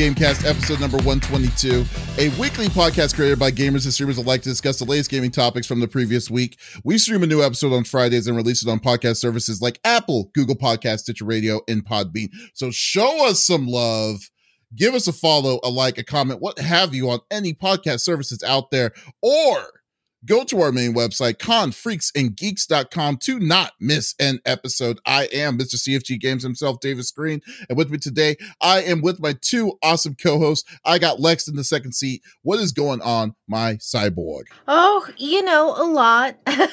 Gamecast, 0.00 0.48
episode 0.48 0.80
number 0.80 0.96
122, 0.96 1.84
a 2.16 2.30
weekly 2.40 2.68
podcast 2.68 3.14
created 3.14 3.38
by 3.38 3.50
gamers 3.50 3.84
and 3.84 3.92
streamers 3.92 4.16
alike 4.16 4.40
to 4.40 4.48
discuss 4.48 4.78
the 4.78 4.86
latest 4.86 5.10
gaming 5.10 5.30
topics 5.30 5.66
from 5.66 5.78
the 5.78 5.86
previous 5.86 6.30
week. 6.30 6.58
We 6.84 6.96
stream 6.96 7.22
a 7.22 7.26
new 7.26 7.42
episode 7.42 7.74
on 7.74 7.84
Fridays 7.84 8.26
and 8.26 8.34
release 8.34 8.66
it 8.66 8.70
on 8.70 8.80
podcast 8.80 9.18
services 9.18 9.60
like 9.60 9.78
Apple, 9.84 10.30
Google 10.32 10.56
Podcast, 10.56 11.00
Stitcher 11.00 11.26
Radio, 11.26 11.60
and 11.68 11.84
Podbean. 11.84 12.30
So 12.54 12.70
show 12.70 13.28
us 13.28 13.44
some 13.44 13.66
love. 13.66 14.30
Give 14.74 14.94
us 14.94 15.06
a 15.06 15.12
follow, 15.12 15.60
a 15.62 15.68
like, 15.68 15.98
a 15.98 16.02
comment, 16.02 16.40
what 16.40 16.58
have 16.58 16.94
you 16.94 17.10
on 17.10 17.20
any 17.30 17.52
podcast 17.52 18.00
services 18.00 18.42
out 18.42 18.70
there, 18.70 18.92
or 19.20 19.79
Go 20.26 20.44
to 20.44 20.60
our 20.60 20.70
main 20.70 20.94
website, 20.94 21.36
confreaksandgeeks.com, 21.36 23.16
to 23.18 23.38
not 23.38 23.72
miss 23.80 24.14
an 24.20 24.38
episode. 24.44 25.00
I 25.06 25.24
am 25.32 25.58
Mr. 25.58 25.76
CFG 25.76 26.20
Games 26.20 26.42
himself, 26.42 26.80
Davis 26.80 27.10
Green. 27.10 27.40
And 27.70 27.78
with 27.78 27.90
me 27.90 27.96
today, 27.96 28.36
I 28.60 28.82
am 28.82 29.00
with 29.00 29.18
my 29.18 29.34
two 29.40 29.78
awesome 29.82 30.14
co 30.14 30.38
hosts. 30.38 30.68
I 30.84 30.98
got 30.98 31.20
Lex 31.20 31.48
in 31.48 31.56
the 31.56 31.64
second 31.64 31.92
seat. 31.92 32.22
What 32.42 32.60
is 32.60 32.72
going 32.72 33.00
on, 33.00 33.34
my 33.48 33.76
cyborg? 33.76 34.42
Oh, 34.68 35.08
you 35.16 35.42
know, 35.42 35.74
a 35.74 35.88
lot. 35.88 36.36
uh, 36.46 36.66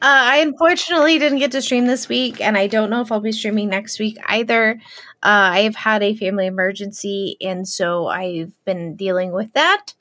I 0.00 0.38
unfortunately 0.38 1.18
didn't 1.18 1.40
get 1.40 1.52
to 1.52 1.60
stream 1.60 1.86
this 1.86 2.08
week, 2.08 2.40
and 2.40 2.56
I 2.56 2.68
don't 2.68 2.88
know 2.88 3.02
if 3.02 3.12
I'll 3.12 3.20
be 3.20 3.32
streaming 3.32 3.68
next 3.68 3.98
week 3.98 4.16
either. 4.26 4.80
Uh, 5.22 5.50
I've 5.52 5.74
had 5.76 6.02
a 6.02 6.14
family 6.14 6.46
emergency, 6.46 7.36
and 7.40 7.66
so 7.68 8.06
I've 8.06 8.52
been 8.64 8.94
dealing 8.96 9.32
with 9.32 9.52
that. 9.54 9.94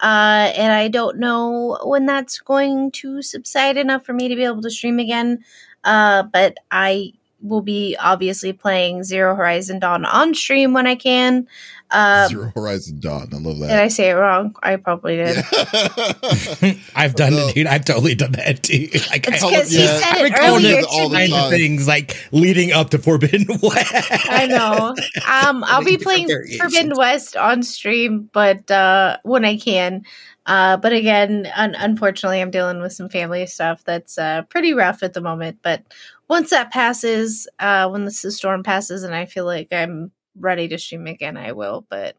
Uh, 0.00 0.52
and 0.56 0.72
I 0.72 0.88
don't 0.88 1.18
know 1.18 1.78
when 1.84 2.06
that's 2.06 2.40
going 2.40 2.90
to 2.92 3.22
subside 3.22 3.76
enough 3.76 4.04
for 4.04 4.12
me 4.12 4.28
to 4.28 4.36
be 4.36 4.44
able 4.44 4.62
to 4.62 4.70
stream 4.70 4.98
again. 4.98 5.44
Uh, 5.84 6.24
but 6.24 6.56
I 6.70 7.12
will 7.44 7.62
be 7.62 7.96
obviously 8.00 8.52
playing 8.52 9.04
Zero 9.04 9.34
Horizon 9.34 9.78
Dawn 9.78 10.04
on 10.04 10.34
stream 10.34 10.72
when 10.72 10.86
I 10.86 10.94
can. 10.94 11.46
Uh, 11.90 12.26
Zero 12.28 12.50
Horizon 12.56 12.98
Dawn. 12.98 13.28
I 13.32 13.36
love 13.36 13.58
that. 13.60 13.68
Did 13.68 13.78
I 13.78 13.88
say 13.88 14.10
it 14.10 14.14
wrong? 14.14 14.56
I 14.62 14.76
probably 14.76 15.16
did. 15.16 15.36
Yeah. 15.36 16.74
I've 16.96 17.14
done 17.14 17.34
it, 17.34 17.54
dude. 17.54 17.66
I've 17.66 17.84
totally 17.84 18.14
done 18.14 18.32
that 18.32 18.62
too. 18.62 18.88
Like, 19.10 19.28
it's 19.28 19.44
because 19.44 19.70
he 19.70 19.84
yeah. 19.84 19.98
said 19.98 20.24
it 20.24 20.32
earlier 20.40 20.82
all 20.90 21.08
the 21.08 21.28
time. 21.28 21.50
things 21.50 21.86
like 21.86 22.16
leading 22.32 22.72
up 22.72 22.90
to 22.90 22.98
Forbidden 22.98 23.46
West. 23.62 23.92
I 24.28 24.46
know. 24.46 24.94
Um, 25.28 25.62
I'll 25.64 25.84
be 25.84 25.98
playing 25.98 26.28
Forbidden 26.58 26.96
West 26.96 27.36
on 27.36 27.62
stream, 27.62 28.28
but 28.32 28.68
uh, 28.70 29.18
when 29.22 29.44
I 29.44 29.56
can. 29.56 30.04
Uh, 30.46 30.76
but 30.76 30.92
again, 30.92 31.48
un- 31.54 31.76
unfortunately, 31.78 32.40
I'm 32.40 32.50
dealing 32.50 32.80
with 32.80 32.92
some 32.92 33.08
family 33.08 33.46
stuff 33.46 33.84
that's 33.84 34.18
uh, 34.18 34.42
pretty 34.48 34.74
rough 34.74 35.02
at 35.02 35.14
the 35.14 35.20
moment. 35.20 35.58
But 35.62 35.82
once 36.28 36.50
that 36.50 36.72
passes, 36.72 37.48
uh, 37.58 37.88
when 37.88 38.04
this 38.04 38.24
storm 38.36 38.62
passes, 38.62 39.02
and 39.02 39.14
I 39.14 39.26
feel 39.26 39.44
like 39.44 39.68
I'm 39.72 40.12
ready 40.38 40.68
to 40.68 40.78
stream 40.78 41.06
again, 41.06 41.36
I 41.36 41.52
will. 41.52 41.86
But 41.88 42.16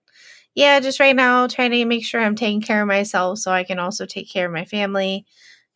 yeah, 0.54 0.80
just 0.80 1.00
right 1.00 1.16
now, 1.16 1.48
trying 1.48 1.72
to 1.72 1.86
make 1.86 2.06
sure 2.06 2.22
I'm 2.22 2.36
taking 2.36 2.62
care 2.62 2.82
of 2.82 2.88
myself 2.88 3.40
so 3.40 3.52
I 3.52 3.64
can 3.64 3.80
also 3.80 4.06
take 4.06 4.32
care 4.32 4.46
of 4.46 4.54
my 4.54 4.66
family. 4.66 5.26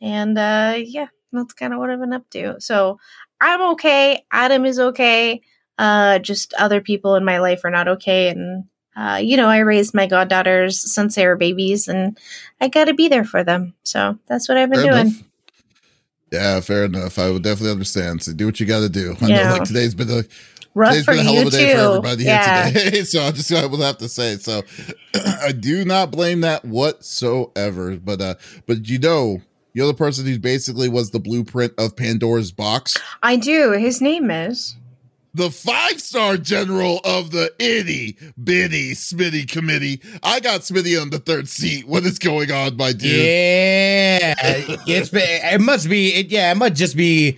And 0.01 0.37
uh, 0.37 0.75
yeah, 0.77 1.07
that's 1.33 1.53
kind 1.53 1.73
of 1.73 1.79
what 1.79 1.89
I've 1.89 1.99
been 1.99 2.13
up 2.13 2.29
to. 2.31 2.59
So 2.61 2.99
I'm 3.41 3.61
okay. 3.73 4.25
Adam 4.31 4.65
is 4.65 4.79
okay. 4.79 5.41
Uh, 5.77 6.19
just 6.19 6.53
other 6.53 6.81
people 6.81 7.15
in 7.15 7.25
my 7.25 7.39
life 7.39 7.65
are 7.65 7.71
not 7.71 7.87
okay. 7.87 8.29
And, 8.29 8.65
uh, 8.95 9.19
you 9.21 9.37
know, 9.37 9.47
I 9.47 9.59
raised 9.59 9.93
my 9.93 10.07
goddaughters 10.07 10.79
since 10.79 11.15
they 11.15 11.25
were 11.25 11.35
babies 11.37 11.87
and 11.87 12.17
I 12.59 12.67
got 12.67 12.85
to 12.85 12.93
be 12.93 13.07
there 13.07 13.25
for 13.25 13.43
them. 13.43 13.75
So 13.83 14.17
that's 14.27 14.47
what 14.47 14.57
I've 14.57 14.69
been 14.69 14.81
Fair 14.81 14.91
doing. 14.91 15.07
Enough. 15.07 15.23
Yeah, 16.31 16.59
fair 16.61 16.85
enough. 16.85 17.17
I 17.17 17.31
would 17.31 17.43
definitely 17.43 17.71
understand. 17.71 18.23
So 18.23 18.33
do 18.33 18.45
what 18.45 18.59
you 18.59 18.65
got 18.65 18.81
to 18.81 18.89
do. 18.89 19.15
I 19.21 19.27
yeah. 19.27 19.43
know 19.43 19.53
like 19.53 19.63
today's 19.63 19.95
been 19.95 20.09
a 20.09 20.23
rough 20.75 20.91
today's 20.91 21.05
for 21.05 21.13
been 21.13 21.21
a 21.21 21.23
hell 21.23 21.41
of 21.41 21.47
a 21.47 21.51
day 21.51 21.71
too. 21.71 21.77
for 21.77 21.87
everybody 21.87 22.23
yeah. 22.23 22.69
here 22.69 22.85
today. 22.85 23.03
So 23.03 23.21
I 23.21 23.31
just 23.31 23.51
I 23.51 23.65
will 23.65 23.81
have 23.81 23.97
to 23.97 24.09
say. 24.09 24.37
So 24.37 24.61
I 25.15 25.51
do 25.51 25.85
not 25.85 26.11
blame 26.11 26.41
that 26.41 26.65
whatsoever. 26.65 27.97
But 27.97 28.21
uh, 28.21 28.35
but 28.67 28.87
you 28.87 28.99
know, 28.99 29.41
you're 29.73 29.87
the 29.87 29.93
person 29.93 30.25
who 30.25 30.37
basically 30.37 30.89
was 30.89 31.11
the 31.11 31.19
blueprint 31.19 31.73
of 31.77 31.95
Pandora's 31.95 32.51
box. 32.51 32.97
I 33.23 33.35
do. 33.35 33.71
His 33.71 34.01
name 34.01 34.29
is 34.29 34.75
the 35.39 35.49
five 35.49 36.01
star 36.01 36.35
general 36.37 36.99
of 37.05 37.31
the 37.31 37.51
itty 37.59 38.17
bitty 38.43 38.91
Smitty 38.91 39.49
committee. 39.49 40.01
I 40.21 40.41
got 40.41 40.61
Smitty 40.61 41.01
on 41.01 41.11
the 41.11 41.19
third 41.19 41.47
seat. 41.47 41.87
What 41.87 42.03
is 42.03 42.19
going 42.19 42.51
on, 42.51 42.75
my 42.75 42.91
dude? 42.91 43.03
Yeah, 43.03 44.35
it's 44.85 45.11
it 45.13 45.61
must 45.61 45.89
be 45.89 46.09
it, 46.09 46.27
yeah, 46.27 46.51
it 46.51 46.55
must 46.55 46.75
just 46.75 46.97
be 46.97 47.37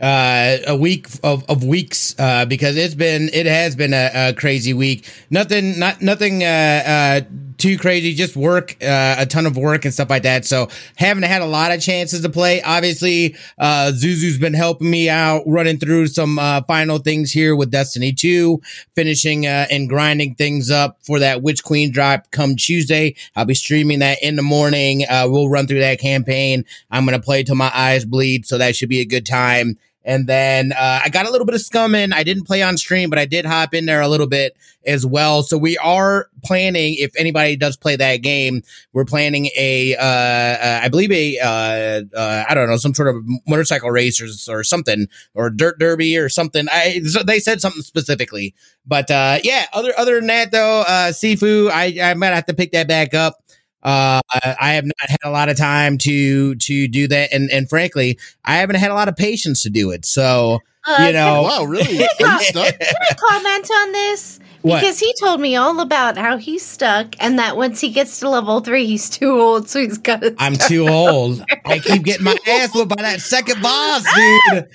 uh, 0.00 0.56
a 0.66 0.74
week 0.74 1.08
of, 1.22 1.44
of 1.48 1.62
weeks 1.62 2.18
uh, 2.18 2.46
because 2.46 2.76
it's 2.76 2.94
been 2.94 3.28
it 3.34 3.44
has 3.44 3.76
been 3.76 3.92
a, 3.92 4.10
a 4.14 4.32
crazy 4.32 4.72
week. 4.72 5.06
Nothing 5.28 5.78
not 5.78 6.00
nothing 6.00 6.42
uh, 6.42 6.46
uh 6.86 7.20
too 7.58 7.78
crazy, 7.78 8.14
just 8.14 8.36
work 8.36 8.76
uh, 8.82 9.16
a 9.18 9.26
ton 9.26 9.46
of 9.46 9.56
work 9.56 9.84
and 9.84 9.92
stuff 9.92 10.10
like 10.10 10.22
that. 10.22 10.44
So 10.44 10.68
haven't 10.96 11.24
had 11.24 11.42
a 11.42 11.46
lot 11.46 11.72
of 11.72 11.80
chances 11.80 12.20
to 12.22 12.28
play. 12.28 12.62
Obviously, 12.62 13.36
uh, 13.58 13.92
Zuzu's 13.94 14.38
been 14.38 14.54
helping 14.54 14.90
me 14.90 15.08
out, 15.08 15.42
running 15.46 15.78
through 15.78 16.08
some 16.08 16.38
uh, 16.38 16.62
final 16.62 16.98
things 16.98 17.32
here 17.32 17.54
with 17.56 17.70
Destiny 17.70 18.12
Two, 18.12 18.60
finishing 18.94 19.46
uh, 19.46 19.66
and 19.70 19.88
grinding 19.88 20.34
things 20.34 20.70
up 20.70 20.98
for 21.02 21.18
that 21.18 21.42
Witch 21.42 21.62
Queen 21.62 21.92
drop 21.92 22.30
come 22.30 22.56
Tuesday. 22.56 23.14
I'll 23.36 23.44
be 23.44 23.54
streaming 23.54 24.00
that 24.00 24.18
in 24.22 24.36
the 24.36 24.42
morning. 24.42 25.04
Uh, 25.08 25.26
we'll 25.28 25.48
run 25.48 25.66
through 25.66 25.80
that 25.80 26.00
campaign. 26.00 26.64
I'm 26.90 27.04
gonna 27.04 27.20
play 27.20 27.42
till 27.42 27.56
my 27.56 27.70
eyes 27.74 28.04
bleed, 28.04 28.46
so 28.46 28.58
that 28.58 28.76
should 28.76 28.88
be 28.88 29.00
a 29.00 29.06
good 29.06 29.26
time. 29.26 29.78
And 30.04 30.26
then 30.26 30.72
uh, 30.72 31.00
I 31.04 31.08
got 31.08 31.26
a 31.26 31.30
little 31.30 31.46
bit 31.46 31.54
of 31.54 31.60
scumming. 31.60 32.12
I 32.12 32.24
didn't 32.24 32.44
play 32.44 32.62
on 32.62 32.76
stream, 32.76 33.10
but 33.10 33.18
I 33.18 33.24
did 33.24 33.46
hop 33.46 33.72
in 33.74 33.86
there 33.86 34.00
a 34.00 34.08
little 34.08 34.26
bit 34.26 34.56
as 34.84 35.06
well. 35.06 35.42
So 35.42 35.56
we 35.56 35.78
are 35.78 36.28
planning, 36.42 36.96
if 36.98 37.12
anybody 37.16 37.54
does 37.54 37.76
play 37.76 37.94
that 37.96 38.16
game, 38.16 38.62
we're 38.92 39.04
planning 39.04 39.48
a, 39.56 39.94
uh, 39.96 40.02
uh, 40.04 40.80
I 40.82 40.88
believe 40.88 41.12
a, 41.12 41.38
uh, 41.38 42.18
uh, 42.18 42.44
I 42.48 42.54
don't 42.54 42.68
know, 42.68 42.76
some 42.76 42.94
sort 42.94 43.14
of 43.14 43.22
motorcycle 43.46 43.90
racers 43.90 44.48
or 44.48 44.64
something, 44.64 45.06
or 45.34 45.50
dirt 45.50 45.78
derby 45.78 46.16
or 46.16 46.28
something. 46.28 46.66
I 46.70 47.00
they 47.24 47.38
said 47.38 47.60
something 47.60 47.82
specifically, 47.82 48.54
but 48.86 49.10
uh, 49.10 49.38
yeah. 49.44 49.66
Other 49.72 49.92
other 49.96 50.16
than 50.16 50.26
that 50.26 50.50
though, 50.50 50.84
Sifu, 50.88 51.70
I 51.70 52.10
I 52.10 52.14
might 52.14 52.28
have 52.28 52.46
to 52.46 52.54
pick 52.54 52.72
that 52.72 52.88
back 52.88 53.14
up. 53.14 53.42
Uh, 53.82 54.20
I 54.32 54.74
have 54.74 54.84
not 54.84 54.94
had 55.08 55.18
a 55.24 55.30
lot 55.30 55.48
of 55.48 55.56
time 55.56 55.98
to 55.98 56.54
to 56.54 56.88
do 56.88 57.08
that, 57.08 57.32
and 57.32 57.50
and 57.50 57.68
frankly, 57.68 58.18
I 58.44 58.56
haven't 58.56 58.76
had 58.76 58.90
a 58.90 58.94
lot 58.94 59.08
of 59.08 59.16
patience 59.16 59.62
to 59.62 59.70
do 59.70 59.90
it. 59.90 60.04
So 60.04 60.60
uh, 60.84 61.04
you 61.06 61.12
know, 61.12 61.42
wow, 61.42 61.64
really? 61.64 61.98
Can 61.98 62.26
I, 62.26 62.50
can 62.52 62.56
I 62.56 63.14
comment 63.16 63.70
on 63.70 63.92
this? 63.92 64.40
What? 64.62 64.80
Because 64.80 64.98
he 64.98 65.14
told 65.20 65.40
me 65.40 65.54
all 65.54 65.80
about 65.80 66.16
how 66.16 66.36
he's 66.38 66.64
stuck, 66.64 67.14
and 67.20 67.38
that 67.38 67.56
once 67.56 67.80
he 67.80 67.90
gets 67.90 68.18
to 68.20 68.28
level 68.28 68.60
three, 68.60 68.86
he's 68.86 69.08
too 69.08 69.30
old, 69.40 69.68
so 69.68 69.80
he's 69.80 69.98
got 69.98 70.22
to. 70.22 70.34
I'm 70.38 70.54
too 70.54 70.88
old. 70.88 71.44
I 71.64 71.78
keep 71.78 72.02
getting 72.02 72.24
my 72.24 72.36
ass 72.48 72.74
whooped 72.74 72.88
by 72.88 73.02
that 73.02 73.20
second 73.20 73.62
boss, 73.62 74.04
dude. 74.14 74.68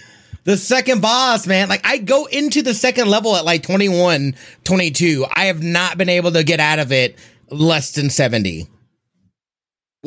the 0.45 0.55
second 0.55 1.01
boss, 1.01 1.45
man. 1.45 1.67
Like 1.67 1.85
I 1.85 1.97
go 1.97 2.25
into 2.25 2.61
the 2.61 2.73
second 2.73 3.09
level 3.09 3.35
at 3.35 3.43
like 3.43 3.63
21, 3.63 4.35
22. 4.63 5.25
I 5.33 5.45
have 5.45 5.61
not 5.61 5.97
been 5.97 6.09
able 6.09 6.31
to 6.31 6.43
get 6.43 6.61
out 6.61 6.79
of 6.79 6.93
it 6.93 7.17
less 7.49 7.91
than 7.91 8.09
70. 8.09 8.67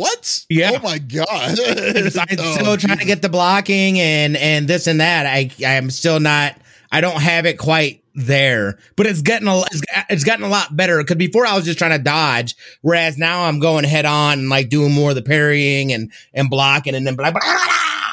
What? 0.00 0.46
Yeah. 0.48 0.70
Oh 0.76 0.78
my 0.82 0.96
god. 0.96 1.58
I'm 1.60 2.38
oh, 2.38 2.54
still 2.54 2.76
trying 2.78 2.96
to 3.00 3.04
get 3.04 3.20
the 3.20 3.28
blocking 3.28 4.00
and 4.00 4.34
and 4.34 4.66
this 4.66 4.86
and 4.86 4.98
that. 5.02 5.26
I 5.26 5.50
I'm 5.62 5.90
still 5.90 6.18
not. 6.18 6.56
I 6.90 7.02
don't 7.02 7.20
have 7.20 7.44
it 7.44 7.58
quite 7.58 8.02
there, 8.14 8.78
but 8.96 9.06
it's 9.06 9.20
getting 9.20 9.46
a 9.46 9.60
it's, 9.60 9.82
it's 10.08 10.24
gotten 10.24 10.46
a 10.46 10.48
lot 10.48 10.74
better 10.74 10.96
because 11.02 11.18
before 11.18 11.44
I 11.44 11.54
was 11.54 11.66
just 11.66 11.78
trying 11.78 11.90
to 11.90 12.02
dodge, 12.02 12.56
whereas 12.80 13.18
now 13.18 13.44
I'm 13.44 13.60
going 13.60 13.84
head 13.84 14.06
on 14.06 14.38
and 14.38 14.48
like 14.48 14.70
doing 14.70 14.90
more 14.90 15.10
of 15.10 15.16
the 15.16 15.22
parrying 15.22 15.92
and 15.92 16.10
and 16.32 16.48
blocking 16.48 16.94
and 16.94 17.06
then 17.06 17.14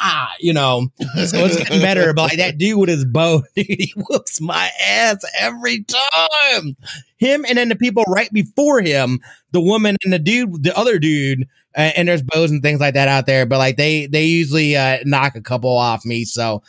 like 0.03 0.29
you 0.39 0.53
know, 0.53 0.87
so 0.99 1.45
it's 1.45 1.57
getting 1.57 1.81
better. 1.81 2.13
But 2.13 2.23
like 2.23 2.37
that 2.37 2.57
dude 2.57 2.79
with 2.79 2.89
his 2.89 3.05
bow, 3.05 3.43
dude, 3.55 3.65
he 3.67 3.93
whoops 3.95 4.41
my 4.41 4.69
ass 4.85 5.17
every 5.39 5.83
time. 5.83 6.75
Him 7.17 7.45
and 7.47 7.57
then 7.57 7.69
the 7.69 7.75
people 7.75 8.03
right 8.07 8.31
before 8.31 8.81
him, 8.81 9.19
the 9.51 9.61
woman 9.61 9.95
and 10.03 10.13
the 10.13 10.19
dude, 10.19 10.63
the 10.63 10.77
other 10.77 10.99
dude, 10.99 11.47
and 11.73 12.07
there's 12.07 12.21
bows 12.21 12.51
and 12.51 12.61
things 12.61 12.79
like 12.79 12.93
that 12.93 13.07
out 13.07 13.25
there. 13.25 13.45
But 13.45 13.57
like 13.57 13.77
they 13.77 14.07
they 14.07 14.25
usually 14.25 14.75
uh, 14.75 14.99
knock 15.05 15.35
a 15.35 15.41
couple 15.41 15.75
off 15.75 16.05
me, 16.05 16.25
so 16.25 16.63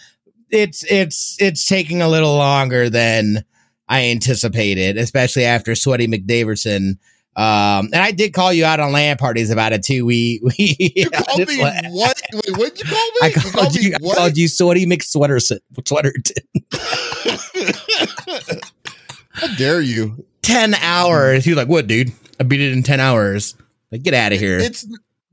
it's 0.50 0.84
it's 0.90 1.36
it's 1.40 1.66
taking 1.66 2.02
a 2.02 2.08
little 2.08 2.36
longer 2.36 2.88
than 2.90 3.44
I 3.88 4.06
anticipated, 4.06 4.96
especially 4.96 5.44
after 5.44 5.74
Sweaty 5.74 6.06
McDaverson 6.06 6.98
um, 7.38 7.90
and 7.92 8.02
I 8.02 8.10
did 8.10 8.34
call 8.34 8.52
you 8.52 8.64
out 8.64 8.80
on 8.80 8.90
land 8.90 9.20
parties 9.20 9.50
about 9.50 9.72
it 9.72 9.84
too. 9.84 10.04
We, 10.04 10.40
we 10.58 10.76
you 10.96 11.08
called 11.08 11.46
me 11.46 11.60
what? 11.60 12.20
Wait, 12.32 12.58
what 12.58 12.74
did 12.74 12.80
you 12.80 12.92
call 12.92 13.06
me? 13.06 13.18
I 13.22 13.30
called, 13.30 13.44
you, 13.44 13.52
called 13.52 13.74
you, 13.76 13.94
I 14.10 14.14
called 14.16 14.36
you 14.36 14.48
Sweaty 14.48 14.86
McSweaterson. 14.86 15.60
Sweaterton. 15.74 16.42
How 19.30 19.54
dare 19.56 19.80
you? 19.80 20.26
10 20.42 20.74
hours. 20.74 21.44
He 21.44 21.52
was 21.52 21.56
like, 21.56 21.68
what, 21.68 21.86
dude? 21.86 22.10
I 22.40 22.42
beat 22.42 22.60
it 22.60 22.72
in 22.72 22.82
10 22.82 22.98
hours. 22.98 23.54
Like, 23.92 24.02
get 24.02 24.14
out 24.14 24.32
of 24.32 24.40
here. 24.40 24.58
It's, 24.58 24.84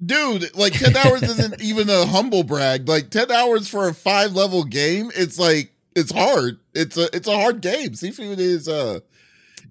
dude, 0.05 0.55
like 0.55 0.73
10 0.73 0.95
hours 0.95 1.23
isn't 1.23 1.59
even 1.61 1.89
a 1.89 2.05
humble 2.05 2.43
brag. 2.43 2.87
Like, 2.87 3.09
10 3.09 3.31
hours 3.31 3.67
for 3.67 3.87
a 3.87 3.95
five 3.95 4.33
level 4.33 4.63
game, 4.63 5.11
it's 5.15 5.39
like, 5.39 5.71
it's 5.95 6.11
hard. 6.11 6.59
It's 6.75 6.97
a, 6.97 7.09
it's 7.15 7.27
a 7.27 7.35
hard 7.35 7.61
game. 7.61 7.93
Sifu 7.93 8.37
is, 8.37 8.67
uh, 8.67 8.99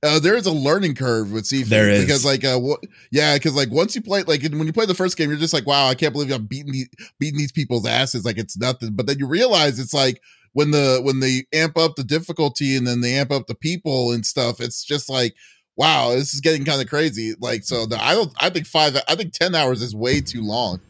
uh, 0.04 0.18
there 0.18 0.36
is 0.36 0.46
a 0.46 0.52
learning 0.52 0.94
curve 0.94 1.32
with 1.32 1.44
Sifu. 1.44 1.66
There 1.66 1.88
is 1.88 2.04
because 2.04 2.24
like 2.24 2.44
uh, 2.44 2.60
wh- 2.60 2.84
yeah, 3.10 3.34
because 3.34 3.54
like 3.54 3.70
once 3.70 3.94
you 3.94 4.02
play 4.02 4.22
like 4.22 4.42
when 4.42 4.66
you 4.66 4.72
play 4.72 4.86
the 4.86 4.94
first 4.94 5.16
game, 5.16 5.30
you're 5.30 5.38
just 5.38 5.54
like, 5.54 5.66
wow, 5.66 5.88
I 5.88 5.94
can't 5.94 6.12
believe 6.12 6.30
I'm 6.30 6.46
beating 6.46 6.72
these 6.72 6.88
beating 7.18 7.38
these 7.38 7.52
people's 7.52 7.86
asses 7.86 8.24
like 8.24 8.38
it's 8.38 8.56
nothing. 8.58 8.92
But 8.92 9.06
then 9.06 9.18
you 9.18 9.26
realize 9.26 9.78
it's 9.78 9.94
like 9.94 10.20
when 10.52 10.70
the 10.70 11.00
when 11.02 11.20
they 11.20 11.44
amp 11.52 11.78
up 11.78 11.96
the 11.96 12.04
difficulty 12.04 12.76
and 12.76 12.86
then 12.86 13.00
they 13.00 13.14
amp 13.14 13.32
up 13.32 13.46
the 13.46 13.54
people 13.54 14.12
and 14.12 14.26
stuff, 14.26 14.60
it's 14.60 14.84
just 14.84 15.08
like 15.08 15.34
wow, 15.76 16.10
this 16.10 16.32
is 16.32 16.40
getting 16.40 16.64
kind 16.64 16.80
of 16.80 16.88
crazy. 16.88 17.34
Like 17.40 17.64
so, 17.64 17.84
the, 17.86 18.00
I 18.00 18.14
don't. 18.14 18.32
I 18.38 18.50
think 18.50 18.66
five. 18.66 18.96
I 19.08 19.16
think 19.16 19.32
ten 19.32 19.54
hours 19.54 19.82
is 19.82 19.94
way 19.94 20.20
too 20.20 20.42
long 20.42 20.80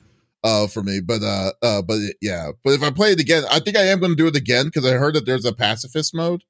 uh 0.45 0.67
for 0.67 0.83
me 0.83 1.01
but 1.01 1.23
uh 1.23 1.53
uh 1.63 1.81
but 1.81 1.99
yeah 2.21 2.51
but 2.63 2.75
if 2.75 2.83
i 2.83 2.91
play 2.91 3.13
it 3.13 3.19
again 3.19 3.45
i 3.51 3.59
think 3.59 3.77
i 3.79 3.83
am 3.83 3.99
going 3.99 4.13
to 4.13 4.17
do 4.17 4.27
it 4.27 4.37
again 4.37 4.67
because 4.67 4.85
i 4.85 4.93
heard 4.93 5.15
that 5.15 5.25
there's 5.25 5.47
a 5.47 5.55
pacifist 5.55 6.15
mode 6.15 6.45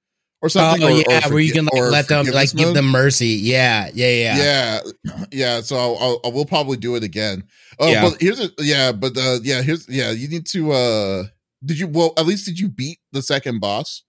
or 0.44 0.49
something 0.50 0.82
oh 0.85 0.88
or, 0.88 1.02
yeah 1.08 1.26
or 1.26 1.31
where 1.32 1.41
you 1.41 1.52
can 1.52 1.64
like, 1.64 1.82
let 1.91 2.08
them 2.08 2.26
like 2.26 2.52
mode. 2.55 2.58
give 2.64 2.75
them 2.75 2.87
mercy 2.87 3.29
yeah 3.29 3.88
yeah 3.94 4.11
yeah 4.11 4.37
yeah 5.06 5.25
yeah 5.32 5.61
so 5.62 5.75
I'll, 5.76 5.96
I'll, 5.99 6.20
I 6.26 6.29
will 6.35 6.44
probably 6.44 6.76
do 6.76 6.96
it 6.96 7.02
again 7.02 7.44
oh 7.81 7.91
Yeah. 7.91 8.02
but 8.11 8.20
here's 8.20 8.41
a 8.41 8.50
yeah 8.58 8.93
but 8.93 9.17
uh 9.17 9.38
yeah 9.43 9.62
here's 9.62 9.88
yeah 9.88 10.11
you 10.11 10.29
need 10.29 10.44
to 10.49 10.73
uh 10.73 11.25
did 11.64 11.79
you 11.79 11.88
well 11.88 12.12
at 12.19 12.26
least 12.26 12.44
did 12.44 12.58
you 12.61 12.69
beat 12.69 12.99
the 13.12 13.23
second 13.23 13.61
boss 13.61 14.02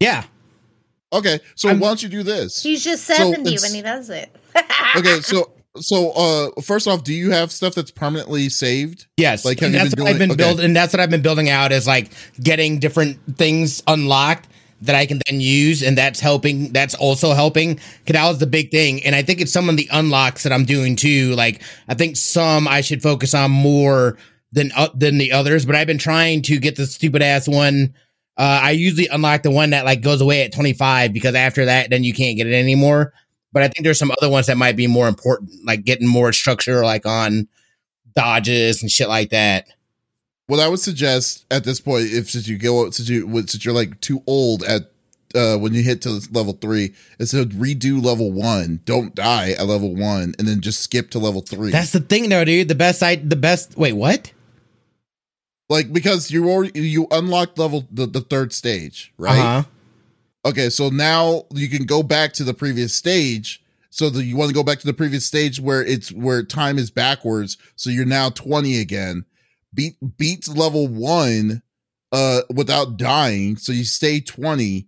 yeah 0.00 0.24
okay 1.12 1.38
so 1.54 1.68
I'm- 1.68 1.80
why 1.80 1.88
don't 1.88 2.02
you 2.02 2.08
do 2.08 2.22
this 2.22 2.62
He's 2.62 2.82
just 2.82 3.04
So 3.04 3.14
70 3.14 3.40
it's- 3.42 3.62
when 3.62 3.74
he 3.74 3.82
does 3.82 4.08
it. 4.08 4.34
okay 4.96 5.20
so 5.20 5.52
so 5.76 6.10
uh 6.12 6.60
first 6.62 6.86
off 6.88 7.02
do 7.04 7.12
you 7.14 7.30
have 7.30 7.52
stuff 7.52 7.74
that's 7.74 7.90
permanently 7.90 8.48
saved 8.48 9.06
Yes, 9.18 9.44
Like, 9.44 9.60
have 9.60 9.66
and 9.66 9.74
you 9.74 9.78
that's 9.80 9.94
been 9.94 10.04
what 10.04 10.12
I've 10.12 10.18
been 10.18 10.30
okay. 10.32 10.36
building, 10.36 10.64
and 10.64 10.74
that's 10.76 10.92
what 10.92 11.00
I've 11.00 11.10
been 11.10 11.22
building 11.22 11.48
out 11.50 11.72
is 11.72 11.86
like 11.86 12.10
getting 12.42 12.78
different 12.78 13.18
things 13.36 13.82
unlocked 13.86 14.48
that 14.82 14.94
I 14.96 15.06
can 15.06 15.20
then 15.26 15.40
use, 15.40 15.82
and 15.82 15.96
that's 15.96 16.20
helping. 16.20 16.72
That's 16.72 16.94
also 16.94 17.32
helping. 17.32 17.78
That 18.06 18.28
was 18.28 18.38
the 18.38 18.46
big 18.46 18.70
thing, 18.70 19.02
and 19.04 19.14
I 19.14 19.22
think 19.22 19.40
it's 19.40 19.52
some 19.52 19.68
of 19.68 19.76
the 19.76 19.88
unlocks 19.92 20.42
that 20.42 20.52
I'm 20.52 20.64
doing 20.64 20.96
too. 20.96 21.34
Like 21.34 21.62
I 21.88 21.94
think 21.94 22.16
some 22.16 22.68
I 22.68 22.80
should 22.80 23.02
focus 23.02 23.34
on 23.34 23.50
more 23.50 24.18
than 24.52 24.70
uh, 24.76 24.88
than 24.94 25.18
the 25.18 25.32
others, 25.32 25.64
but 25.64 25.76
I've 25.76 25.86
been 25.86 25.98
trying 25.98 26.42
to 26.42 26.58
get 26.58 26.76
the 26.76 26.86
stupid 26.86 27.22
ass 27.22 27.48
one. 27.48 27.94
Uh, 28.36 28.60
I 28.62 28.70
usually 28.72 29.08
unlock 29.08 29.42
the 29.42 29.50
one 29.50 29.70
that 29.70 29.84
like 29.84 30.02
goes 30.02 30.20
away 30.20 30.42
at 30.42 30.52
25 30.52 31.12
because 31.12 31.34
after 31.34 31.66
that, 31.66 31.90
then 31.90 32.02
you 32.02 32.14
can't 32.14 32.36
get 32.36 32.46
it 32.46 32.54
anymore. 32.54 33.12
But 33.52 33.62
I 33.62 33.68
think 33.68 33.84
there's 33.84 33.98
some 33.98 34.10
other 34.10 34.30
ones 34.30 34.46
that 34.46 34.56
might 34.56 34.76
be 34.76 34.86
more 34.86 35.06
important, 35.06 35.50
like 35.66 35.84
getting 35.84 36.08
more 36.08 36.32
structure, 36.32 36.82
like 36.82 37.04
on 37.04 37.46
dodges 38.14 38.82
and 38.82 38.90
shit 38.90 39.08
like 39.08 39.30
that. 39.30 39.66
What 40.46 40.60
I 40.60 40.68
would 40.68 40.80
suggest 40.80 41.44
at 41.50 41.64
this 41.64 41.80
point, 41.80 42.06
if 42.10 42.30
since 42.30 42.48
you 42.48 42.58
go 42.58 42.90
since 42.90 43.08
you 43.08 43.28
since 43.46 43.64
you're 43.64 43.74
like 43.74 44.00
too 44.00 44.22
old 44.26 44.62
at 44.64 44.90
uh 45.34 45.56
when 45.56 45.72
you 45.72 45.82
hit 45.82 46.02
to 46.02 46.20
level 46.30 46.52
three, 46.54 46.94
is 47.18 47.30
to 47.30 47.44
redo 47.46 48.02
level 48.02 48.32
one. 48.32 48.80
Don't 48.84 49.14
die 49.14 49.50
at 49.52 49.66
level 49.66 49.94
one, 49.94 50.34
and 50.38 50.48
then 50.48 50.60
just 50.60 50.82
skip 50.82 51.10
to 51.10 51.18
level 51.18 51.40
three. 51.40 51.70
That's 51.70 51.92
the 51.92 52.00
thing, 52.00 52.28
though, 52.28 52.44
dude. 52.44 52.68
The 52.68 52.74
best 52.74 52.98
side, 52.98 53.30
the 53.30 53.36
best. 53.36 53.76
Wait, 53.76 53.92
what? 53.92 54.32
like 55.72 55.92
because 55.92 56.30
you 56.30 56.48
already 56.48 56.80
you 56.80 57.08
unlocked 57.10 57.58
level 57.58 57.88
the, 57.90 58.06
the 58.06 58.20
third 58.20 58.52
stage, 58.52 59.12
right? 59.18 59.38
Uh-huh. 59.38 59.62
Okay, 60.44 60.68
so 60.68 60.88
now 60.88 61.44
you 61.52 61.68
can 61.68 61.84
go 61.84 62.02
back 62.02 62.32
to 62.34 62.44
the 62.44 62.54
previous 62.54 62.94
stage. 62.94 63.58
So 63.90 64.08
that 64.08 64.24
you 64.24 64.38
want 64.38 64.48
to 64.48 64.54
go 64.54 64.62
back 64.62 64.78
to 64.78 64.86
the 64.86 64.94
previous 64.94 65.26
stage 65.26 65.60
where 65.60 65.84
it's 65.84 66.10
where 66.12 66.42
time 66.42 66.78
is 66.78 66.90
backwards. 66.90 67.58
So 67.76 67.90
you're 67.90 68.06
now 68.06 68.30
20 68.30 68.80
again. 68.80 69.26
Beat 69.74 69.96
beats 70.18 70.48
level 70.48 70.86
one 70.88 71.62
uh 72.12 72.42
without 72.54 72.96
dying. 72.96 73.56
So 73.56 73.72
you 73.72 73.84
stay 73.84 74.20
20. 74.20 74.86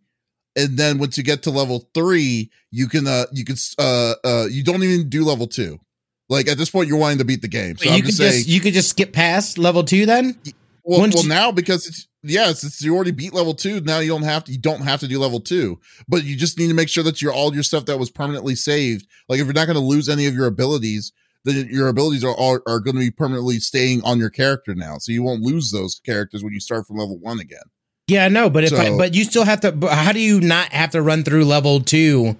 And 0.57 0.79
then 0.79 0.99
once 0.99 1.19
you 1.19 1.25
get 1.25 1.43
to 1.45 1.51
level 1.51 1.89
three, 1.95 2.51
you 2.71 2.87
can 2.87 3.07
uh 3.07 3.25
you 3.33 3.45
can 3.45 3.57
uh 3.79 4.15
uh 4.25 4.47
you 4.51 4.63
don't 4.63 4.83
even 4.83 5.09
do 5.09 5.25
level 5.25 5.47
two. 5.47 5.81
Like 6.29 6.49
at 6.49 6.57
this 6.59 6.71
point, 6.71 6.89
you're 6.89 6.99
wanting 6.99 7.19
to 7.19 7.25
beat 7.25 7.43
the 7.43 7.49
game. 7.49 7.77
So 7.77 7.85
you 7.85 7.91
I'm 7.97 8.01
could 8.01 8.07
just 8.07 8.21
just 8.21 8.49
you 8.49 8.61
could 8.61 8.73
just 8.75 8.91
skip 8.91 9.13
past 9.13 9.59
level 9.59 9.85
two 9.85 10.07
then. 10.07 10.39
well, 10.85 11.01
Once 11.01 11.15
well 11.15 11.25
you- 11.25 11.29
now 11.29 11.51
because 11.53 11.87
it's 11.87 12.07
yes, 12.23 12.63
it's 12.65 12.81
you 12.83 12.95
already 12.95 13.11
beat 13.11 13.35
level 13.35 13.55
two. 13.55 13.81
Now 13.81 13.99
you 13.99 14.09
don't 14.09 14.23
have 14.23 14.45
to 14.45 14.53
you 14.53 14.59
don't 14.59 14.83
have 14.83 15.01
to 15.01 15.09
do 15.09 15.19
level 15.19 15.41
two, 15.41 15.81
but 16.09 16.25
you 16.25 16.37
just 16.37 16.59
need 16.59 16.69
to 16.69 16.75
make 16.75 16.89
sure 16.89 17.05
that 17.05 17.21
you're 17.21 17.33
all 17.33 17.53
your 17.53 17.63
stuff 17.63 17.87
that 17.87 17.99
was 17.99 18.11
permanently 18.11 18.55
saved. 18.55 19.07
Like 19.29 19.41
if 19.41 19.47
you're 19.47 19.55
not 19.55 19.67
going 19.67 19.75
to 19.77 19.81
lose 19.81 20.09
any 20.09 20.27
of 20.27 20.35
your 20.35 20.47
abilities, 20.47 21.13
then 21.45 21.69
your 21.71 21.89
abilities 21.89 22.25
are 22.25 22.39
are, 22.39 22.63
are 22.67 22.81
going 22.81 22.95
to 22.97 23.01
be 23.01 23.11
permanently 23.11 23.59
staying 23.59 24.03
on 24.03 24.19
your 24.19 24.31
character 24.31 24.75
now, 24.75 24.99
so 24.99 25.13
you 25.13 25.23
won't 25.23 25.43
lose 25.43 25.71
those 25.71 26.01
characters 26.05 26.43
when 26.43 26.53
you 26.53 26.61
start 26.61 26.87
from 26.87 26.97
level 26.97 27.19
one 27.19 27.41
again. 27.41 27.63
Yeah, 28.07 28.29
no, 28.29 28.51
but 28.51 28.65
if 28.65 28.73
I, 28.75 28.97
but 28.97 29.15
you 29.15 29.25
still 29.25 29.45
have 29.45 29.61
to. 29.61 29.73
but 29.73 29.91
How 29.93 30.13
do 30.13 30.21
you 30.21 30.41
not 30.41 30.73
have 30.73 30.91
to 30.91 31.01
run 31.03 31.25
through 31.25 31.45
level 31.47 31.81
two? 31.81 32.37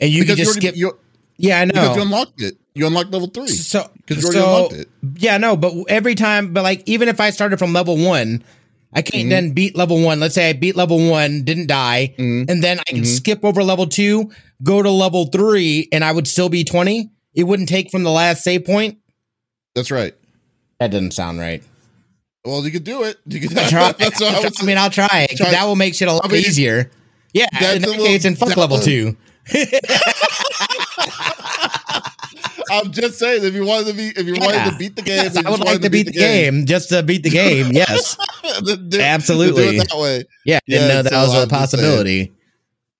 And 0.00 0.10
you 0.10 0.24
can 0.24 0.36
just 0.36 0.52
already 0.52 0.68
skip. 0.80 1.00
yeah, 1.38 1.60
I 1.60 1.64
know. 1.64 1.72
because 1.72 1.96
you 1.96 2.02
unlocked 2.02 2.40
it. 2.40 2.56
You 2.74 2.86
unlocked 2.86 3.10
level 3.10 3.28
three 3.28 3.48
So 3.48 3.90
because 4.06 4.22
you 4.22 4.28
already 4.28 4.38
so 4.40 4.56
unlocked 4.56 4.72
it. 4.74 4.88
yeah, 5.18 5.38
no, 5.38 5.56
but 5.56 5.74
every 5.88 6.14
time, 6.14 6.52
but 6.52 6.62
like 6.62 6.82
even 6.86 7.08
if 7.08 7.20
I 7.20 7.30
started 7.30 7.58
from 7.58 7.72
level 7.72 7.96
one, 7.96 8.42
I 8.94 9.02
can't 9.02 9.26
Mhm. 9.26 9.30
then 9.30 9.52
beat 9.52 9.76
level 9.76 10.00
one. 10.00 10.20
Let's 10.20 10.34
say 10.34 10.48
I 10.50 10.52
beat 10.52 10.76
level 10.76 10.98
one, 11.08 11.42
didn't 11.42 11.66
die, 11.66 12.14
Mhm. 12.18 12.48
and 12.48 12.62
then 12.62 12.78
I 12.78 12.82
can 12.92 13.02
Mhm. 13.02 13.06
skip 13.06 13.44
over 13.44 13.62
level 13.64 13.86
two, 13.86 14.30
go 14.62 14.82
to 14.82 14.90
level 14.90 15.26
three, 15.26 15.88
and 15.92 16.04
I 16.04 16.12
would 16.12 16.26
still 16.28 16.48
be 16.48 16.62
twenty. 16.64 17.10
It 17.34 17.44
wouldn't 17.44 17.68
take 17.68 17.90
from 17.90 18.02
the 18.02 18.10
last 18.10 18.42
save 18.44 18.64
point. 18.64 18.98
That's 19.74 19.90
right. 19.90 20.14
That 20.80 20.90
doesn't 20.90 21.12
sound 21.12 21.38
right. 21.40 21.62
Well, 22.44 22.64
you 22.64 22.70
could 22.72 22.84
do 22.84 23.04
it. 23.04 23.16
You 23.26 23.40
could. 23.40 23.50
Try. 23.52 23.92
That's 23.98 24.20
what 24.20 24.34
I 24.34 24.50
I, 24.62 24.66
mean, 24.66 24.76
I'll 24.78 24.90
try 24.90 25.26
it. 25.30 25.36
Try- 25.36 25.50
that 25.52 25.64
will 25.64 25.76
make 25.76 25.94
shit 25.94 26.08
a 26.08 26.12
lot 26.12 26.24
I 26.24 26.28
mean, 26.28 26.38
easier. 26.40 26.90
Yeah, 27.32 27.46
in 27.52 27.82
that 27.82 27.88
little- 27.88 28.04
case, 28.06 28.24
and 28.24 28.36
fuck 28.36 28.56
level 28.56 28.78
two. 28.78 29.16
I'm 32.70 32.90
just 32.92 33.18
saying, 33.18 33.44
if 33.44 33.54
you 33.54 33.64
wanted 33.66 33.88
to 33.88 33.94
be, 33.94 34.08
if 34.08 34.26
you 34.26 34.34
wanted 34.34 34.70
to 34.70 34.76
beat 34.78 34.96
the 34.96 35.02
game, 35.02 35.16
Yes, 35.24 35.36
I 35.36 35.50
would 35.50 35.58
like 35.60 35.66
wanted 35.66 35.82
to 35.82 35.90
beat 35.90 36.06
the 36.06 36.12
game. 36.12 36.64
just 36.66 36.88
to 36.90 37.02
beat 37.02 37.22
the 37.22 37.30
game. 37.30 37.70
Yes, 37.72 38.16
do- 38.64 39.00
Absolutely. 39.00 39.78
that 39.78 39.88
way. 39.94 40.24
yeah, 40.46 40.58
didn't 40.66 40.88
Yeah, 40.88 40.94
know 40.94 41.02
that 41.02 41.12
so 41.12 41.20
was 41.22 41.34
I'm 41.34 41.42
a 41.44 41.46
possibility. 41.48 42.32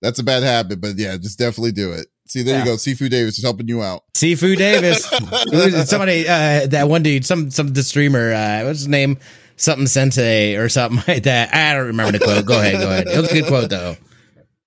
That's 0.02 0.18
a 0.18 0.22
bad 0.24 0.42
habit, 0.42 0.80
but 0.80 0.96
yeah, 0.98 1.16
just 1.16 1.38
definitely 1.38 1.72
do 1.72 1.92
it. 1.92 2.06
See, 2.32 2.42
there 2.42 2.54
Yeah. 2.54 2.60
you 2.64 2.70
go. 2.70 2.76
Seafood 2.76 3.10
Davis 3.10 3.36
is 3.36 3.44
helping 3.44 3.68
you 3.68 3.82
out. 3.82 4.04
Seafood 4.14 4.56
Davis. 4.56 5.04
Who 5.50 5.52
is 5.58 5.74
it? 5.74 5.86
Somebody, 5.86 6.26
uh, 6.26 6.66
that 6.68 6.88
one 6.88 7.02
dude, 7.02 7.26
some 7.26 7.50
some 7.50 7.68
the 7.74 7.82
streamer, 7.82 8.32
uh, 8.32 8.64
what's 8.64 8.78
his 8.80 8.88
name? 8.88 9.18
Something 9.56 9.86
Sensei 9.86 10.56
or 10.56 10.70
something 10.70 11.02
like 11.08 11.24
that. 11.24 11.54
I 11.54 11.74
don't 11.74 11.88
remember 11.88 12.12
the 12.18 12.24
quote. 12.24 12.46
Go 12.46 12.58
ahead, 12.58 12.74
go 12.80 12.88
ahead. 12.90 13.06
It 13.06 13.20
was 13.20 13.30
a 13.30 13.34
good 13.34 13.46
quote 13.48 13.68
though. 13.68 13.96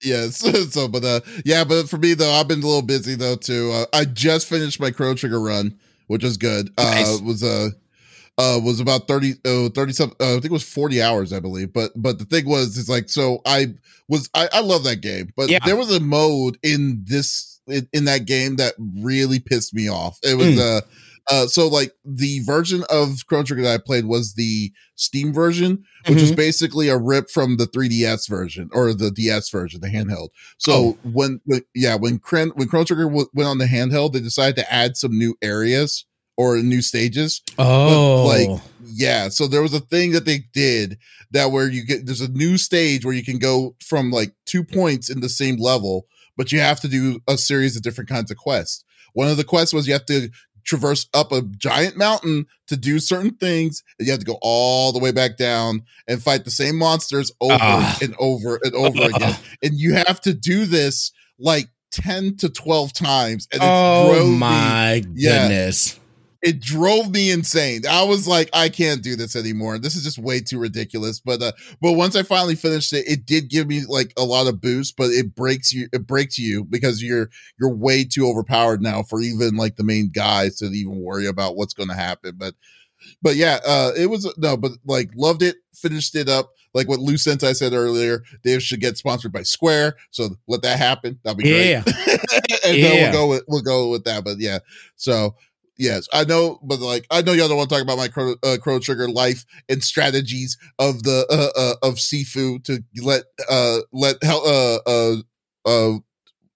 Yes. 0.04 0.44
So, 0.72 0.88
but 0.88 1.04
uh, 1.04 1.22
yeah, 1.44 1.64
but 1.64 1.90
for 1.90 1.98
me 1.98 2.14
though, 2.14 2.32
I've 2.32 2.48
been 2.48 2.62
a 2.62 2.66
little 2.68 2.84
busy 2.84 3.16
though 3.16 3.36
too. 3.36 3.72
Uh, 3.74 3.86
I 3.94 4.06
just 4.06 4.48
finished 4.48 4.80
my 4.80 4.92
Chrono 4.92 5.16
Trigger 5.16 5.42
run, 5.42 5.80
which 6.06 6.24
is 6.24 6.38
good. 6.38 6.70
Uh, 6.78 6.84
Nice. 6.84 7.20
was 7.22 7.44
uh, 7.44 7.70
uh, 8.38 8.60
was 8.64 8.80
about 8.80 9.08
30, 9.08 9.34
uh, 9.46 9.70
30 9.70 9.94
some, 9.94 10.12
uh, 10.20 10.26
I 10.32 10.34
think 10.34 10.46
it 10.46 10.52
was 10.52 10.62
40 10.64 11.02
hours, 11.02 11.32
I 11.34 11.40
believe. 11.40 11.72
But, 11.74 11.92
but 11.96 12.20
the 12.20 12.26
thing 12.26 12.46
was, 12.46 12.78
it's 12.78 12.90
like, 12.90 13.08
so 13.10 13.42
I 13.46 13.68
was, 14.10 14.30
I, 14.34 14.50
I 14.52 14.60
love 14.60 14.84
that 14.84 14.98
game, 14.98 15.32
but 15.38 15.50
Yeah. 15.50 15.60
there 15.66 15.78
was 15.78 15.90
a 15.96 16.02
mode 16.02 16.58
in 16.62 17.02
this, 17.08 17.55
in, 17.68 17.88
in 17.94 18.06
that 18.06 18.26
game 18.26 18.56
that 18.58 18.74
really 19.02 19.40
pissed 19.40 19.74
me 19.74 19.88
off. 19.90 20.18
It 20.24 20.36
was, 20.38 20.48
Mm. 20.56 20.60
uh, 20.78 20.82
uh, 21.28 21.48
so 21.48 21.68
like 21.68 21.92
the 22.06 22.40
version 22.42 22.84
of 22.90 23.26
Chrono 23.26 23.44
Trigger 23.44 23.64
that 23.64 23.74
I 23.74 23.84
played 23.84 24.06
was 24.06 24.36
the 24.36 24.72
Steam 24.96 25.34
version, 25.34 25.84
which 26.08 26.22
is 26.22 26.32
Mhm. 26.32 26.36
basically 26.36 26.88
a 26.88 26.98
rip 26.98 27.32
from 27.32 27.58
the 27.58 27.66
3DS 27.66 28.28
version 28.28 28.70
or 28.74 28.94
the 28.94 29.10
DS 29.10 29.50
version, 29.50 29.82
the 29.82 29.88
handheld. 29.88 30.30
So 30.60 30.74
Oh. 30.74 30.98
when, 31.04 31.42
when 31.46 31.62
yeah, 31.74 31.96
when 31.96 32.20
Cren, 32.20 32.52
when 32.56 32.68
Chrono 32.68 32.86
Trigger 32.86 33.06
w- 33.06 33.30
went 33.34 33.50
on 33.50 33.58
the 33.58 33.66
handheld, 33.66 34.14
they 34.14 34.20
decided 34.20 34.56
to 34.58 34.72
add 34.72 34.96
some 34.98 35.18
new 35.18 35.36
areas 35.42 36.06
or 36.38 36.58
new 36.58 36.82
stages. 36.84 37.42
Oh, 37.58 38.26
like, 38.28 38.62
Yeah, 38.94 39.30
so 39.30 39.48
there 39.48 39.64
was 39.64 39.74
a 39.74 39.80
thing 39.80 40.12
that 40.12 40.26
they 40.26 40.44
did 40.54 41.00
that 41.32 41.52
where 41.52 41.68
you 41.68 41.84
get 41.84 42.06
there's 42.06 42.22
a 42.22 42.28
new 42.32 42.56
stage 42.58 43.04
where 43.04 43.16
you 43.16 43.24
can 43.24 43.40
go 43.40 43.76
from 43.84 44.12
like 44.12 44.34
two 44.46 44.64
points 44.64 45.10
in 45.10 45.22
the 45.22 45.28
same 45.30 45.58
level, 45.60 46.06
but 46.38 46.52
you 46.52 46.60
have 46.60 46.80
to 46.82 46.88
do 46.88 47.20
a 47.28 47.38
series 47.38 47.76
of 47.76 47.82
different 47.84 48.10
kinds 48.10 48.32
of 48.32 48.38
quests. 48.38 48.84
One 49.14 49.28
of 49.30 49.38
the 49.38 49.44
quests 49.44 49.74
was 49.74 49.88
you 49.88 49.94
have 49.94 50.06
to 50.08 50.30
traverse 50.66 51.08
up 51.14 51.32
a 51.32 51.44
giant 51.58 51.96
mountain 51.96 52.48
to 52.68 52.76
do 52.76 53.00
certain 53.00 53.36
things, 53.36 53.84
and 54.00 54.06
you 54.08 54.12
have 54.12 54.20
to 54.20 54.26
go 54.26 54.38
all 54.42 54.92
the 54.92 55.00
way 55.00 55.12
back 55.12 55.38
down 55.38 55.84
and 56.08 56.22
fight 56.22 56.44
the 56.44 56.52
same 56.52 56.76
monsters 56.78 57.32
over 57.40 57.58
Ah. 57.60 57.98
and 58.02 58.16
over 58.20 58.60
and 58.64 58.74
over 58.74 59.04
again. 59.04 59.36
And 59.64 59.74
you 59.76 59.94
have 59.94 60.20
to 60.22 60.34
do 60.34 60.66
this 60.66 61.12
like 61.40 61.68
10 61.92 62.38
to 62.38 62.50
12 62.50 62.94
times. 62.94 63.48
And 63.52 63.62
oh 63.64 64.28
my 64.28 65.04
yeah. 65.14 65.44
goodness. 65.48 66.00
It 66.46 66.62
drove 66.62 67.10
me 67.10 67.32
insane. 67.32 67.82
I 67.90 68.04
was 68.04 68.28
like, 68.28 68.52
I 68.54 68.70
can't 68.70 69.02
do 69.02 69.16
this 69.16 69.36
anymore. 69.36 69.80
This 69.80 69.96
is 69.96 70.04
just 70.04 70.20
way 70.20 70.40
too 70.40 70.60
ridiculous. 70.60 71.20
But 71.20 71.42
uh, 71.42 71.54
but 71.82 71.94
once 71.94 72.16
I 72.16 72.22
finally 72.22 72.54
finished 72.54 72.94
it, 72.94 73.08
it 73.08 73.26
did 73.26 73.50
give 73.50 73.66
me 73.68 73.84
like 73.90 74.14
a 74.16 74.24
lot 74.24 74.46
of 74.46 74.62
boost, 74.62 74.96
but 74.96 75.10
it 75.10 75.34
breaks 75.34 75.74
you 75.74 75.90
it 75.92 76.06
breaks 76.06 76.38
you 76.38 76.64
because 76.64 77.02
you're 77.02 77.32
you're 77.60 77.74
way 77.74 78.04
too 78.04 78.30
overpowered 78.30 78.80
now 78.80 79.02
for 79.02 79.22
even 79.22 79.56
like 79.56 79.76
the 79.76 79.84
main 79.84 80.12
guys 80.14 80.58
to 80.58 80.66
even 80.66 81.02
worry 81.02 81.26
about 81.26 81.56
what's 81.56 81.74
gonna 81.74 81.96
happen. 81.96 82.36
But 82.38 82.54
but 83.24 83.36
yeah, 83.36 83.58
uh 83.66 83.94
it 83.98 84.06
was 84.12 84.32
no, 84.38 84.56
but 84.56 84.74
like 84.86 85.10
loved 85.16 85.42
it, 85.42 85.56
finished 85.74 86.16
it 86.16 86.30
up. 86.30 86.52
like 86.76 86.88
what 86.88 87.00
Lou 87.00 87.16
I 87.16 87.54
said 87.54 87.74
earlier, 87.74 88.24
they 88.44 88.60
should 88.60 88.82
get 88.82 88.98
sponsored 88.98 89.34
by 89.34 89.42
Square. 89.42 89.96
So 90.12 90.30
let 90.48 90.62
that 90.62 90.78
happen. 90.78 91.20
That'll 91.24 91.38
be 91.38 91.46
great. 91.46 91.72
Yeah. 91.72 91.84
and 92.66 92.78
yeah. 92.78 92.88
then 92.88 93.02
we'll 93.02 93.12
go 93.14 93.28
with 93.30 93.44
we'll 93.48 93.62
go 93.64 93.90
with 93.90 94.04
that. 94.04 94.24
But 94.24 94.38
yeah, 94.38 94.60
so 94.96 95.36
yes, 95.78 96.08
I 96.14 96.24
know, 96.24 96.60
but 96.64 96.80
like 96.80 97.06
I 97.12 97.22
know 97.22 97.34
y'all 97.34 97.48
don't 97.48 97.58
want 97.58 97.70
to 97.70 97.76
talk 97.76 97.84
about 97.84 97.98
my 97.98 98.08
Chrono, 98.08 98.36
uh, 98.44 98.58
Chrono 98.62 98.80
Trigger 98.80 99.10
life 99.10 99.46
and 99.70 99.84
strategies 99.84 100.58
of 100.80 101.04
the 101.04 101.26
uh, 101.30 101.60
uh 101.60 101.88
of 101.88 101.96
Sifu 101.96 102.64
to 102.66 102.84
let 103.02 103.24
uh 103.50 103.80
let 103.92 104.18
uh 104.24 104.80
uh 104.86 105.16
uh 105.66 105.94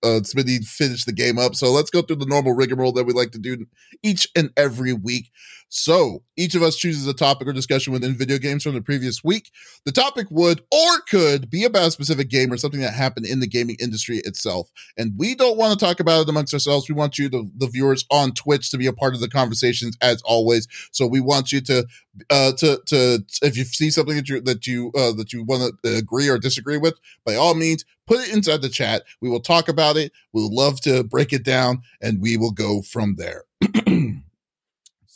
uh, 0.03 0.21
Smitty 0.21 0.65
finish 0.65 1.05
the 1.05 1.11
game 1.11 1.37
up. 1.37 1.55
So 1.55 1.71
let's 1.71 1.89
go 1.89 2.01
through 2.01 2.17
the 2.17 2.25
normal 2.25 2.53
rigmarole 2.53 2.93
that 2.93 3.03
we 3.03 3.13
like 3.13 3.31
to 3.31 3.39
do 3.39 3.65
each 4.03 4.27
and 4.35 4.51
every 4.55 4.93
week. 4.93 5.31
So 5.69 6.23
each 6.35 6.55
of 6.55 6.63
us 6.63 6.75
chooses 6.75 7.05
a 7.05 7.13
topic 7.13 7.47
or 7.47 7.53
discussion 7.53 7.93
within 7.93 8.15
video 8.15 8.39
games 8.39 8.63
from 8.63 8.73
the 8.73 8.81
previous 8.81 9.23
week. 9.23 9.51
The 9.85 9.91
topic 9.91 10.25
would 10.31 10.61
or 10.71 10.99
could 11.07 11.49
be 11.49 11.63
about 11.63 11.87
a 11.87 11.91
specific 11.91 12.29
game 12.29 12.51
or 12.51 12.57
something 12.57 12.81
that 12.81 12.95
happened 12.95 13.27
in 13.27 13.39
the 13.39 13.47
gaming 13.47 13.77
industry 13.79 14.17
itself. 14.25 14.71
And 14.97 15.13
we 15.15 15.35
don't 15.35 15.57
want 15.57 15.77
to 15.77 15.85
talk 15.85 15.99
about 15.99 16.21
it 16.21 16.29
amongst 16.29 16.55
ourselves. 16.55 16.89
We 16.89 16.95
want 16.95 17.19
you, 17.19 17.29
the, 17.29 17.67
viewers 17.67 18.03
on 18.09 18.31
Twitch, 18.31 18.71
to 18.71 18.79
be 18.79 18.87
a 18.87 18.93
part 18.93 19.13
of 19.13 19.21
the 19.21 19.29
conversations 19.29 19.95
as 20.01 20.23
always. 20.23 20.67
So 20.91 21.05
we 21.05 21.19
want 21.19 21.51
you 21.51 21.61
to, 21.61 21.85
uh, 22.31 22.53
to, 22.53 22.81
to, 22.87 23.23
if 23.43 23.55
you 23.55 23.63
see 23.63 23.91
something 23.91 24.15
that 24.15 24.27
you, 24.27 24.41
that 24.41 24.65
you, 24.65 24.91
uh, 24.97 25.11
that 25.13 25.31
you 25.31 25.43
want 25.43 25.75
to 25.83 25.95
agree 25.95 26.29
or 26.29 26.39
disagree 26.39 26.77
with, 26.77 26.99
by 27.25 27.35
all 27.35 27.53
means, 27.53 27.85
put 28.07 28.27
it 28.27 28.33
inside 28.33 28.63
the 28.63 28.69
chat. 28.69 29.03
We 29.21 29.29
will 29.29 29.39
talk 29.39 29.69
about 29.69 29.97
it. 29.97 30.13
We 30.33 30.41
would 30.41 30.51
love 30.51 30.81
to 30.81 31.03
break 31.03 31.31
it 31.31 31.43
down 31.43 31.83
and 32.01 32.19
we 32.19 32.37
will 32.37 32.51
go 32.51 32.81
from 32.81 33.17
there. 33.17 33.43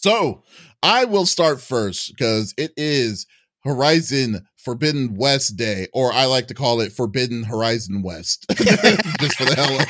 so 0.03 0.43
I 0.81 1.05
will 1.05 1.25
start 1.25 1.61
first 1.61 2.09
because 2.09 2.53
it 2.57 2.73
is 2.75 3.25
Horizon 3.63 4.45
Forbidden 4.57 5.15
West 5.15 5.55
Day, 5.55 5.87
or 5.93 6.11
I 6.11 6.25
like 6.25 6.47
to 6.47 6.53
call 6.53 6.81
it 6.81 6.91
Forbidden 6.91 7.43
Horizon 7.43 8.01
West, 8.01 8.45
just 8.51 9.37
for 9.37 9.45
the 9.45 9.55
hell 9.55 9.73
of 9.73 9.85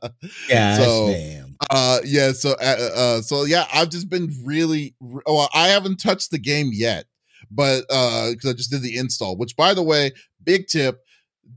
it. 0.00 0.12
yeah. 0.48 0.76
So, 0.76 1.08
damn. 1.08 1.56
uh, 1.70 1.98
yeah. 2.04 2.32
So, 2.32 2.52
uh, 2.52 2.90
uh, 2.94 3.20
so 3.20 3.44
yeah, 3.44 3.66
I've 3.72 3.90
just 3.90 4.08
been 4.08 4.30
really. 4.44 4.94
Well, 5.00 5.50
I 5.52 5.68
haven't 5.68 5.96
touched 5.98 6.30
the 6.30 6.38
game 6.38 6.70
yet 6.72 7.04
but 7.50 7.84
uh 7.90 8.30
because 8.30 8.50
I 8.50 8.52
just 8.52 8.70
did 8.70 8.82
the 8.82 8.96
install, 8.96 9.36
which 9.36 9.56
by 9.56 9.74
the 9.74 9.82
way, 9.82 10.12
big 10.44 10.66
tip. 10.68 11.00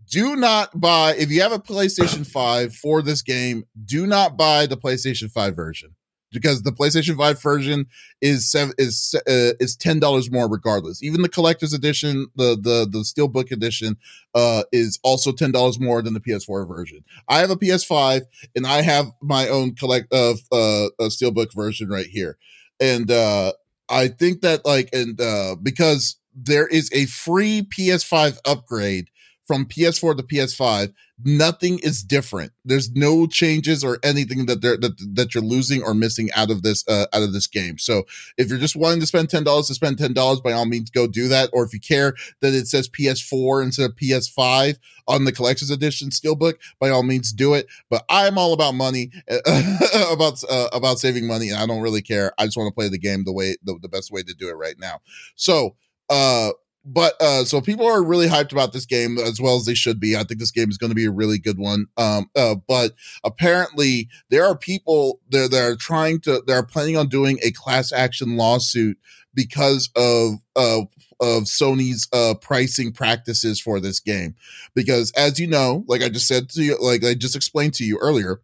Do 0.09 0.35
not 0.35 0.79
buy 0.79 1.15
if 1.17 1.31
you 1.31 1.41
have 1.41 1.51
a 1.51 1.59
PlayStation 1.59 2.25
5 2.25 2.75
for 2.75 3.01
this 3.01 3.21
game, 3.21 3.65
do 3.85 4.05
not 4.05 4.37
buy 4.37 4.65
the 4.65 4.77
PlayStation 4.77 5.31
5 5.31 5.55
version 5.55 5.95
because 6.33 6.63
the 6.63 6.71
PlayStation 6.71 7.15
5 7.15 7.41
version 7.41 7.85
is 8.19 8.49
seven 8.49 8.73
is 8.77 9.15
uh, 9.27 9.53
is 9.59 9.75
ten 9.75 9.99
dollars 9.99 10.31
more 10.31 10.49
regardless. 10.49 11.01
Even 11.03 11.21
the 11.21 11.29
collector's 11.29 11.73
edition, 11.73 12.27
the 12.35 12.57
the 12.59 12.87
the 12.89 12.99
steelbook 12.99 13.51
edition, 13.51 13.95
uh, 14.33 14.63
is 14.71 14.99
also 15.03 15.31
ten 15.31 15.51
dollars 15.51 15.79
more 15.79 16.01
than 16.01 16.13
the 16.13 16.19
PS4 16.19 16.67
version. 16.67 17.03
I 17.29 17.39
have 17.39 17.51
a 17.51 17.55
PS5 17.55 18.23
and 18.55 18.65
I 18.65 18.81
have 18.81 19.11
my 19.21 19.47
own 19.47 19.75
collect 19.75 20.11
of 20.11 20.39
uh, 20.51 20.87
a 20.99 21.05
steelbook 21.05 21.53
version 21.53 21.87
right 21.87 22.07
here, 22.07 22.37
and 22.79 23.09
uh, 23.09 23.53
I 23.87 24.07
think 24.07 24.41
that 24.41 24.65
like 24.65 24.89
and 24.91 25.19
uh 25.21 25.55
because 25.61 26.17
there 26.35 26.67
is 26.67 26.89
a 26.93 27.05
free 27.05 27.61
PS5 27.61 28.39
upgrade 28.45 29.07
from 29.45 29.65
PS4 29.65 30.17
to 30.17 30.23
PS5, 30.23 30.93
nothing 31.23 31.79
is 31.79 32.01
different. 32.01 32.51
There's 32.63 32.91
no 32.91 33.27
changes 33.27 33.83
or 33.83 33.99
anything 34.03 34.45
that 34.45 34.61
they're 34.61 34.77
that, 34.77 34.97
that 35.15 35.33
you're 35.33 35.43
losing 35.43 35.83
or 35.83 35.93
missing 35.93 36.29
out 36.33 36.49
of 36.49 36.63
this 36.63 36.87
uh, 36.87 37.07
out 37.13 37.23
of 37.23 37.33
this 37.33 37.47
game. 37.47 37.77
So 37.77 38.03
if 38.37 38.49
you're 38.49 38.59
just 38.59 38.75
wanting 38.75 39.01
to 39.01 39.05
spend 39.05 39.29
ten 39.29 39.43
dollars 39.43 39.67
to 39.67 39.73
spend 39.73 39.97
ten 39.97 40.13
dollars, 40.13 40.39
by 40.39 40.53
all 40.53 40.65
means 40.65 40.89
go 40.89 41.07
do 41.07 41.27
that. 41.27 41.49
Or 41.53 41.63
if 41.63 41.73
you 41.73 41.79
care 41.79 42.13
that 42.41 42.53
it 42.53 42.67
says 42.67 42.89
PS4 42.89 43.63
instead 43.63 43.89
of 43.89 43.95
PS5 43.95 44.77
on 45.07 45.25
the 45.25 45.31
collector's 45.33 45.69
edition 45.69 46.09
steelbook, 46.09 46.55
by 46.79 46.89
all 46.89 47.03
means 47.03 47.33
do 47.33 47.53
it. 47.53 47.67
But 47.89 48.05
I'm 48.09 48.37
all 48.37 48.53
about 48.53 48.75
money, 48.75 49.11
about 50.09 50.41
uh, 50.49 50.69
about 50.71 50.99
saving 50.99 51.27
money, 51.27 51.49
and 51.49 51.59
I 51.59 51.65
don't 51.65 51.81
really 51.81 52.01
care. 52.01 52.31
I 52.37 52.45
just 52.45 52.57
want 52.57 52.67
to 52.67 52.75
play 52.75 52.89
the 52.89 52.99
game 52.99 53.23
the 53.25 53.33
way 53.33 53.57
the, 53.63 53.77
the 53.81 53.89
best 53.89 54.11
way 54.11 54.23
to 54.23 54.33
do 54.33 54.49
it 54.49 54.53
right 54.53 54.75
now. 54.79 54.99
So 55.35 55.75
uh 56.09 56.51
but 56.85 57.19
uh 57.21 57.43
so 57.45 57.61
people 57.61 57.85
are 57.87 58.03
really 58.03 58.27
hyped 58.27 58.51
about 58.51 58.73
this 58.73 58.85
game 58.85 59.17
as 59.17 59.39
well 59.39 59.55
as 59.55 59.65
they 59.65 59.73
should 59.73 59.99
be. 59.99 60.15
I 60.15 60.23
think 60.23 60.39
this 60.39 60.51
game 60.51 60.69
is 60.69 60.77
going 60.77 60.91
to 60.91 60.95
be 60.95 61.05
a 61.05 61.11
really 61.11 61.39
good 61.39 61.57
one 61.57 61.87
um 61.97 62.29
uh 62.35 62.55
but 62.67 62.93
apparently 63.23 64.09
there 64.29 64.45
are 64.45 64.57
people 64.57 65.19
there 65.29 65.47
that 65.47 65.63
are 65.63 65.75
trying 65.75 66.19
to 66.21 66.43
they're 66.45 66.63
planning 66.63 66.97
on 66.97 67.07
doing 67.07 67.39
a 67.43 67.51
class 67.51 67.91
action 67.91 68.37
lawsuit 68.37 68.97
because 69.33 69.89
of 69.95 70.35
uh 70.55 70.81
of 71.19 71.43
Sony's 71.43 72.07
uh 72.11 72.33
pricing 72.35 72.91
practices 72.91 73.61
for 73.61 73.79
this 73.79 73.99
game. 73.99 74.35
Because 74.75 75.11
as 75.11 75.39
you 75.39 75.47
know 75.47 75.85
like 75.87 76.01
I 76.01 76.09
just 76.09 76.27
said 76.27 76.49
to 76.49 76.63
you 76.63 76.77
like 76.81 77.03
I 77.03 77.13
just 77.13 77.35
explained 77.35 77.73
to 77.75 77.85
you 77.85 77.97
earlier 77.99 78.41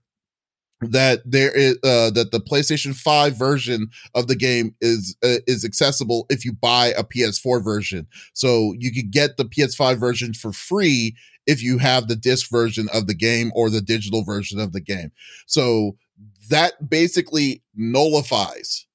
that 0.81 1.21
there 1.25 1.51
is 1.51 1.77
uh, 1.83 2.09
that 2.11 2.31
the 2.31 2.39
PlayStation 2.39 2.95
5 2.95 3.37
version 3.37 3.89
of 4.15 4.27
the 4.27 4.35
game 4.35 4.75
is 4.81 5.15
uh, 5.23 5.39
is 5.45 5.65
accessible 5.65 6.25
if 6.29 6.45
you 6.45 6.53
buy 6.53 6.93
a 6.97 7.03
PS4 7.03 7.63
version. 7.63 8.07
So 8.33 8.73
you 8.77 8.93
could 8.93 9.11
get 9.11 9.37
the 9.37 9.45
PS5 9.45 9.99
version 9.99 10.33
for 10.33 10.53
free 10.53 11.15
if 11.45 11.61
you 11.61 11.79
have 11.79 12.07
the 12.07 12.15
disc 12.15 12.49
version 12.49 12.87
of 12.93 13.07
the 13.07 13.15
game 13.15 13.51
or 13.55 13.69
the 13.69 13.81
digital 13.81 14.23
version 14.23 14.59
of 14.59 14.71
the 14.71 14.81
game. 14.81 15.11
So 15.47 15.97
that 16.49 16.89
basically 16.89 17.61
nullifies 17.75 18.85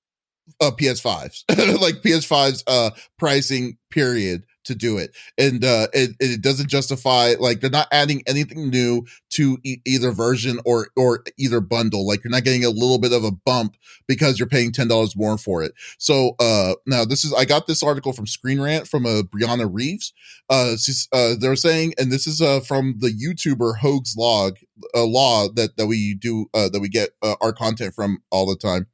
uh 0.61 0.71
PS5s 0.71 1.45
like 1.81 1.97
PS5's 2.03 2.62
uh 2.67 2.91
pricing 3.19 3.79
period 3.91 4.45
to 4.64 4.75
do 4.75 4.99
it. 4.99 5.16
And 5.38 5.64
uh 5.64 5.88
it, 5.92 6.11
it 6.21 6.40
doesn't 6.42 6.68
justify 6.68 7.35
like 7.38 7.61
they're 7.61 7.71
not 7.71 7.88
adding 7.92 8.23
anything 8.26 8.71
new 8.71 9.04
to 9.30 9.59
e- 9.64 9.78
either 9.85 10.11
version 10.11 10.61
or 10.64 10.88
or 10.97 11.25
either 11.38 11.61
bundle. 11.61 12.06
Like 12.06 12.25
you're 12.25 12.30
not 12.30 12.44
getting 12.44 12.64
a 12.64 12.71
little 12.71 12.99
bit 12.99 13.12
of 13.12 13.25
a 13.25 13.30
bump 13.30 13.76
because 14.06 14.38
you're 14.38 14.49
paying 14.49 14.73
ten 14.73 14.88
dollars 14.88 15.16
more 15.16 15.38
for 15.38 15.62
it. 15.62 15.73
So 15.99 16.35
uh 16.40 16.75
now 16.87 17.04
this 17.04 17.25
is 17.25 17.33
i 17.35 17.44
got 17.44 17.66
this 17.66 17.83
article 17.83 18.12
from 18.12 18.26
screen 18.26 18.61
rant 18.61 18.88
from 18.88 19.06
uh 19.06 19.23
brianna 19.23 19.68
reeves. 19.71 20.12
Uh, 20.50 20.76
uh 21.12 21.35
they're 21.38 21.56
saying 21.56 21.94
and 21.99 22.12
this 22.12 22.26
is 22.26 22.40
uh 22.40 22.61
from 22.61 22.94
the 22.99 23.09
youtuber 23.11 23.78
Hoeg's 23.78 24.16
log 24.16 24.56
uh, 24.94 25.04
law 25.04 25.49
that 25.54 25.76
that 25.76 25.87
we 25.87 26.14
do 26.14 26.47
uh 26.54 26.68
that 26.68 26.80
we 26.80 26.88
get 26.88 27.11
uh, 27.23 27.37
our 27.40 27.52
content 27.52 27.94
from 27.94 28.18
all 28.30 28.47
the 28.47 28.56
time 28.56 28.87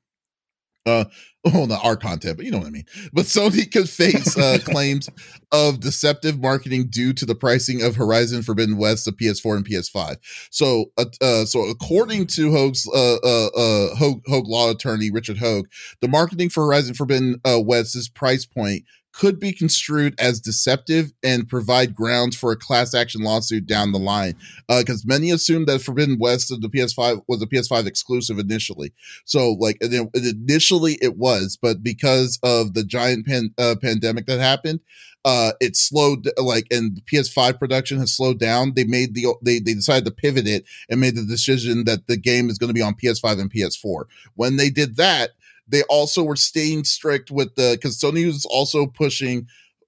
uh 0.87 1.05
well 1.45 1.67
not 1.67 1.85
our 1.85 1.97
content 1.97 2.37
but 2.37 2.45
you 2.45 2.53
know 2.53 2.59
what 2.59 2.67
i 2.67 2.71
mean. 2.71 2.85
But 3.13 3.27
sony 3.27 3.71
could 3.71 3.89
face 3.89 4.37
uh 4.37 4.59
claims 4.65 5.09
of 5.53 5.81
deceptive 5.81 6.39
marketing 6.39 6.89
due 6.89 7.13
to 7.15 7.27
the 7.27 7.35
pricing 7.35 7.83
of 7.83 7.97
horizon 7.97 8.43
forbidden 8.43 8.77
west 8.77 9.05
the 9.05 9.13
ps4 9.13 9.57
and 9.57 9.67
ps5 9.67 10.17
so 10.51 10.87
uh, 10.99 11.05
uh 11.21 11.45
so 11.45 11.69
according 11.69 12.27
to 12.29 12.51
Hoeg's 12.51 12.89
uh 12.95 13.17
uh, 13.17 13.47
uh 13.47 13.95
Hoeg, 13.97 14.23
Hoeg 14.29 14.47
law 14.47 14.71
attorney 14.71 15.11
richard 15.11 15.39
Hoeg 15.39 15.65
the 16.01 16.09
marketing 16.09 16.51
for 16.51 16.65
horizon 16.65 16.95
forbidden 16.95 17.41
uh 17.45 17.61
west's 17.61 18.09
price 18.09 18.45
point 18.45 18.85
could 19.13 19.41
be 19.41 19.53
construed 19.53 20.15
as 20.19 20.41
deceptive 20.41 21.13
and 21.23 21.49
provide 21.49 21.95
grounds 21.95 22.37
for 22.37 22.53
a 22.53 22.57
class 22.57 22.95
action 22.95 23.23
lawsuit 23.23 23.67
down 23.67 23.93
the 23.93 23.99
line. 23.99 24.35
Because 24.69 25.03
uh, 25.05 25.07
many 25.07 25.31
assumed 25.31 25.67
that 25.67 25.83
Forbidden 25.83 26.19
West 26.19 26.53
of 26.53 26.61
the 26.61 26.69
PS5 26.69 27.23
was 27.29 27.43
a 27.43 27.47
PS5 27.47 27.87
exclusive 27.87 28.39
initially. 28.39 28.93
So, 29.25 29.53
like, 29.53 29.79
initially 29.83 30.99
it 31.03 31.17
was, 31.17 31.59
but 31.61 31.83
because 31.83 32.39
of 32.43 32.75
the 32.75 32.85
giant 32.85 33.27
pan, 33.27 33.53
uh, 33.59 33.75
pandemic 33.81 34.27
that 34.27 34.41
happened, 34.41 34.81
uh, 35.25 35.53
it 35.61 35.77
slowed 35.77 36.31
like 36.39 36.67
and 36.71 37.03
PS5 37.05 37.59
production 37.59 37.99
has 37.99 38.15
slowed 38.15 38.39
down. 38.39 38.73
They 38.75 38.85
made 38.85 39.15
the 39.15 39.27
they 39.43 39.59
they 39.59 39.75
decided 39.75 40.07
to 40.07 40.11
pivot 40.11 40.47
it 40.47 40.65
and 40.89 41.01
made 41.01 41.15
the 41.15 41.25
decision 41.25 41.85
that 41.85 42.07
the 42.07 42.17
game 42.17 42.49
is 42.49 42.59
going 42.59 42.69
to 42.69 42.75
be 42.75 42.83
on 42.83 42.95
PS5 42.95 43.41
and 43.41 43.53
PS4. 43.53 44.05
When 44.35 44.57
they 44.57 44.71
did 44.71 44.97
that, 44.97 45.33
they 45.71 45.83
also 45.85 46.23
were 46.23 46.37
staying 46.37 46.85
strict 46.85 47.31
with 47.31 47.55
the 47.55 47.73
because 47.73 47.99
Sony 47.99 48.27
was 48.27 48.45
also 48.47 48.87
pushing 48.87 49.47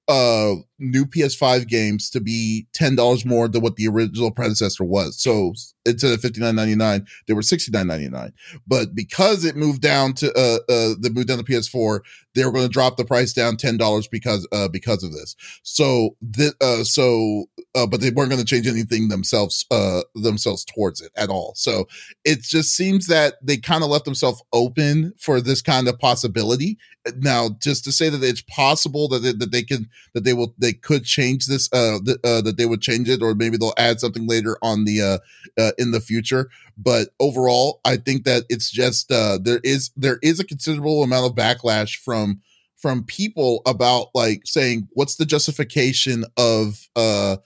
uh 0.08 0.54
new 0.82 1.04
PS5 1.06 1.66
games 1.68 2.10
to 2.10 2.20
be 2.20 2.66
ten 2.72 2.96
dollars 2.96 3.24
more 3.24 3.48
than 3.48 3.62
what 3.62 3.76
the 3.76 3.88
original 3.88 4.30
predecessor 4.30 4.84
was. 4.84 5.20
So 5.20 5.54
instead 5.86 6.12
of 6.12 6.20
fifty 6.20 6.40
nine 6.40 6.56
ninety 6.56 6.74
nine, 6.74 7.06
they 7.26 7.34
were 7.34 7.42
sixty 7.42 7.70
nine 7.70 7.86
ninety 7.86 8.08
nine. 8.08 8.32
But 8.66 8.94
because 8.94 9.44
it 9.44 9.56
moved 9.56 9.80
down 9.80 10.14
to 10.14 10.32
uh 10.32 10.58
uh 10.72 10.94
they 11.00 11.08
moved 11.08 11.28
down 11.28 11.38
to 11.38 11.44
PS4, 11.44 12.00
they 12.34 12.44
were 12.44 12.52
going 12.52 12.66
to 12.66 12.72
drop 12.72 12.96
the 12.96 13.04
price 13.04 13.32
down 13.32 13.56
ten 13.56 13.76
dollars 13.76 14.08
because 14.08 14.46
uh 14.52 14.68
because 14.68 15.02
of 15.02 15.12
this. 15.12 15.36
So 15.62 16.16
the 16.20 16.54
uh 16.60 16.84
so 16.84 17.46
uh 17.74 17.86
but 17.86 18.00
they 18.00 18.10
weren't 18.10 18.30
going 18.30 18.44
to 18.44 18.46
change 18.46 18.66
anything 18.66 19.08
themselves 19.08 19.64
uh 19.70 20.02
themselves 20.14 20.64
towards 20.64 21.00
it 21.00 21.12
at 21.16 21.30
all. 21.30 21.52
So 21.56 21.86
it 22.24 22.42
just 22.42 22.74
seems 22.74 23.06
that 23.06 23.34
they 23.42 23.56
kind 23.56 23.82
of 23.82 23.90
left 23.90 24.04
themselves 24.04 24.42
open 24.52 25.12
for 25.18 25.40
this 25.40 25.62
kind 25.62 25.88
of 25.88 25.98
possibility. 25.98 26.78
Now, 27.16 27.50
just 27.60 27.82
to 27.84 27.92
say 27.92 28.08
that 28.08 28.22
it's 28.22 28.42
possible 28.42 29.08
that 29.08 29.20
they, 29.20 29.32
that 29.32 29.50
they 29.50 29.62
can 29.62 29.88
that 30.14 30.24
they 30.24 30.34
will 30.34 30.54
they 30.58 30.71
they 30.72 30.78
could 30.78 31.04
change 31.04 31.46
this 31.46 31.68
uh, 31.72 31.98
th- 32.04 32.18
uh, 32.24 32.40
that 32.40 32.56
they 32.56 32.66
would 32.66 32.80
change 32.80 33.08
it 33.08 33.22
or 33.22 33.34
maybe 33.34 33.56
they'll 33.56 33.74
add 33.78 34.00
something 34.00 34.26
later 34.26 34.56
on 34.62 34.84
the 34.84 35.00
uh, 35.02 35.18
uh 35.60 35.72
in 35.78 35.90
the 35.90 36.00
future 36.00 36.48
but 36.78 37.08
overall 37.20 37.80
i 37.84 37.96
think 37.96 38.24
that 38.24 38.44
it's 38.48 38.70
just 38.70 39.10
uh 39.12 39.38
there 39.42 39.60
is 39.62 39.90
there 39.96 40.18
is 40.22 40.40
a 40.40 40.44
considerable 40.44 41.02
amount 41.02 41.26
of 41.26 41.36
backlash 41.36 41.96
from 41.96 42.40
from 42.76 43.04
people 43.04 43.62
about 43.66 44.08
like 44.14 44.42
saying 44.44 44.88
what's 44.92 45.16
the 45.16 45.26
justification 45.26 46.24
of 46.36 46.88
uh 46.96 47.36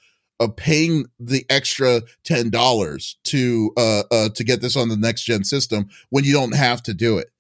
of 0.40 0.54
paying 0.56 1.06
the 1.18 1.44
extra 1.50 2.02
ten 2.24 2.50
dollars 2.50 3.16
to 3.24 3.72
uh 3.76 4.02
uh 4.10 4.28
to 4.30 4.44
get 4.44 4.60
this 4.60 4.76
on 4.76 4.88
the 4.88 4.96
next 4.96 5.24
gen 5.24 5.44
system 5.44 5.88
when 6.10 6.24
you 6.24 6.32
don't 6.32 6.54
have 6.54 6.82
to 6.82 6.94
do 6.94 7.18
it. 7.18 7.30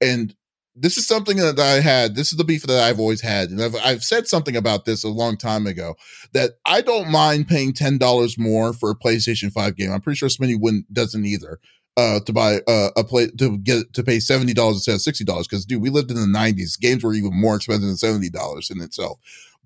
And 0.00 0.34
this 0.80 0.96
is 0.96 1.06
something 1.06 1.36
that 1.36 1.58
I 1.58 1.80
had. 1.80 2.14
This 2.14 2.32
is 2.32 2.38
the 2.38 2.44
beef 2.44 2.62
that 2.62 2.82
I've 2.82 2.98
always 2.98 3.20
had, 3.20 3.50
and 3.50 3.62
I've 3.62 3.76
I've 3.76 4.02
said 4.02 4.26
something 4.26 4.56
about 4.56 4.86
this 4.86 5.04
a 5.04 5.08
long 5.08 5.36
time 5.36 5.66
ago 5.66 5.94
that 6.32 6.52
I 6.64 6.80
don't 6.80 7.10
mind 7.10 7.48
paying 7.48 7.74
ten 7.74 7.98
dollars 7.98 8.38
more 8.38 8.72
for 8.72 8.90
a 8.90 8.94
PlayStation 8.94 9.52
Five 9.52 9.76
game. 9.76 9.92
I'm 9.92 10.00
pretty 10.00 10.16
sure 10.16 10.28
Smitty 10.28 10.58
wouldn't 10.58 10.92
doesn't 10.92 11.24
either. 11.24 11.60
Uh, 11.96 12.20
to 12.20 12.32
buy 12.32 12.60
uh, 12.66 12.88
a 12.96 13.04
play 13.04 13.26
to 13.36 13.58
get 13.58 13.92
to 13.92 14.02
pay 14.02 14.20
seventy 14.20 14.54
dollars 14.54 14.76
instead 14.76 14.94
of 14.94 15.02
sixty 15.02 15.24
dollars 15.24 15.46
because 15.46 15.66
dude, 15.66 15.82
we 15.82 15.90
lived 15.90 16.10
in 16.10 16.16
the 16.16 16.38
'90s. 16.38 16.80
Games 16.80 17.04
were 17.04 17.12
even 17.12 17.38
more 17.38 17.56
expensive 17.56 17.82
than 17.82 17.96
seventy 17.96 18.30
dollars 18.30 18.70
in 18.70 18.80
itself. 18.80 19.18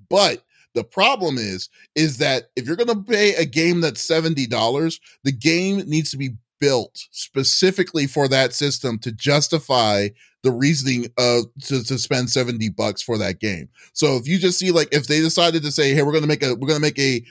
But 0.08 0.42
the 0.74 0.84
problem 0.84 1.38
is, 1.38 1.68
is 1.94 2.18
that 2.18 2.50
if 2.56 2.66
you're 2.66 2.76
going 2.76 2.88
to 2.88 3.12
pay 3.12 3.34
a 3.36 3.44
game 3.44 3.80
that's 3.80 4.00
seventy 4.00 4.46
dollars, 4.46 5.00
the 5.22 5.32
game 5.32 5.78
needs 5.86 6.10
to 6.10 6.16
be 6.16 6.30
built 6.64 7.06
specifically 7.10 8.06
for 8.06 8.26
that 8.26 8.54
system 8.54 8.98
to 8.98 9.12
justify 9.12 10.08
the 10.42 10.50
reasoning 10.50 11.06
uh 11.18 11.40
to, 11.62 11.84
to 11.84 11.98
spend 11.98 12.30
70 12.30 12.70
bucks 12.70 13.02
for 13.02 13.18
that 13.18 13.38
game. 13.38 13.68
So 13.92 14.16
if 14.16 14.26
you 14.26 14.38
just 14.38 14.58
see 14.58 14.70
like 14.70 14.88
if 14.90 15.06
they 15.06 15.20
decided 15.20 15.62
to 15.62 15.70
say 15.70 15.92
hey 15.92 16.02
we're 16.02 16.14
gonna 16.14 16.26
make 16.26 16.42
a 16.42 16.54
we're 16.54 16.68
gonna 16.68 16.80
make 16.80 16.98
a 16.98 17.22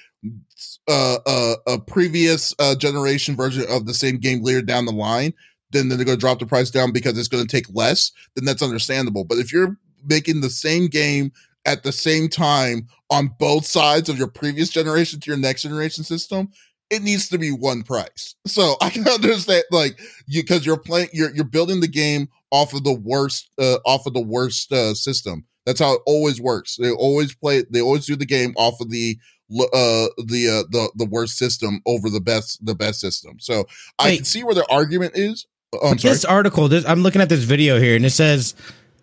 uh, 0.88 1.18
uh 1.26 1.56
a 1.66 1.80
previous 1.80 2.54
uh 2.60 2.76
generation 2.76 3.36
version 3.36 3.66
of 3.70 3.88
the 3.88 3.94
same 3.96 4.18
game 4.18 4.44
later 4.44 4.62
down 4.62 4.86
the 4.86 4.92
line 4.92 5.34
then 5.72 5.90
they're 5.90 6.06
gonna 6.06 6.16
drop 6.16 6.38
the 6.38 6.46
price 6.46 6.70
down 6.70 6.92
because 6.92 7.18
it's 7.18 7.28
gonna 7.28 7.48
take 7.48 7.66
less 7.74 8.12
then 8.36 8.46
that's 8.46 8.62
understandable. 8.62 9.24
But 9.24 9.40
if 9.40 9.52
you're 9.52 9.76
making 10.08 10.42
the 10.42 10.52
same 10.52 10.90
game 10.90 11.32
at 11.66 11.82
the 11.82 11.92
same 11.92 12.30
time 12.30 12.88
on 13.10 13.32
both 13.40 13.66
sides 13.66 14.10
of 14.10 14.18
your 14.20 14.28
previous 14.28 14.70
generation 14.70 15.20
to 15.22 15.32
your 15.32 15.40
next 15.40 15.64
generation 15.64 16.04
system 16.04 16.52
it 16.94 17.04
needs 17.04 17.30
to 17.30 17.38
be 17.38 17.52
one 17.52 17.84
price. 17.84 18.36
So 18.48 18.76
I 18.82 18.90
can 18.90 19.08
understand 19.08 19.64
like 19.72 20.00
you 20.28 20.44
because 20.44 20.66
you're 20.66 20.78
playing 20.78 21.10
you're 21.14 21.34
you're 21.34 21.46
building 21.46 21.82
the 21.82 21.88
game 21.88 22.30
off 22.52 22.74
of 22.74 22.84
the 22.84 22.94
worst 22.94 23.50
uh, 23.60 23.78
off 23.86 24.06
of 24.06 24.14
the 24.14 24.22
worst 24.22 24.72
uh, 24.72 24.94
system. 24.94 25.46
That's 25.66 25.80
how 25.80 25.94
it 25.94 26.02
always 26.06 26.42
works. 26.42 26.78
They 26.78 26.92
always 26.92 27.34
play 27.34 27.64
they 27.70 27.82
always 27.82 28.06
do 28.06 28.16
the 28.16 28.26
game 28.26 28.54
off 28.58 28.80
of 28.82 28.90
the 28.90 29.18
uh 29.52 30.08
the 30.26 30.50
uh 30.50 30.64
the 30.72 30.92
the 30.96 31.06
worst 31.06 31.38
system 31.38 31.82
over 31.86 32.10
the 32.10 32.22
best 32.22 32.66
the 32.66 32.76
best 32.76 33.00
system. 33.00 33.40
So 33.40 33.66
I 34.00 34.18
can 34.18 34.26
see 34.26 34.44
where 34.44 34.56
the 34.56 34.66
argument 34.70 35.14
is. 35.16 35.48
Oh, 35.82 35.96
this 35.96 36.24
article, 36.24 36.68
this, 36.68 36.86
I'm 36.86 37.02
looking 37.02 37.22
at 37.22 37.30
this 37.30 37.44
video 37.44 37.80
here, 37.80 37.96
and 37.96 38.06
it 38.06 38.12
says 38.12 38.54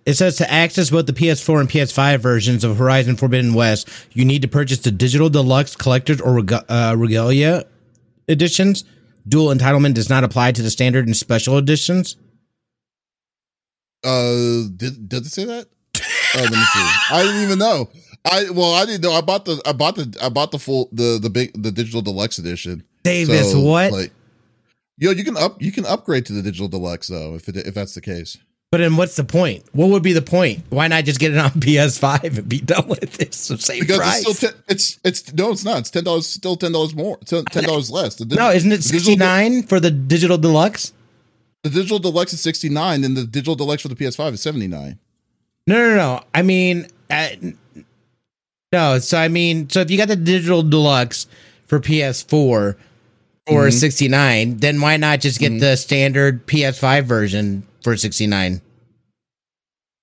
it 0.06 0.14
says 0.14 0.36
to 0.36 0.50
access 0.50 0.90
both 0.90 1.06
the 1.06 1.12
PS4 1.12 1.60
and 1.60 1.68
PS5 1.68 2.18
versions 2.18 2.64
of 2.64 2.78
Horizon 2.78 3.16
Forbidden 3.16 3.54
West, 3.54 3.88
you 4.12 4.24
need 4.24 4.42
to 4.42 4.48
purchase 4.48 4.78
the 4.78 4.90
digital 4.90 5.28
deluxe 5.28 5.76
collectors 5.76 6.20
or 6.20 6.40
uh, 6.68 6.94
regalia 6.96 7.66
editions. 8.30 8.84
Dual 9.28 9.54
entitlement 9.54 9.94
does 9.94 10.08
not 10.08 10.24
apply 10.24 10.52
to 10.52 10.62
the 10.62 10.70
standard 10.70 11.06
and 11.06 11.16
special 11.16 11.58
editions. 11.58 12.16
Uh, 14.02 14.64
did 14.76 15.08
did 15.08 15.26
it 15.26 15.30
say 15.30 15.44
that? 15.44 15.66
oh, 15.96 16.40
let 16.40 16.50
me 16.50 16.56
see. 16.56 16.90
I 17.10 17.22
didn't 17.22 17.42
even 17.42 17.58
know. 17.58 17.90
I 18.24 18.50
well, 18.50 18.74
I 18.74 18.86
didn't 18.86 19.02
know. 19.02 19.12
I 19.12 19.20
bought 19.20 19.44
the 19.44 19.60
I 19.66 19.72
bought 19.72 19.96
the 19.96 20.16
I 20.22 20.28
bought 20.28 20.52
the 20.52 20.58
full 20.58 20.88
the 20.92 21.18
the 21.20 21.30
big 21.30 21.60
the 21.60 21.70
digital 21.70 22.02
deluxe 22.02 22.38
edition. 22.38 22.82
Davis, 23.02 23.52
so, 23.52 23.60
what? 23.60 23.92
Like, 23.92 24.12
yo, 24.96 25.10
you 25.10 25.24
can 25.24 25.36
up 25.36 25.60
you 25.60 25.72
can 25.72 25.86
upgrade 25.86 26.26
to 26.26 26.32
the 26.32 26.42
digital 26.42 26.68
deluxe 26.68 27.08
though 27.08 27.34
if 27.34 27.48
it 27.48 27.56
if 27.56 27.74
that's 27.74 27.94
the 27.94 28.00
case. 28.00 28.38
But 28.70 28.78
then 28.78 28.96
what's 28.96 29.16
the 29.16 29.24
point? 29.24 29.64
What 29.72 29.88
would 29.90 30.04
be 30.04 30.12
the 30.12 30.22
point? 30.22 30.62
Why 30.70 30.86
not 30.86 31.04
just 31.04 31.18
get 31.18 31.32
it 31.32 31.38
on 31.38 31.50
PS5 31.50 32.38
and 32.38 32.48
be 32.48 32.60
done 32.60 32.86
with 32.86 33.20
it? 33.20 33.34
So 33.34 33.56
same 33.56 33.80
because 33.80 33.98
price. 33.98 34.24
It's, 34.24 34.38
still 34.38 34.50
ten, 34.50 34.62
it's 34.68 35.00
it's 35.02 35.34
no, 35.34 35.50
it's 35.50 35.64
not. 35.64 35.80
It's 35.80 35.90
ten 35.90 36.04
dollars. 36.04 36.28
Still 36.28 36.56
ten 36.56 36.72
dollars 36.72 36.94
more. 36.94 37.18
Ten 37.18 37.44
dollars 37.64 37.90
less. 37.90 38.14
The, 38.14 38.26
no, 38.26 38.50
isn't 38.50 38.70
it 38.70 38.84
sixty 38.84 39.16
nine 39.16 39.64
for 39.64 39.80
the 39.80 39.90
digital 39.90 40.38
deluxe? 40.38 40.92
The 41.64 41.70
digital 41.70 41.98
deluxe 41.98 42.32
is 42.32 42.40
sixty 42.40 42.68
nine, 42.68 43.02
and 43.02 43.16
the 43.16 43.24
digital 43.24 43.56
deluxe 43.56 43.82
for 43.82 43.88
the 43.88 43.96
PS5 43.96 44.34
is 44.34 44.40
seventy 44.40 44.68
nine. 44.68 45.00
No, 45.66 45.76
no, 45.76 45.96
no. 45.96 46.24
I 46.32 46.42
mean, 46.42 46.86
no. 48.72 48.98
So 49.00 49.18
I 49.18 49.26
mean, 49.26 49.68
so 49.68 49.80
if 49.80 49.90
you 49.90 49.98
got 49.98 50.08
the 50.08 50.16
digital 50.16 50.62
deluxe 50.62 51.26
for 51.66 51.80
PS4 51.80 52.76
for 53.50 53.62
mm-hmm. 53.64 53.70
69, 53.70 54.56
then 54.58 54.80
why 54.80 54.96
not 54.96 55.20
just 55.20 55.40
get 55.40 55.50
mm-hmm. 55.50 55.58
the 55.58 55.76
standard 55.76 56.46
PS5 56.46 57.04
version 57.04 57.66
for 57.82 57.96
69. 57.96 58.60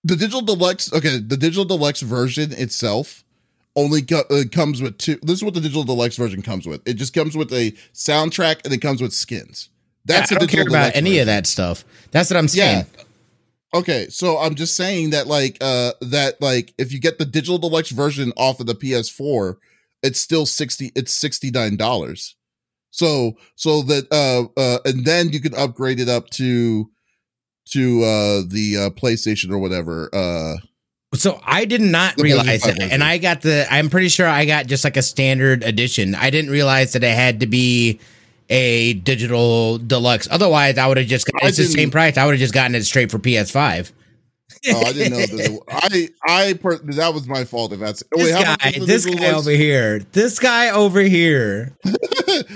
The 0.03 0.15
digital 0.15 0.41
deluxe, 0.41 0.91
okay, 0.93 1.17
the 1.19 1.37
digital 1.37 1.65
deluxe 1.65 2.01
version 2.01 2.51
itself 2.51 3.23
only 3.75 4.01
co- 4.01 4.23
uh, 4.29 4.43
comes 4.51 4.81
with 4.81 4.97
two. 4.97 5.17
This 5.21 5.37
is 5.37 5.43
what 5.43 5.53
the 5.53 5.61
digital 5.61 5.83
deluxe 5.83 6.17
version 6.17 6.41
comes 6.41 6.65
with. 6.67 6.85
It 6.87 6.95
just 6.95 7.13
comes 7.13 7.37
with 7.37 7.53
a 7.53 7.71
soundtrack 7.93 8.65
and 8.65 8.73
it 8.73 8.81
comes 8.81 9.01
with 9.01 9.13
skins. 9.13 9.69
That's 10.05 10.31
yeah, 10.31 10.37
I 10.37 10.39
don't 10.39 10.49
care 10.49 10.67
about 10.67 10.95
any 10.95 11.11
version. 11.11 11.21
of 11.21 11.25
that 11.27 11.47
stuff. 11.47 11.85
That's 12.11 12.29
what 12.29 12.37
I'm 12.37 12.47
saying. 12.47 12.85
Yeah. 12.97 13.03
Okay, 13.73 14.07
so 14.09 14.37
I'm 14.37 14.55
just 14.55 14.75
saying 14.75 15.11
that 15.11 15.27
like 15.27 15.57
uh 15.61 15.91
that 16.01 16.41
like 16.41 16.73
if 16.77 16.91
you 16.91 16.99
get 16.99 17.19
the 17.19 17.25
digital 17.25 17.57
deluxe 17.57 17.91
version 17.91 18.31
off 18.37 18.59
of 18.59 18.65
the 18.65 18.75
PS4, 18.75 19.57
it's 20.03 20.19
still 20.19 20.45
60 20.45 20.91
it's 20.95 21.21
$69. 21.21 22.33
So 22.97 23.33
so 23.55 23.83
that 23.83 24.11
uh 24.11 24.59
uh 24.59 24.79
and 24.83 25.05
then 25.05 25.29
you 25.29 25.39
can 25.39 25.53
upgrade 25.53 25.99
it 25.99 26.09
up 26.09 26.29
to 26.31 26.89
to 27.69 28.03
uh 28.03 28.41
the 28.47 28.77
uh 28.77 28.89
PlayStation 28.89 29.51
or 29.51 29.59
whatever. 29.59 30.09
Uh 30.11 30.55
so 31.13 31.39
I 31.45 31.65
did 31.65 31.81
not 31.81 32.19
realize 32.19 32.63
that, 32.63 32.81
and 32.81 33.01
I 33.01 33.17
got 33.17 33.41
the. 33.41 33.65
I'm 33.71 33.89
pretty 33.89 34.09
sure 34.09 34.27
I 34.27 34.43
got 34.43 34.67
just 34.67 34.83
like 34.83 34.97
a 34.97 35.01
standard 35.01 35.63
edition. 35.63 36.15
I 36.15 36.29
didn't 36.29 36.51
realize 36.51 36.93
that 36.93 37.03
it 37.03 37.15
had 37.15 37.39
to 37.39 37.47
be 37.47 38.01
a 38.49 38.93
digital 38.93 39.77
deluxe. 39.77 40.27
Otherwise, 40.29 40.77
I 40.77 40.85
would 40.85 40.97
have 40.97 41.07
just. 41.07 41.25
Got, 41.25 41.43
it's 41.43 41.57
the 41.57 41.63
same 41.63 41.91
price. 41.91 42.17
I 42.17 42.25
would 42.25 42.33
have 42.33 42.39
just 42.39 42.53
gotten 42.53 42.75
it 42.75 42.83
straight 42.83 43.09
for 43.09 43.19
PS5. 43.19 43.93
Oh, 44.69 44.81
I 44.81 44.93
didn't 44.93 45.13
know 45.13 45.25
that. 45.37 45.61
I 45.69 46.09
I 46.25 46.53
per, 46.53 46.77
that 46.77 47.13
was 47.13 47.27
my 47.27 47.43
fault. 47.43 47.73
If 47.73 47.79
that's 47.79 48.03
this 48.11 48.33
wait, 48.33 48.43
guy, 48.43 48.71
this 48.85 49.05
guy 49.05 49.31
over 49.31 49.51
here, 49.51 49.99
this 50.11 50.39
guy 50.39 50.69
over 50.69 51.01
here. 51.01 51.75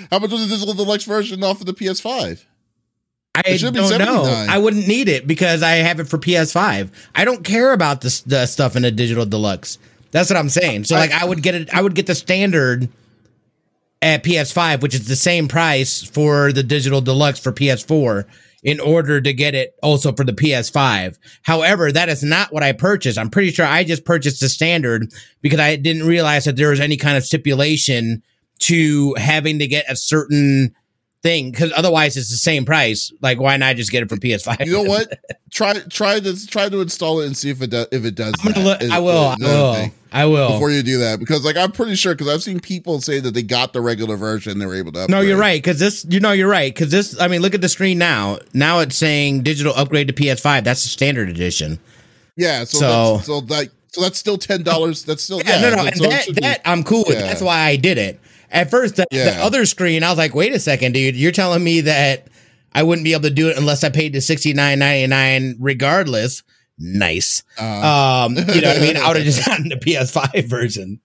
how 0.10 0.20
much 0.20 0.32
was 0.32 0.48
the 0.48 0.56
digital 0.56 0.74
deluxe 0.74 1.06
version 1.06 1.44
off 1.44 1.60
of 1.60 1.66
the 1.66 1.74
PS5? 1.74 2.46
I 3.34 3.42
don't 3.44 4.00
know. 4.00 4.46
I 4.50 4.58
wouldn't 4.58 4.88
need 4.88 5.08
it 5.08 5.26
because 5.26 5.64
I 5.64 5.76
have 5.76 6.00
it 6.00 6.10
for 6.10 6.18
PS5. 6.18 6.92
I 7.16 7.24
don't 7.24 7.44
care 7.44 7.72
about 7.72 8.02
the, 8.02 8.22
the 8.26 8.46
stuff 8.46 8.76
in 8.76 8.82
the 8.82 8.92
digital 8.92 9.26
deluxe. 9.26 9.78
That's 10.12 10.30
what 10.30 10.38
I'm 10.38 10.50
saying. 10.50 10.84
So 10.84 10.96
like 10.96 11.12
I 11.12 11.26
would 11.26 11.42
get 11.42 11.56
it 11.56 11.74
I 11.74 11.82
would 11.82 11.96
get 11.96 12.08
the 12.08 12.16
standard 12.16 12.90
at 14.02 14.24
PS5, 14.24 14.82
which 14.82 14.94
is 14.94 15.08
the 15.08 15.16
same 15.16 15.48
price 15.48 16.04
for 16.04 16.52
the 16.52 16.64
digital 16.64 17.02
deluxe 17.02 17.40
for 17.40 17.52
PS4 17.52 18.26
in 18.64 18.80
order 18.80 19.20
to 19.20 19.34
get 19.34 19.56
it 19.56 19.76
also 19.82 20.12
for 20.14 20.24
the 20.24 20.34
PS5. 20.34 21.18
However, 21.44 21.92
that 21.92 22.10
is 22.10 22.24
not 22.24 22.54
what 22.54 22.64
I 22.64 22.74
purchased. 22.74 23.18
I'm 23.18 23.30
pretty 23.30 23.52
sure 23.52 23.66
I 23.66 23.84
just 23.84 24.06
purchased 24.06 24.40
the 24.40 24.50
standard 24.50 25.12
because 25.42 25.60
I 25.60 25.76
didn't 25.76 26.06
realize 26.06 26.46
that 26.46 26.56
there 26.56 26.70
was 26.70 26.80
any 26.80 26.98
kind 26.98 27.18
of 27.18 27.24
stipulation 27.24 28.24
to 28.60 29.16
having 29.16 29.58
to 29.60 29.68
get 29.68 29.86
a 29.90 29.96
certain 29.96 30.76
thing 31.22 31.52
because 31.52 31.72
otherwise 31.76 32.18
it's 32.18 32.30
the 32.30 32.38
same 32.38 32.66
price. 32.66 33.12
Like, 33.22 33.40
why 33.40 33.58
not 33.58 33.76
just 33.76 33.92
get 33.92 34.04
it 34.04 34.10
for 34.10 34.18
PS5? 34.18 34.66
You 34.66 34.74
know 34.74 34.84
what? 34.84 35.20
try 35.52 35.74
try 35.90 36.20
to 36.20 36.48
try 36.48 36.70
to 36.70 36.82
install 36.82 37.22
it 37.22 37.28
and 37.28 37.38
see 37.38 37.50
if 37.50 37.62
it 37.62 37.70
does 37.70 37.88
if 37.92 38.06
it 38.06 38.16
does. 38.16 38.34
Look, 38.44 38.82
I 38.84 39.00
will. 39.00 39.28
I 39.28 39.36
will. 39.40 39.92
I 40.14 40.26
will. 40.26 40.52
Before 40.54 40.72
you 40.72 40.84
do 40.84 40.98
that, 41.00 41.20
because 41.20 41.46
like 41.46 41.56
I'm 41.56 41.72
pretty 41.72 41.96
sure 41.96 42.14
because 42.14 42.28
I've 42.28 42.44
seen 42.44 42.60
people 42.60 43.00
say 43.00 43.20
that 43.20 43.34
they 43.34 43.44
got 43.44 43.72
the 43.72 43.82
regular 43.82 44.18
version, 44.18 44.60
they 44.60 44.66
were 44.66 44.76
able 44.76 44.92
to. 44.94 45.04
Upgrade. 45.04 45.18
No, 45.18 45.22
you're 45.22 45.38
right. 45.38 45.62
Because 45.62 45.80
this, 45.80 46.06
you 46.10 46.20
know, 46.20 46.34
you're 46.34 46.50
right. 46.50 46.74
Because 46.74 46.92
this, 46.92 47.20
I 47.20 47.28
mean, 47.30 47.42
look 47.42 47.54
at 47.54 47.62
the 47.62 47.70
screen 47.70 47.98
now. 47.98 48.40
Now 48.54 48.80
it's 48.80 48.98
saying 48.98 49.44
digital 49.44 49.74
upgrade 49.74 50.10
to 50.10 50.14
PS5. 50.14 50.64
That's 50.64 50.84
the 50.84 50.90
standard 50.90 51.30
edition. 51.30 51.80
Yeah. 52.36 52.66
So 52.66 52.80
so, 52.80 53.20
so 53.20 53.38
like 53.40 53.72
so 53.88 54.02
that's 54.02 54.18
still 54.18 54.38
ten 54.38 54.64
dollars. 54.64 55.06
That's 55.06 55.24
still 55.24 55.40
yeah. 55.40 55.62
yeah 55.62 55.70
no, 55.70 55.84
no. 55.84 55.92
So 55.92 56.08
that, 56.08 56.28
that 56.42 56.62
I'm 56.66 56.84
cool 56.84 57.06
with. 57.08 57.18
Yeah. 57.18 57.28
That's 57.28 57.42
why 57.42 57.60
I 57.60 57.78
did 57.78 57.98
it. 57.98 58.20
At 58.52 58.70
first, 58.70 58.98
the, 58.98 59.06
yeah. 59.12 59.26
the 59.26 59.44
other 59.44 59.66
screen, 59.66 60.04
I 60.04 60.10
was 60.10 60.18
like, 60.18 60.36
wait 60.36 60.54
a 60.54 60.60
second, 60.60 60.94
dude. 60.94 61.16
You're 61.16 61.32
telling 61.32 61.64
me 61.64 61.82
that 61.82 62.28
I 62.74 62.84
wouldn't 62.84 63.06
be 63.06 63.14
able 63.14 63.24
to 63.24 63.30
do 63.30 63.50
it 63.50 63.58
unless 63.58 63.84
I 63.84 63.90
paid 63.90 64.14
the 64.14 64.22
sixty 64.22 64.54
nine 64.54 64.80
ninety 64.80 65.08
nine 65.08 65.56
regardless. 65.60 66.44
Nice. 66.78 67.44
Uh, 67.60 68.26
um, 68.26 68.36
you 68.36 68.62
know 68.62 68.70
what 68.70 68.78
I 68.78 68.82
mean? 68.82 68.98
I 68.98 69.08
would 69.08 69.18
have 69.18 69.26
just 69.26 69.46
gotten 69.46 69.70
the 69.70 69.76
PS5 69.76 70.46
version. 70.46 71.00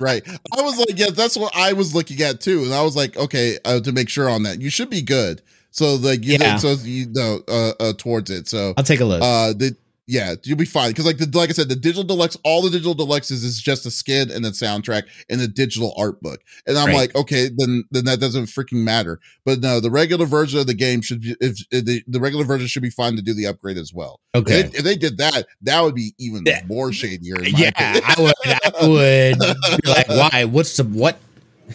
right. 0.00 0.22
I 0.26 0.62
was 0.62 0.78
like, 0.78 0.98
yeah, 0.98 1.10
that's 1.14 1.36
what 1.36 1.54
I 1.56 1.72
was 1.74 1.94
looking 1.94 2.20
at 2.22 2.40
too, 2.40 2.64
and 2.64 2.74
I 2.74 2.82
was 2.82 2.96
like, 2.96 3.16
okay, 3.16 3.56
uh, 3.64 3.80
to 3.80 3.92
make 3.92 4.08
sure 4.08 4.28
on 4.28 4.42
that, 4.42 4.60
you 4.60 4.68
should 4.68 4.90
be 4.90 5.02
good. 5.02 5.42
So 5.70 5.94
like, 5.94 6.24
you 6.24 6.38
yeah. 6.40 6.56
so 6.56 6.72
you 6.82 7.06
know, 7.10 7.40
uh, 7.46 7.72
uh, 7.78 7.92
towards 7.96 8.30
it. 8.30 8.48
So 8.48 8.74
I'll 8.76 8.84
take 8.84 9.00
a 9.00 9.04
look. 9.04 9.22
Uh, 9.22 9.52
the 9.52 9.76
yeah, 10.10 10.34
you'll 10.42 10.58
be 10.58 10.64
fine 10.64 10.90
because 10.90 11.06
like 11.06 11.18
the 11.18 11.38
like 11.38 11.50
I 11.50 11.52
said, 11.52 11.68
the 11.68 11.76
digital 11.76 12.02
deluxe, 12.02 12.36
all 12.42 12.62
the 12.62 12.70
digital 12.70 12.96
deluxes 12.96 13.44
is 13.44 13.60
just 13.60 13.86
a 13.86 13.92
skin 13.92 14.28
and 14.28 14.44
the 14.44 14.50
soundtrack 14.50 15.04
and 15.30 15.40
the 15.40 15.46
digital 15.46 15.94
art 15.96 16.20
book. 16.20 16.40
And 16.66 16.76
I'm 16.76 16.88
right. 16.88 16.96
like, 16.96 17.14
okay, 17.14 17.48
then 17.56 17.84
then 17.92 18.06
that 18.06 18.18
doesn't 18.18 18.46
freaking 18.46 18.82
matter. 18.82 19.20
But 19.44 19.60
no, 19.60 19.78
the 19.78 19.90
regular 19.90 20.26
version 20.26 20.58
of 20.58 20.66
the 20.66 20.74
game 20.74 21.00
should 21.00 21.20
be 21.20 21.36
if, 21.40 21.64
if 21.70 21.84
the, 21.84 22.02
the 22.08 22.18
regular 22.18 22.44
version 22.44 22.66
should 22.66 22.82
be 22.82 22.90
fine 22.90 23.14
to 23.16 23.22
do 23.22 23.32
the 23.32 23.46
upgrade 23.46 23.78
as 23.78 23.94
well. 23.94 24.18
Okay, 24.34 24.60
if, 24.60 24.74
if 24.74 24.82
they 24.82 24.96
did 24.96 25.18
that, 25.18 25.46
that 25.62 25.80
would 25.80 25.94
be 25.94 26.12
even 26.18 26.42
yeah. 26.44 26.62
more 26.66 26.92
shadier. 26.92 27.40
yeah, 27.44 27.70
I 27.76 28.14
would, 28.18 28.34
I 28.44 29.68
would 29.70 29.82
be 29.82 29.88
like, 29.88 30.08
why? 30.08 30.44
What's 30.44 30.76
the 30.76 30.84
what? 30.84 31.18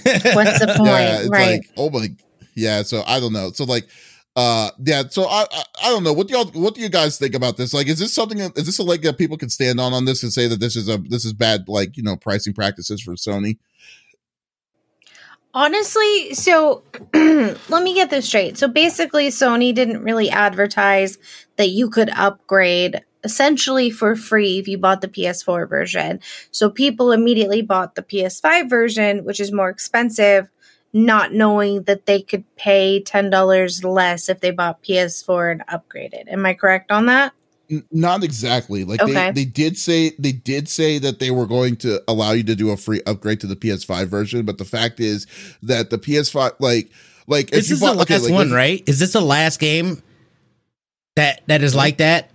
What's 0.04 0.60
the 0.60 0.74
point? 0.78 0.90
Yeah, 0.90 1.28
right. 1.30 1.52
Like, 1.54 1.70
oh 1.78 1.90
my, 1.90 2.10
yeah. 2.54 2.82
So 2.82 3.02
I 3.08 3.22
don't 3.22 3.32
know. 3.32 3.52
So 3.52 3.64
like 3.64 3.88
uh 4.36 4.70
yeah 4.84 5.04
so 5.10 5.24
I, 5.24 5.46
I, 5.50 5.64
I 5.86 5.90
don't 5.90 6.04
know. 6.04 6.12
What 6.12 6.28
do 6.28 6.34
y'all 6.34 6.46
what 6.48 6.76
do 6.76 6.82
you 6.82 6.90
guys 6.90 7.18
think 7.18 7.36
about 7.36 7.56
this? 7.58 7.74
Like 7.74 7.88
is 7.88 8.00
this 8.00 8.14
something 8.14 8.40
is 8.40 8.66
this 8.66 8.80
a 8.80 8.84
leg 8.84 9.02
that 9.04 9.18
people 9.18 9.38
can 9.38 9.50
stand 9.50 9.80
on 9.80 9.94
on 9.94 10.06
this 10.06 10.24
and 10.24 10.34
say 10.34 10.48
that 10.48 10.60
this 10.60 10.76
is 10.76 10.90
a 10.90 10.98
this 10.98 11.24
is 11.24 11.34
bad 11.34 11.70
like 11.70 11.96
you 11.96 12.04
know 12.04 12.18
pricing 12.18 12.54
practices 12.54 13.02
for 13.02 13.14
sony? 13.14 13.58
Honestly 15.54 16.34
so 16.34 16.84
let 17.14 17.84
me 17.84 17.94
get 17.94 18.10
this 18.10 18.28
straight. 18.28 18.58
So 18.58 18.68
basically 18.68 19.30
sony 19.30 19.74
didn't 19.74 20.04
really 20.04 20.30
advertise 20.30 21.18
that 21.56 21.70
you 21.70 21.90
could 21.90 22.10
upgrade 22.10 23.06
essentially 23.24 23.90
for 23.90 24.16
free 24.16 24.60
if 24.60 24.68
you 24.68 24.78
bought 24.78 25.00
the 25.00 25.08
ps4 25.08 25.70
version. 25.70 26.20
So 26.52 26.70
people 26.70 27.14
immediately 27.14 27.62
bought 27.62 27.96
the 27.96 28.04
ps5 28.04 28.70
version 28.70 29.24
which 29.24 29.40
is 29.40 29.54
more 29.54 29.70
expensive 29.70 30.50
not 30.96 31.34
knowing 31.34 31.84
that 31.84 32.06
they 32.06 32.22
could 32.22 32.46
pay 32.56 33.04
$10 33.06 33.84
less 33.84 34.30
if 34.30 34.40
they 34.40 34.50
bought 34.50 34.82
PS4 34.82 35.52
and 35.52 35.68
upgraded. 35.68 36.32
Am 36.32 36.46
I 36.46 36.54
correct 36.54 36.90
on 36.90 37.06
that? 37.08 37.34
not 37.92 38.24
exactly. 38.24 38.84
Like 38.84 39.02
okay. 39.02 39.32
they, 39.32 39.32
they 39.32 39.46
did 39.46 39.76
say 39.76 40.12
they 40.20 40.32
did 40.32 40.70
say 40.70 41.00
that 41.00 41.18
they 41.20 41.32
were 41.32 41.48
going 41.48 41.78
to 41.78 42.00
allow 42.08 42.32
you 42.32 42.44
to 42.44 42.56
do 42.56 42.70
a 42.70 42.78
free 42.78 43.02
upgrade 43.08 43.40
to 43.40 43.48
the 43.48 43.56
PS5 43.56 44.06
version, 44.06 44.46
but 44.46 44.60
the 44.60 44.66
fact 44.66 45.00
is 45.00 45.26
that 45.64 45.90
the 45.90 45.98
PS5 45.98 46.54
like 46.60 46.92
like 47.26 47.50
this 47.50 47.72
is 47.72 47.80
bought, 47.80 47.94
the 47.94 47.98
last 47.98 48.12
okay, 48.12 48.20
like, 48.20 48.32
one, 48.32 48.52
right? 48.52 48.84
Is 48.86 49.00
this 49.00 49.14
the 49.14 49.22
last 49.22 49.60
game 49.60 50.02
that 51.16 51.42
that 51.48 51.64
is 51.64 51.74
like 51.74 51.98
that? 51.98 52.30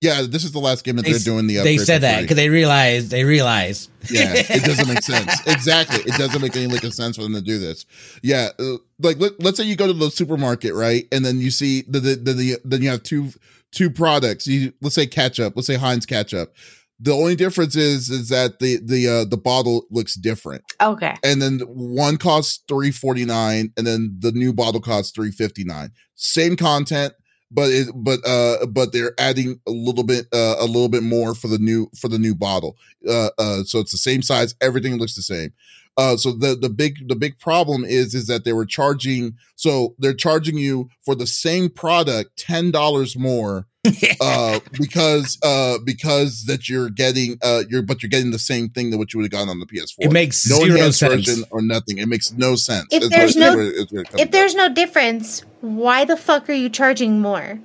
Yeah, 0.00 0.22
this 0.28 0.44
is 0.44 0.52
the 0.52 0.60
last 0.60 0.84
game 0.84 0.94
that 0.96 1.04
they, 1.04 1.12
are 1.12 1.18
doing 1.18 1.48
the. 1.48 1.58
Other. 1.58 1.64
They 1.64 1.78
said 1.78 2.02
that 2.02 2.22
because 2.22 2.36
they 2.36 2.48
realized 2.48 3.10
they 3.10 3.24
realized. 3.24 3.90
Yeah, 4.08 4.32
it 4.34 4.62
doesn't 4.64 4.86
make 4.86 5.02
sense. 5.02 5.44
exactly, 5.46 5.98
it 6.00 6.16
doesn't 6.16 6.40
make 6.40 6.54
any 6.54 6.68
like 6.68 6.84
a 6.84 6.92
sense 6.92 7.16
for 7.16 7.22
them 7.22 7.34
to 7.34 7.40
do 7.40 7.58
this. 7.58 7.84
Yeah, 8.22 8.50
uh, 8.60 8.76
like 9.00 9.18
let, 9.18 9.44
us 9.44 9.56
say 9.56 9.64
you 9.64 9.74
go 9.74 9.88
to 9.88 9.92
the 9.92 10.10
supermarket, 10.10 10.74
right, 10.74 11.08
and 11.10 11.24
then 11.24 11.40
you 11.40 11.50
see 11.50 11.82
the 11.88 11.98
the, 11.98 12.14
the, 12.14 12.32
the 12.32 12.58
then 12.64 12.82
you 12.82 12.90
have 12.90 13.02
two 13.02 13.30
two 13.72 13.90
products. 13.90 14.46
You 14.46 14.72
let's 14.80 14.94
say 14.94 15.06
ketchup. 15.06 15.54
Let's 15.56 15.66
say 15.66 15.76
Heinz 15.76 16.06
ketchup. 16.06 16.54
The 17.00 17.12
only 17.12 17.34
difference 17.34 17.74
is 17.74 18.08
is 18.08 18.28
that 18.28 18.60
the 18.60 18.78
the 18.82 19.08
uh, 19.08 19.24
the 19.24 19.36
bottle 19.36 19.86
looks 19.90 20.14
different. 20.14 20.64
Okay. 20.80 21.14
And 21.24 21.42
then 21.42 21.60
one 21.60 22.18
costs 22.18 22.62
three 22.68 22.92
forty 22.92 23.24
nine, 23.24 23.72
and 23.76 23.84
then 23.84 24.16
the 24.18 24.30
new 24.30 24.52
bottle 24.52 24.80
costs 24.80 25.10
three 25.10 25.32
fifty 25.32 25.64
nine. 25.64 25.90
Same 26.14 26.56
content, 26.56 27.14
but 27.50 27.70
it, 27.70 27.88
but 27.94 28.20
uh 28.26 28.66
but 28.66 28.92
they're 28.92 29.14
adding 29.18 29.60
a 29.66 29.70
little 29.70 30.04
bit 30.04 30.26
uh, 30.32 30.56
a 30.58 30.66
little 30.66 30.88
bit 30.88 31.02
more 31.02 31.34
for 31.34 31.48
the 31.48 31.58
new 31.58 31.88
for 31.98 32.08
the 32.08 32.18
new 32.18 32.34
bottle 32.34 32.76
uh 33.08 33.30
uh 33.38 33.62
so 33.64 33.78
it's 33.78 33.92
the 33.92 33.98
same 33.98 34.22
size 34.22 34.54
everything 34.60 34.96
looks 34.98 35.14
the 35.14 35.22
same 35.22 35.52
uh 35.96 36.16
so 36.16 36.32
the 36.32 36.54
the 36.54 36.68
big 36.68 37.08
the 37.08 37.16
big 37.16 37.38
problem 37.38 37.84
is 37.84 38.14
is 38.14 38.26
that 38.26 38.44
they 38.44 38.52
were 38.52 38.66
charging 38.66 39.34
so 39.56 39.94
they're 39.98 40.14
charging 40.14 40.58
you 40.58 40.88
for 41.04 41.14
the 41.14 41.26
same 41.26 41.68
product 41.68 42.36
ten 42.36 42.70
dollars 42.70 43.16
more 43.16 43.66
uh 44.20 44.60
because 44.72 45.38
uh 45.42 45.78
because 45.84 46.44
that 46.44 46.68
you're 46.68 46.90
getting 46.90 47.38
uh 47.42 47.62
you're 47.68 47.82
but 47.82 48.02
you're 48.02 48.10
getting 48.10 48.32
the 48.32 48.38
same 48.38 48.68
thing 48.68 48.90
that 48.90 48.98
what 48.98 49.12
you 49.12 49.18
would 49.18 49.24
have 49.24 49.30
gotten 49.30 49.48
on 49.48 49.60
the 49.60 49.66
PS4. 49.66 49.94
It 49.98 50.12
makes 50.12 50.48
no 50.48 50.58
zero 50.58 50.90
sense 50.90 51.44
or 51.50 51.62
nothing. 51.62 51.98
It 51.98 52.08
makes 52.08 52.32
no 52.32 52.56
sense. 52.56 52.86
If 52.90 53.04
it's 53.04 53.10
there's 53.14 53.36
no 53.36 53.56
if 53.58 54.30
there's 54.30 54.54
no 54.54 54.68
difference, 54.68 55.44
why 55.60 56.04
the 56.04 56.16
fuck 56.16 56.48
are 56.48 56.54
you 56.54 56.68
charging 56.68 57.20
more? 57.20 57.58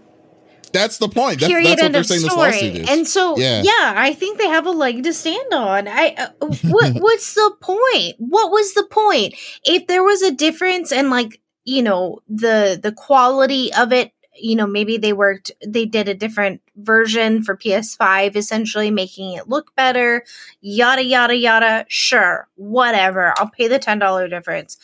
That's 0.72 0.98
the 0.98 1.08
point. 1.08 1.40
That's, 1.40 1.52
Period. 1.52 1.78
That's 1.78 1.84
what 1.84 1.92
they're 1.92 2.04
saying 2.04 2.22
story. 2.22 2.52
this 2.52 2.62
lawsuit 2.62 2.82
is. 2.82 2.90
And 2.90 3.08
so, 3.08 3.38
yeah. 3.38 3.62
yeah, 3.62 3.94
I 3.96 4.14
think 4.14 4.40
they 4.40 4.48
have 4.48 4.66
a 4.66 4.72
leg 4.72 5.04
to 5.04 5.14
stand 5.14 5.54
on. 5.54 5.88
I 5.88 6.16
uh, 6.18 6.48
what 6.64 6.94
what's 7.02 7.36
the 7.36 7.56
point? 7.62 8.16
What 8.18 8.52
was 8.52 8.74
the 8.74 8.86
point? 8.90 9.36
If 9.64 9.86
there 9.88 10.04
was 10.04 10.24
a 10.24 10.32
difference 10.32 10.92
and 10.92 11.12
like 11.12 11.40
you 11.64 11.84
know 11.84 12.20
the 12.28 12.80
the 12.82 12.92
quality 12.92 13.72
of 13.74 13.94
it 13.94 14.12
you 14.36 14.56
know, 14.56 14.68
maybe 14.68 14.98
they 14.98 15.14
worked, 15.14 15.52
they 15.66 15.86
did 15.86 16.10
a 16.10 16.14
different 16.14 16.62
version 16.76 17.44
for 17.44 17.56
PS5, 17.56 18.36
essentially 18.36 18.90
making 18.90 19.34
it 19.34 19.48
look 19.48 19.76
better, 19.76 20.24
yada, 20.62 21.04
yada, 21.04 21.36
yada. 21.36 21.86
Sure, 21.88 22.48
whatever. 22.56 23.34
I'll 23.38 23.50
pay 23.50 23.68
the 23.68 23.80
$10 23.80 24.30
difference. 24.30 24.78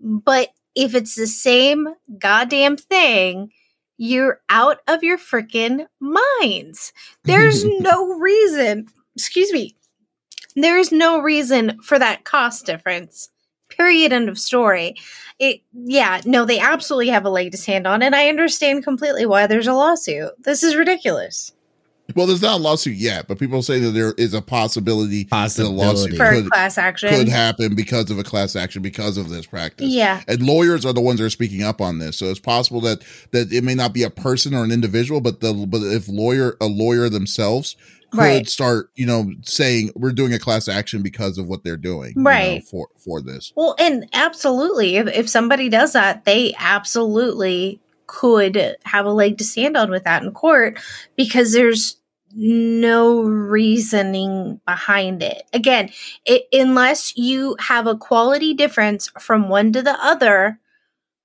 But 0.00 0.48
if 0.76 0.94
it's 0.94 1.16
the 1.16 1.26
same 1.26 1.88
goddamn 2.18 2.76
thing, 2.76 3.50
you're 3.98 4.40
out 4.50 4.78
of 4.86 5.02
your 5.02 5.18
freaking 5.18 5.86
minds. 5.98 6.92
There's 7.24 7.64
no 7.80 8.18
reason, 8.18 8.86
excuse 9.16 9.52
me, 9.52 9.74
there's 10.54 10.92
no 10.92 11.20
reason 11.20 11.80
for 11.82 11.98
that 11.98 12.24
cost 12.24 12.66
difference. 12.66 13.30
Period. 13.68 14.12
End 14.12 14.28
of 14.28 14.38
story 14.38 14.94
it 15.38 15.60
yeah 15.72 16.20
no 16.24 16.44
they 16.44 16.58
absolutely 16.58 17.08
have 17.08 17.24
a 17.24 17.30
leg 17.30 17.50
to 17.50 17.58
stand 17.58 17.86
on 17.86 18.02
and 18.02 18.14
i 18.14 18.28
understand 18.28 18.84
completely 18.84 19.26
why 19.26 19.46
there's 19.46 19.66
a 19.66 19.72
lawsuit 19.72 20.30
this 20.44 20.62
is 20.62 20.76
ridiculous 20.76 21.52
well 22.14 22.26
there's 22.26 22.42
not 22.42 22.60
a 22.60 22.62
lawsuit 22.62 22.96
yet 22.96 23.26
but 23.26 23.38
people 23.38 23.62
say 23.62 23.78
that 23.80 23.90
there 23.90 24.12
is 24.12 24.34
a 24.34 24.42
possibility, 24.42 25.24
possibility. 25.24 25.76
that 25.76 25.82
a 25.82 25.86
lawsuit 25.86 26.16
for 26.16 26.30
could, 26.30 26.50
class 26.50 26.78
action 26.78 27.08
could 27.08 27.28
happen 27.28 27.74
because 27.74 28.10
of 28.10 28.18
a 28.18 28.22
class 28.22 28.54
action 28.54 28.82
because 28.82 29.16
of 29.16 29.28
this 29.28 29.46
practice 29.46 29.88
yeah 29.88 30.22
and 30.28 30.42
lawyers 30.42 30.84
are 30.84 30.92
the 30.92 31.00
ones 31.00 31.18
that 31.18 31.26
are 31.26 31.30
speaking 31.30 31.62
up 31.62 31.80
on 31.80 31.98
this 31.98 32.16
so 32.16 32.26
it's 32.26 32.40
possible 32.40 32.80
that 32.80 33.02
that 33.32 33.52
it 33.52 33.64
may 33.64 33.74
not 33.74 33.92
be 33.92 34.02
a 34.02 34.10
person 34.10 34.54
or 34.54 34.62
an 34.64 34.70
individual 34.70 35.20
but 35.20 35.40
the 35.40 35.52
but 35.68 35.82
if 35.82 36.08
lawyer 36.08 36.56
a 36.60 36.66
lawyer 36.66 37.08
themselves 37.08 37.76
could 38.10 38.18
right. 38.18 38.48
start, 38.48 38.90
you 38.94 39.06
know, 39.06 39.32
saying 39.42 39.90
we're 39.94 40.12
doing 40.12 40.32
a 40.32 40.38
class 40.38 40.68
action 40.68 41.02
because 41.02 41.38
of 41.38 41.46
what 41.46 41.64
they're 41.64 41.76
doing, 41.76 42.14
right? 42.16 42.48
You 42.48 42.58
know, 42.58 42.64
for 42.64 42.88
for 42.96 43.20
this. 43.20 43.52
Well, 43.56 43.74
and 43.78 44.08
absolutely, 44.12 44.96
if 44.96 45.08
if 45.08 45.28
somebody 45.28 45.68
does 45.68 45.92
that, 45.92 46.24
they 46.24 46.54
absolutely 46.58 47.80
could 48.06 48.76
have 48.84 49.06
a 49.06 49.10
leg 49.10 49.38
to 49.38 49.44
stand 49.44 49.76
on 49.76 49.90
with 49.90 50.04
that 50.04 50.22
in 50.22 50.32
court 50.32 50.78
because 51.16 51.52
there's 51.52 51.96
no 52.36 53.20
reasoning 53.22 54.60
behind 54.66 55.22
it. 55.22 55.42
Again, 55.52 55.90
it, 56.24 56.44
unless 56.52 57.16
you 57.16 57.56
have 57.58 57.86
a 57.86 57.96
quality 57.96 58.52
difference 58.52 59.10
from 59.18 59.48
one 59.48 59.72
to 59.72 59.82
the 59.82 59.96
other, 60.04 60.60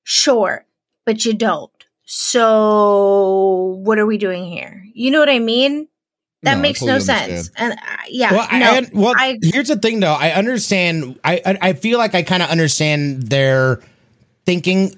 sure, 0.04 0.66
but 1.06 1.26
you 1.26 1.34
don't. 1.34 1.70
So, 2.06 3.80
what 3.84 4.00
are 4.00 4.06
we 4.06 4.18
doing 4.18 4.46
here? 4.46 4.86
You 4.94 5.12
know 5.12 5.20
what 5.20 5.30
I 5.30 5.40
mean? 5.40 5.88
That 6.44 6.56
no, 6.56 6.62
makes 6.62 6.80
totally 6.80 7.06
no 7.06 7.14
understand. 7.14 7.46
sense. 7.46 7.52
And 7.56 7.74
uh, 7.74 7.98
yeah, 8.10 8.32
well, 8.32 8.48
no, 8.52 8.72
I, 8.72 8.90
well, 8.94 9.14
I, 9.16 9.40
here's 9.42 9.68
the 9.68 9.76
thing, 9.76 10.00
though. 10.00 10.14
I 10.14 10.32
understand. 10.32 11.20
I 11.24 11.42
I, 11.46 11.58
I 11.62 11.74
feel 11.74 12.00
like 12.00 12.16
I 12.16 12.24
kind 12.24 12.42
of 12.42 12.50
understand 12.50 13.24
their 13.24 13.80
thinking 14.46 14.96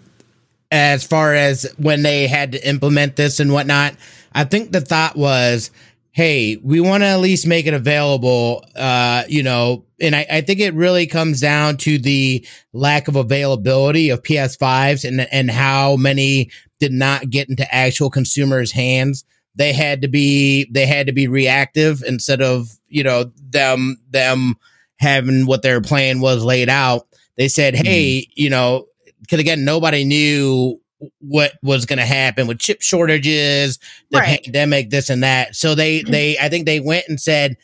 as 0.73 1.03
far 1.03 1.35
as 1.35 1.71
when 1.77 2.01
they 2.01 2.25
had 2.25 2.53
to 2.53 2.67
implement 2.67 3.15
this 3.15 3.39
and 3.39 3.53
whatnot. 3.53 3.95
I 4.33 4.43
think 4.43 4.71
the 4.71 4.81
thought 4.81 5.15
was, 5.15 5.69
hey, 6.11 6.57
we 6.57 6.79
want 6.79 7.03
to 7.03 7.07
at 7.07 7.19
least 7.19 7.45
make 7.45 7.67
it 7.67 7.75
available. 7.75 8.65
Uh, 8.75 9.23
you 9.29 9.43
know, 9.43 9.85
and 10.01 10.15
I, 10.15 10.25
I 10.29 10.41
think 10.41 10.59
it 10.59 10.73
really 10.73 11.05
comes 11.05 11.39
down 11.39 11.77
to 11.77 11.99
the 11.99 12.45
lack 12.73 13.07
of 13.07 13.15
availability 13.15 14.09
of 14.09 14.23
PS5s 14.23 15.07
and 15.07 15.21
and 15.31 15.51
how 15.51 15.95
many 15.95 16.49
did 16.79 16.91
not 16.91 17.29
get 17.29 17.49
into 17.49 17.71
actual 17.73 18.09
consumers' 18.09 18.71
hands 18.71 19.23
they 19.55 19.71
had 19.71 20.01
to 20.01 20.07
be 20.07 20.67
they 20.71 20.87
had 20.87 21.05
to 21.05 21.13
be 21.13 21.27
reactive 21.27 22.03
instead 22.07 22.41
of 22.41 22.67
you 22.87 23.03
know 23.03 23.31
them 23.37 23.97
them 24.09 24.55
having 24.97 25.45
what 25.45 25.61
their 25.61 25.79
plan 25.79 26.19
was 26.19 26.43
laid 26.43 26.69
out 26.69 27.07
they 27.37 27.47
said 27.47 27.75
hey 27.75 28.21
mm. 28.21 28.31
you 28.35 28.49
know 28.49 28.87
because 29.23 29.39
again 29.39 29.65
nobody 29.65 30.03
knew 30.03 30.79
what 31.19 31.53
was 31.61 31.85
going 31.85 31.99
to 31.99 32.05
happen 32.05 32.47
with 32.47 32.59
chip 32.59 32.81
shortages 32.81 33.77
the 34.11 34.19
right. 34.19 34.43
pandemic 34.43 34.89
this 34.89 35.09
and 35.09 35.23
that 35.23 35.55
so 35.55 35.75
they 35.75 36.01
mm. 36.01 36.11
they 36.11 36.37
i 36.37 36.47
think 36.47 36.65
they 36.65 36.79
went 36.79 37.05
and 37.09 37.19
said 37.19 37.57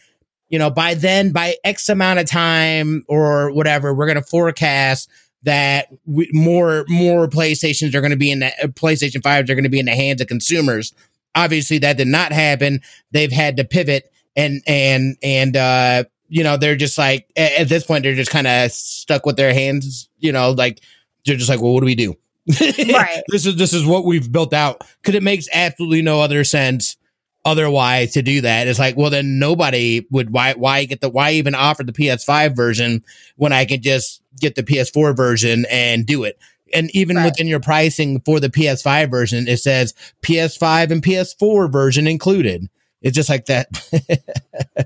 you 0.49 0.59
know 0.59 0.69
by 0.69 0.93
then 0.93 1.31
by 1.31 1.55
x 1.63 1.87
amount 1.87 2.19
of 2.19 2.25
time 2.25 3.05
or 3.07 3.51
whatever 3.51 3.93
we're 3.93 4.07
going 4.07 4.21
to 4.21 4.21
forecast 4.21 5.09
that 5.43 5.87
we, 6.05 6.29
more 6.33 6.83
more 6.89 7.27
playstations 7.27 7.95
are 7.95 8.01
going 8.01 8.11
to 8.11 8.17
be 8.17 8.31
in 8.31 8.39
the 8.39 8.51
playstation 8.73 9.21
5s 9.21 9.49
are 9.49 9.55
going 9.55 9.63
to 9.63 9.69
be 9.69 9.79
in 9.79 9.85
the 9.85 9.95
hands 9.95 10.19
of 10.19 10.27
consumers 10.27 10.93
obviously 11.35 11.77
that 11.79 11.97
did 11.97 12.07
not 12.07 12.31
happen. 12.31 12.81
They've 13.11 13.31
had 13.31 13.57
to 13.57 13.63
pivot 13.63 14.11
and 14.35 14.61
and 14.67 15.17
and 15.23 15.57
uh 15.57 16.03
you 16.27 16.43
know 16.43 16.57
they're 16.57 16.75
just 16.75 16.97
like 16.97 17.27
at, 17.35 17.67
this 17.69 17.85
point 17.85 18.03
they're 18.03 18.15
just 18.15 18.31
kind 18.31 18.47
of 18.47 18.71
stuck 18.71 19.25
with 19.25 19.37
their 19.37 19.53
hands. 19.53 20.09
You 20.19 20.31
know, 20.31 20.51
like 20.51 20.81
they're 21.25 21.35
just 21.35 21.49
like, 21.49 21.61
well, 21.61 21.73
what 21.73 21.81
do 21.81 21.85
we 21.85 21.95
do? 21.95 22.15
right. 22.61 23.21
this 23.27 23.45
is 23.45 23.57
this 23.57 23.73
is 23.73 23.85
what 23.85 24.05
we've 24.05 24.31
built 24.31 24.53
out 24.53 24.83
because 25.01 25.13
it 25.13 25.21
makes 25.21 25.47
absolutely 25.53 26.01
no 26.01 26.19
other 26.21 26.43
sense 26.43 26.97
otherwise 27.45 28.13
to 28.13 28.21
do 28.21 28.41
that. 28.41 28.67
It's 28.67 28.79
like, 28.79 28.97
well, 28.97 29.09
then 29.09 29.39
nobody 29.39 30.07
would 30.09 30.31
why 30.31 30.53
why 30.53 30.85
get 30.85 31.01
the 31.01 31.09
why 31.09 31.33
even 31.33 31.53
offer 31.53 31.83
the 31.83 31.91
PS5 31.91 32.55
version 32.55 33.03
when 33.35 33.53
I 33.53 33.65
can 33.65 33.81
just 33.81 34.21
get 34.39 34.55
the 34.55 34.63
PS4 34.63 35.15
version 35.15 35.65
and 35.69 36.05
do 36.05 36.23
it. 36.23 36.39
And 36.73 36.89
even 36.95 37.17
right. 37.17 37.25
within 37.25 37.47
your 37.47 37.59
pricing 37.59 38.21
for 38.21 38.39
the 38.39 38.49
PS5 38.49 39.09
version, 39.09 39.47
it 39.47 39.57
says 39.57 39.93
PS5 40.21 40.91
and 40.91 41.03
PS4 41.03 41.71
version 41.71 42.07
included. 42.07 42.69
It's 43.01 43.15
just 43.15 43.29
like 43.29 43.45
that. 43.45 43.67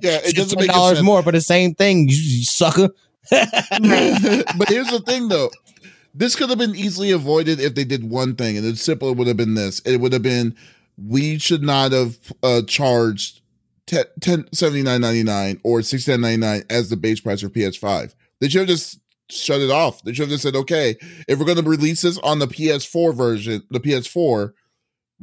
yeah, 0.02 0.20
it 0.24 0.36
doesn't 0.36 0.60
make 0.60 0.70
dollars 0.70 1.02
more 1.02 1.24
for 1.24 1.32
the 1.32 1.42
same 1.42 1.76
thing, 1.76 2.08
you, 2.08 2.16
you 2.16 2.44
sucker. 2.44 2.90
but 3.32 4.70
here's 4.70 4.90
the 4.90 5.02
thing, 5.06 5.30
though. 5.30 5.50
This 6.14 6.36
could 6.36 6.50
have 6.50 6.60
been 6.60 6.76
easily 6.76 7.12
avoided 7.12 7.60
if 7.60 7.76
they 7.76 7.84
did 7.84 8.10
one 8.10 8.36
thing, 8.36 8.58
and 8.58 8.66
it 8.66 8.78
simply 8.78 9.12
would 9.12 9.28
have 9.28 9.38
been 9.38 9.56
this. 9.56 9.80
It 9.80 9.98
would 9.98 10.14
have 10.14 10.22
been 10.22 10.56
we 10.98 11.40
should 11.40 11.64
not 11.64 11.92
have 11.92 12.18
uh, 12.44 12.62
charged 12.68 13.42
10, 13.88 14.06
10 14.22 14.44
79.99 14.46 15.60
or 15.64 15.80
69.99 15.80 16.66
as 16.70 16.90
the 16.90 16.98
base 16.98 17.20
price 17.20 17.42
for 17.42 17.50
PS5. 17.50 18.14
They 18.40 18.50
should 18.50 18.62
have 18.62 18.70
just 18.70 19.00
shut 19.30 19.62
it 19.62 19.72
off. 19.72 20.04
They 20.04 20.14
should 20.14 20.24
have 20.24 20.32
just 20.32 20.44
said, 20.44 20.56
okay, 20.56 20.96
if 21.28 21.40
we're 21.40 21.46
going 21.46 21.64
to 21.64 21.70
release 21.70 22.02
this 22.02 22.20
on 22.20 22.40
the 22.40 22.48
PS4 22.48 23.16
version, 23.16 23.64
the 23.72 23.80
PS4, 23.80 24.54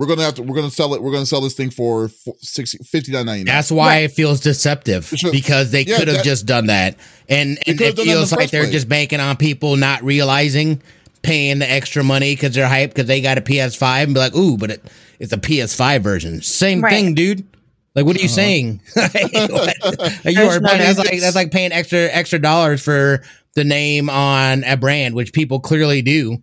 we're 0.00 0.06
gonna 0.06 0.22
have 0.22 0.34
to 0.34 0.42
we're 0.42 0.56
gonna 0.56 0.70
sell 0.70 0.94
it 0.94 1.02
we're 1.02 1.12
gonna 1.12 1.26
sell 1.26 1.42
this 1.42 1.52
thing 1.52 1.68
for 1.68 2.08
60 2.38 2.78
59 2.78 3.44
that's 3.44 3.70
why 3.70 3.88
right. 3.88 4.04
it 4.04 4.12
feels 4.12 4.40
deceptive 4.40 5.12
because 5.30 5.72
they 5.72 5.82
yeah, 5.82 5.98
could 5.98 6.08
have 6.08 6.24
just 6.24 6.46
done 6.46 6.66
that. 6.66 6.96
And, 7.28 7.58
and 7.66 7.78
it 7.78 7.96
feels 7.96 8.32
like 8.32 8.50
they're 8.50 8.62
place. 8.62 8.72
just 8.72 8.88
banking 8.88 9.20
on 9.20 9.36
people 9.36 9.76
not 9.76 10.02
realizing 10.02 10.80
paying 11.20 11.58
the 11.58 11.70
extra 11.70 12.02
money 12.02 12.34
because 12.34 12.54
they're 12.54 12.66
hyped 12.66 12.88
because 12.88 13.06
they 13.06 13.20
got 13.20 13.36
a 13.36 13.42
ps5 13.42 14.04
and 14.04 14.14
be 14.14 14.20
like 14.20 14.34
ooh 14.34 14.56
but 14.56 14.70
it, 14.70 14.84
it's 15.18 15.34
a 15.34 15.36
ps5 15.36 16.00
version. 16.00 16.40
Same 16.40 16.80
right. 16.80 16.90
thing 16.90 17.14
dude. 17.14 17.46
Like 17.94 18.06
what 18.06 18.16
are 18.16 18.20
you 18.20 18.24
uh-huh. 18.24 18.34
saying? 18.34 18.80
You 20.24 20.44
are 20.44 20.60
that's 20.60 20.98
like 20.98 21.20
that's 21.20 21.36
like 21.36 21.50
paying 21.50 21.72
extra 21.72 22.08
extra 22.10 22.38
dollars 22.38 22.82
for 22.82 23.22
the 23.54 23.64
name 23.64 24.08
on 24.08 24.64
a 24.64 24.78
brand 24.78 25.14
which 25.14 25.34
people 25.34 25.60
clearly 25.60 26.00
do 26.00 26.42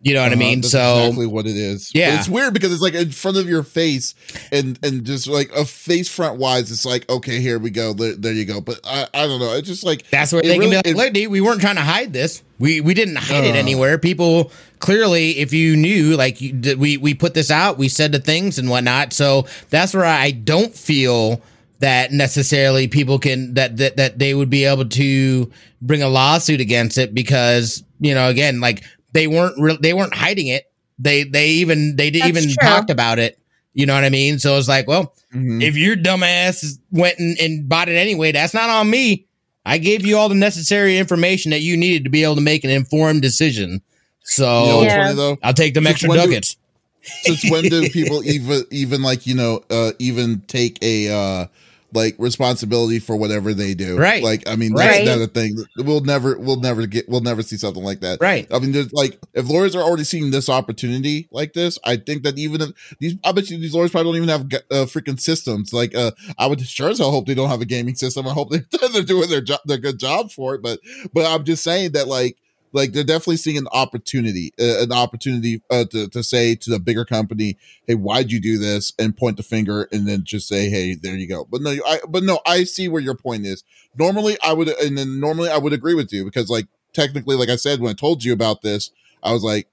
you 0.00 0.14
know 0.14 0.22
what 0.22 0.28
uh, 0.28 0.30
I 0.30 0.34
uh-huh. 0.34 0.38
mean? 0.38 0.62
so 0.62 0.98
exactly 1.00 1.26
what 1.26 1.46
it 1.46 1.56
is. 1.56 1.90
Yeah, 1.92 2.10
but 2.10 2.20
it's 2.20 2.28
weird 2.28 2.54
because 2.54 2.72
it's 2.72 2.82
like 2.82 2.94
in 2.94 3.10
front 3.10 3.36
of 3.36 3.48
your 3.48 3.64
face, 3.64 4.14
and 4.52 4.78
and 4.82 5.04
just 5.04 5.26
like 5.26 5.50
a 5.52 5.64
face 5.64 6.08
front 6.08 6.38
wise, 6.38 6.70
it's 6.70 6.86
like 6.86 7.08
okay, 7.10 7.40
here 7.40 7.58
we 7.58 7.70
go, 7.70 7.92
there, 7.92 8.14
there 8.14 8.32
you 8.32 8.44
go. 8.44 8.60
But 8.60 8.80
I, 8.84 9.08
I 9.12 9.26
don't 9.26 9.40
know. 9.40 9.54
It's 9.54 9.66
just 9.66 9.84
like 9.84 10.08
that's 10.10 10.32
where 10.32 10.42
they 10.42 10.58
really, 10.58 10.80
can 10.80 10.82
be 10.82 10.94
like, 10.94 11.12
dude, 11.12 11.32
we 11.32 11.40
weren't 11.40 11.60
trying 11.60 11.76
to 11.76 11.82
hide 11.82 12.12
this. 12.12 12.42
We 12.60 12.80
we 12.80 12.94
didn't 12.94 13.16
hide 13.16 13.44
uh, 13.44 13.48
it 13.48 13.56
anywhere. 13.56 13.98
People 13.98 14.52
clearly, 14.78 15.38
if 15.38 15.52
you 15.52 15.76
knew, 15.76 16.16
like 16.16 16.40
you, 16.40 16.76
we 16.78 16.96
we 16.96 17.14
put 17.14 17.34
this 17.34 17.50
out, 17.50 17.76
we 17.76 17.88
said 17.88 18.12
the 18.12 18.20
things 18.20 18.58
and 18.58 18.70
whatnot. 18.70 19.12
So 19.12 19.46
that's 19.70 19.94
where 19.94 20.04
I 20.04 20.30
don't 20.30 20.74
feel 20.74 21.42
that 21.80 22.12
necessarily 22.12 22.88
people 22.88 23.18
can 23.18 23.54
that 23.54 23.76
that 23.78 23.96
that 23.96 24.18
they 24.18 24.34
would 24.34 24.50
be 24.50 24.64
able 24.64 24.88
to 24.88 25.50
bring 25.82 26.02
a 26.02 26.08
lawsuit 26.08 26.60
against 26.60 26.98
it 26.98 27.14
because 27.14 27.84
you 28.00 28.14
know 28.14 28.28
again 28.28 28.60
like 28.60 28.84
they 29.12 29.26
weren't 29.26 29.58
re- 29.58 29.78
they 29.80 29.94
weren't 29.94 30.14
hiding 30.14 30.48
it. 30.48 30.70
They 30.98 31.24
they 31.24 31.48
even 31.48 31.96
they 31.96 32.10
didn't 32.10 32.28
even 32.28 32.44
true. 32.44 32.54
talked 32.60 32.90
about 32.90 33.18
it. 33.18 33.38
You 33.74 33.86
know 33.86 33.94
what 33.94 34.04
I 34.04 34.10
mean? 34.10 34.38
So 34.38 34.56
it's 34.56 34.68
like, 34.68 34.88
well, 34.88 35.14
mm-hmm. 35.32 35.62
if 35.62 35.76
your 35.76 35.96
dumbass 35.96 36.78
went 36.90 37.18
and, 37.18 37.38
and 37.38 37.68
bought 37.68 37.88
it 37.88 37.96
anyway, 37.96 38.32
that's 38.32 38.54
not 38.54 38.68
on 38.70 38.90
me. 38.90 39.26
I 39.64 39.78
gave 39.78 40.04
you 40.04 40.16
all 40.16 40.28
the 40.28 40.34
necessary 40.34 40.98
information 40.98 41.50
that 41.50 41.60
you 41.60 41.76
needed 41.76 42.04
to 42.04 42.10
be 42.10 42.24
able 42.24 42.36
to 42.36 42.40
make 42.40 42.64
an 42.64 42.70
informed 42.70 43.22
decision. 43.22 43.82
So 44.22 44.64
you 44.64 44.68
know 44.68 44.82
yeah. 44.82 45.14
funny, 45.14 45.38
I'll 45.42 45.54
take 45.54 45.74
them 45.74 45.86
extra 45.86 46.08
nuggets. 46.08 46.54
Do, 46.54 47.34
since 47.34 47.50
when 47.50 47.64
do 47.64 47.88
people 47.92 48.24
even 48.24 48.64
even 48.70 49.02
like 49.02 49.26
you 49.26 49.34
know 49.34 49.62
uh 49.70 49.92
even 49.98 50.40
take 50.46 50.78
a 50.82 51.08
uh 51.08 51.46
like 51.92 52.14
responsibility 52.18 52.98
for 52.98 53.16
whatever 53.16 53.54
they 53.54 53.74
do. 53.74 53.96
Right. 53.98 54.22
Like 54.22 54.48
I 54.48 54.56
mean 54.56 54.74
that's 54.74 54.98
right. 54.98 55.06
another 55.06 55.26
thing. 55.26 55.56
We'll 55.76 56.00
never 56.00 56.38
we'll 56.38 56.60
never 56.60 56.86
get 56.86 57.08
we'll 57.08 57.20
never 57.20 57.42
see 57.42 57.56
something 57.56 57.82
like 57.82 58.00
that. 58.00 58.20
Right. 58.20 58.46
I 58.52 58.58
mean 58.58 58.72
there's 58.72 58.92
like 58.92 59.18
if 59.34 59.48
lawyers 59.48 59.74
are 59.74 59.82
already 59.82 60.04
seeing 60.04 60.30
this 60.30 60.48
opportunity 60.48 61.28
like 61.30 61.54
this, 61.54 61.78
I 61.84 61.96
think 61.96 62.24
that 62.24 62.38
even 62.38 62.60
if 62.60 62.96
these 63.00 63.14
I 63.24 63.32
bet 63.32 63.48
you 63.50 63.58
these 63.58 63.74
lawyers 63.74 63.90
probably 63.90 64.12
don't 64.12 64.28
even 64.28 64.28
have 64.28 64.62
uh, 64.70 64.84
freaking 64.86 65.20
systems. 65.20 65.72
Like 65.72 65.94
uh 65.94 66.12
I 66.36 66.46
would 66.46 66.60
sure 66.60 66.90
as 66.90 66.98
hell 66.98 67.10
hope 67.10 67.26
they 67.26 67.34
don't 67.34 67.50
have 67.50 67.62
a 67.62 67.66
gaming 67.66 67.94
system. 67.94 68.26
I 68.26 68.32
hope 68.32 68.50
they, 68.50 68.60
they're 68.92 69.02
doing 69.02 69.30
their 69.30 69.40
job 69.40 69.60
their 69.64 69.78
good 69.78 69.98
job 69.98 70.30
for 70.30 70.54
it. 70.54 70.62
But 70.62 70.80
but 71.12 71.26
I'm 71.26 71.44
just 71.44 71.64
saying 71.64 71.92
that 71.92 72.08
like 72.08 72.36
like 72.72 72.92
they're 72.92 73.04
definitely 73.04 73.36
seeing 73.36 73.56
an 73.56 73.68
opportunity 73.72 74.52
uh, 74.60 74.82
an 74.82 74.92
opportunity 74.92 75.62
uh, 75.70 75.84
to, 75.84 76.08
to 76.08 76.22
say 76.22 76.54
to 76.54 76.70
the 76.70 76.78
bigger 76.78 77.04
company 77.04 77.56
hey 77.86 77.94
why'd 77.94 78.30
you 78.30 78.40
do 78.40 78.58
this 78.58 78.92
and 78.98 79.16
point 79.16 79.36
the 79.36 79.42
finger 79.42 79.88
and 79.92 80.06
then 80.06 80.24
just 80.24 80.48
say 80.48 80.68
hey 80.68 80.94
there 80.94 81.14
you 81.14 81.26
go 81.26 81.46
but 81.50 81.60
no 81.60 81.70
i 81.86 81.98
but 82.08 82.22
no 82.22 82.40
i 82.46 82.64
see 82.64 82.88
where 82.88 83.02
your 83.02 83.14
point 83.14 83.46
is 83.46 83.64
normally 83.96 84.36
i 84.42 84.52
would 84.52 84.68
and 84.68 84.96
then 84.98 85.20
normally 85.20 85.50
i 85.50 85.58
would 85.58 85.72
agree 85.72 85.94
with 85.94 86.12
you 86.12 86.24
because 86.24 86.48
like 86.48 86.66
technically 86.92 87.36
like 87.36 87.48
i 87.48 87.56
said 87.56 87.80
when 87.80 87.90
i 87.90 87.94
told 87.94 88.24
you 88.24 88.32
about 88.32 88.62
this 88.62 88.90
i 89.22 89.32
was 89.32 89.42
like 89.42 89.68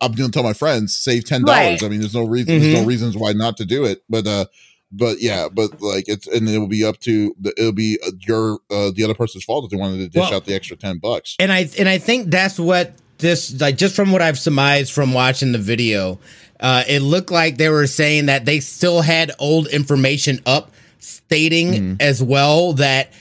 i'm 0.00 0.12
gonna 0.12 0.30
tell 0.30 0.42
my 0.42 0.52
friends 0.52 0.96
save 0.96 1.24
ten 1.24 1.44
dollars 1.44 1.82
right. 1.82 1.84
i 1.84 1.88
mean 1.88 2.00
there's 2.00 2.14
no 2.14 2.26
reason 2.26 2.54
mm-hmm. 2.54 2.62
there's 2.62 2.74
no 2.74 2.80
mm-hmm. 2.80 2.88
reasons 2.88 3.16
why 3.16 3.32
not 3.32 3.56
to 3.56 3.64
do 3.64 3.84
it 3.84 4.02
but 4.08 4.26
uh 4.26 4.44
but 4.92 5.20
yeah, 5.20 5.48
but 5.52 5.80
like 5.80 6.08
it's 6.08 6.26
and 6.26 6.48
it 6.48 6.58
will 6.58 6.68
be 6.68 6.84
up 6.84 6.98
to 7.00 7.34
the, 7.40 7.52
it'll 7.58 7.72
be 7.72 7.98
uh, 8.06 8.12
your 8.20 8.58
uh, 8.70 8.90
the 8.94 9.02
other 9.04 9.14
person's 9.14 9.44
fault 9.44 9.64
if 9.64 9.70
they 9.70 9.76
wanted 9.76 9.98
to 9.98 10.08
dish 10.08 10.22
well, 10.22 10.34
out 10.34 10.44
the 10.44 10.54
extra 10.54 10.76
ten 10.76 10.98
bucks. 10.98 11.36
And 11.38 11.52
I 11.52 11.68
and 11.78 11.88
I 11.88 11.98
think 11.98 12.30
that's 12.30 12.58
what 12.58 12.94
this 13.18 13.60
like 13.60 13.76
just 13.76 13.96
from 13.96 14.12
what 14.12 14.22
I've 14.22 14.38
surmised 14.38 14.92
from 14.92 15.12
watching 15.12 15.52
the 15.52 15.58
video, 15.58 16.20
uh, 16.60 16.84
it 16.88 17.00
looked 17.00 17.30
like 17.30 17.56
they 17.56 17.68
were 17.68 17.86
saying 17.86 18.26
that 18.26 18.44
they 18.44 18.60
still 18.60 19.02
had 19.02 19.32
old 19.38 19.66
information 19.68 20.40
up, 20.46 20.70
stating 20.98 21.72
mm-hmm. 21.72 21.94
as 22.00 22.22
well 22.22 22.74
that 22.74 23.12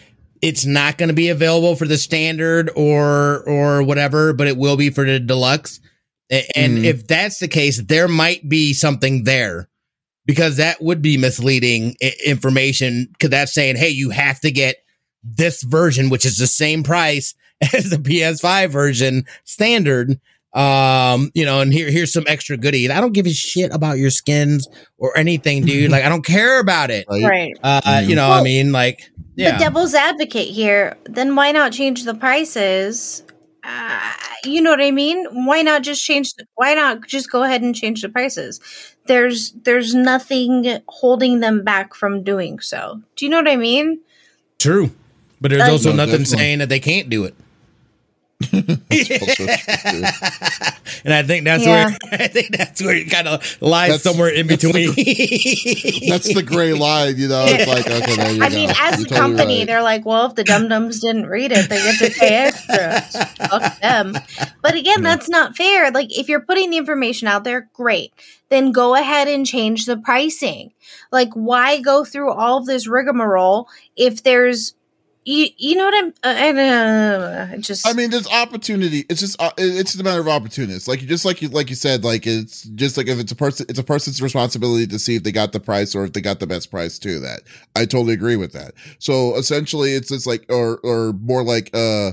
it's 0.41 0.65
not 0.65 0.97
going 0.97 1.09
to 1.09 1.15
be 1.15 1.29
available 1.29 1.75
for 1.75 1.85
the 1.85 1.97
standard 1.97 2.69
or 2.75 3.41
or 3.47 3.81
whatever, 3.81 4.33
but 4.33 4.47
it 4.47 4.57
will 4.57 4.77
be 4.77 4.91
for 4.91 5.05
the 5.05 5.19
deluxe. 5.19 5.79
And 6.29 6.77
mm-hmm. 6.77 6.85
if 6.85 7.07
that's 7.07 7.39
the 7.39 7.47
case, 7.47 7.81
there 7.81 8.07
might 8.07 8.47
be 8.47 8.73
something 8.73 9.25
there 9.25 9.69
because 10.25 10.57
that 10.57 10.81
would 10.81 11.01
be 11.01 11.17
misleading 11.17 11.95
information 12.25 13.07
because 13.11 13.29
that's 13.29 13.53
saying, 13.53 13.75
hey, 13.75 13.89
you 13.89 14.09
have 14.09 14.39
to 14.41 14.51
get 14.51 14.77
this 15.23 15.63
version, 15.63 16.09
which 16.09 16.25
is 16.25 16.37
the 16.37 16.47
same 16.47 16.83
price 16.83 17.35
as 17.73 17.89
the 17.89 17.97
PS5 17.97 18.69
version 18.69 19.25
standard. 19.43 20.19
Um, 20.53 21.31
you 21.33 21.43
know, 21.43 21.59
and 21.59 21.73
here 21.73 21.91
here's 21.91 22.13
some 22.13 22.23
extra 22.27 22.55
goodies. 22.55 22.89
I 22.89 23.01
don't 23.01 23.11
give 23.11 23.25
a 23.25 23.31
shit 23.31 23.73
about 23.73 23.97
your 23.97 24.09
skins 24.09 24.69
or 24.97 25.17
anything, 25.17 25.65
dude. 25.65 25.91
like 25.91 26.05
I 26.05 26.09
don't 26.09 26.25
care 26.25 26.61
about 26.61 26.91
it. 26.91 27.05
Right. 27.09 27.51
Uh, 27.61 27.81
mm-hmm. 27.81 28.09
you 28.09 28.15
know, 28.15 28.29
well, 28.29 28.39
I 28.39 28.43
mean, 28.43 28.71
like 28.71 29.11
yeah. 29.35 29.57
The 29.57 29.65
devil's 29.65 29.93
advocate 29.93 30.47
here, 30.47 30.95
then 31.05 31.35
why 31.35 31.51
not 31.51 31.73
change 31.73 32.05
the 32.05 32.13
prices 32.13 33.23
uh, 33.65 34.13
you 34.43 34.61
know 34.61 34.69
what 34.69 34.81
I 34.81 34.91
mean? 34.91 35.25
Why 35.45 35.61
not 35.61 35.81
just 35.81 36.03
change? 36.03 36.33
Why 36.55 36.73
not 36.75 37.07
just 37.07 37.31
go 37.31 37.43
ahead 37.43 37.61
and 37.61 37.75
change 37.75 38.01
the 38.01 38.09
prices? 38.09 38.59
There's 39.07 39.51
there's 39.63 39.95
nothing 39.95 40.79
holding 40.87 41.39
them 41.39 41.63
back 41.63 41.95
from 41.95 42.23
doing 42.23 42.59
so. 42.59 43.01
Do 43.15 43.25
you 43.25 43.31
know 43.31 43.37
what 43.37 43.47
I 43.47 43.55
mean? 43.55 44.01
True, 44.59 44.91
but 45.41 45.51
there's 45.51 45.63
uh, 45.63 45.71
also 45.71 45.91
no, 45.91 46.05
nothing 46.05 46.25
saying 46.25 46.59
that 46.59 46.69
they 46.69 46.79
can't 46.79 47.09
do 47.09 47.23
it. 47.23 47.35
and 48.51 48.67
I 51.07 51.23
think 51.23 51.45
that's 51.45 51.65
yeah. 51.65 51.85
where 51.85 51.97
I 52.11 52.27
think 52.27 52.57
that's 52.57 52.81
where 52.83 52.93
it 52.93 53.09
kind 53.09 53.29
of 53.29 53.61
lies 53.61 53.91
that's, 53.91 54.03
somewhere 54.03 54.27
in 54.27 54.47
between. 54.47 54.93
The, 54.93 56.07
that's 56.09 56.33
the 56.33 56.43
gray 56.43 56.73
line, 56.73 57.15
you 57.15 57.29
know. 57.29 57.45
It's 57.47 57.65
like 57.87 57.87
okay, 57.87 58.15
there 58.17 58.31
you 58.33 58.43
I 58.43 58.49
go. 58.49 58.55
mean, 58.55 58.71
as 58.77 58.99
You're 58.99 59.07
a 59.07 59.09
company, 59.09 59.59
right. 59.59 59.67
they're 59.67 59.81
like, 59.81 60.05
well, 60.05 60.25
if 60.25 60.35
the 60.35 60.43
dum 60.43 60.67
dums 60.67 60.99
didn't 60.99 61.27
read 61.27 61.53
it, 61.53 61.69
they 61.69 61.77
get 61.77 61.99
to 61.99 62.19
pay 62.19 62.35
extra. 62.35 63.01
Fuck 63.47 63.79
them. 63.79 64.17
But 64.61 64.75
again, 64.75 65.01
yeah. 65.01 65.15
that's 65.15 65.29
not 65.29 65.55
fair. 65.55 65.91
Like, 65.91 66.09
if 66.09 66.27
you're 66.27 66.41
putting 66.41 66.71
the 66.71 66.77
information 66.77 67.29
out 67.29 67.45
there, 67.45 67.69
great. 67.71 68.11
Then 68.49 68.73
go 68.73 68.95
ahead 68.95 69.29
and 69.29 69.45
change 69.45 69.85
the 69.85 69.95
pricing. 69.95 70.73
Like, 71.09 71.31
why 71.33 71.79
go 71.79 72.03
through 72.03 72.33
all 72.33 72.57
of 72.57 72.65
this 72.65 72.85
rigmarole 72.85 73.69
if 73.95 74.23
there's 74.23 74.75
you, 75.25 75.47
you 75.57 75.75
know 75.75 75.85
what 75.85 75.95
I'm 75.95 76.13
uh, 76.23 76.61
uh, 76.61 77.57
just 77.57 77.87
I 77.87 77.93
mean 77.93 78.11
there's 78.11 78.27
opportunity. 78.27 79.05
It's 79.09 79.19
just 79.19 79.41
uh, 79.41 79.51
it's 79.57 79.91
just 79.91 79.99
a 79.99 80.03
matter 80.03 80.21
of 80.21 80.27
opportunities 80.27 80.87
like 80.87 81.01
you 81.01 81.07
just 81.07 81.25
like 81.25 81.41
you 81.41 81.49
like 81.49 81.69
you 81.69 81.75
said 81.75 82.03
like 82.03 82.27
it's 82.27 82.61
just 82.61 82.95
like 82.95 83.07
if 83.07 83.17
it's 83.19 83.31
a 83.31 83.35
person 83.35 83.65
it's 83.67 83.79
a 83.79 83.83
person's 83.83 84.21
responsibility 84.21 84.85
to 84.85 84.99
see 84.99 85.15
if 85.15 85.23
they 85.23 85.31
got 85.31 85.51
the 85.51 85.59
price 85.59 85.95
or 85.95 86.05
if 86.05 86.13
they 86.13 86.21
got 86.21 86.39
the 86.39 86.47
best 86.47 86.69
price 86.69 86.99
to 86.99 87.19
that. 87.19 87.41
I 87.75 87.85
totally 87.85 88.13
agree 88.13 88.35
with 88.35 88.53
that. 88.53 88.75
So 88.99 89.35
essentially 89.35 89.93
it's 89.93 90.09
just 90.09 90.27
like 90.27 90.45
or 90.49 90.79
or 90.83 91.13
more 91.13 91.43
like 91.43 91.71
uh 91.73 92.11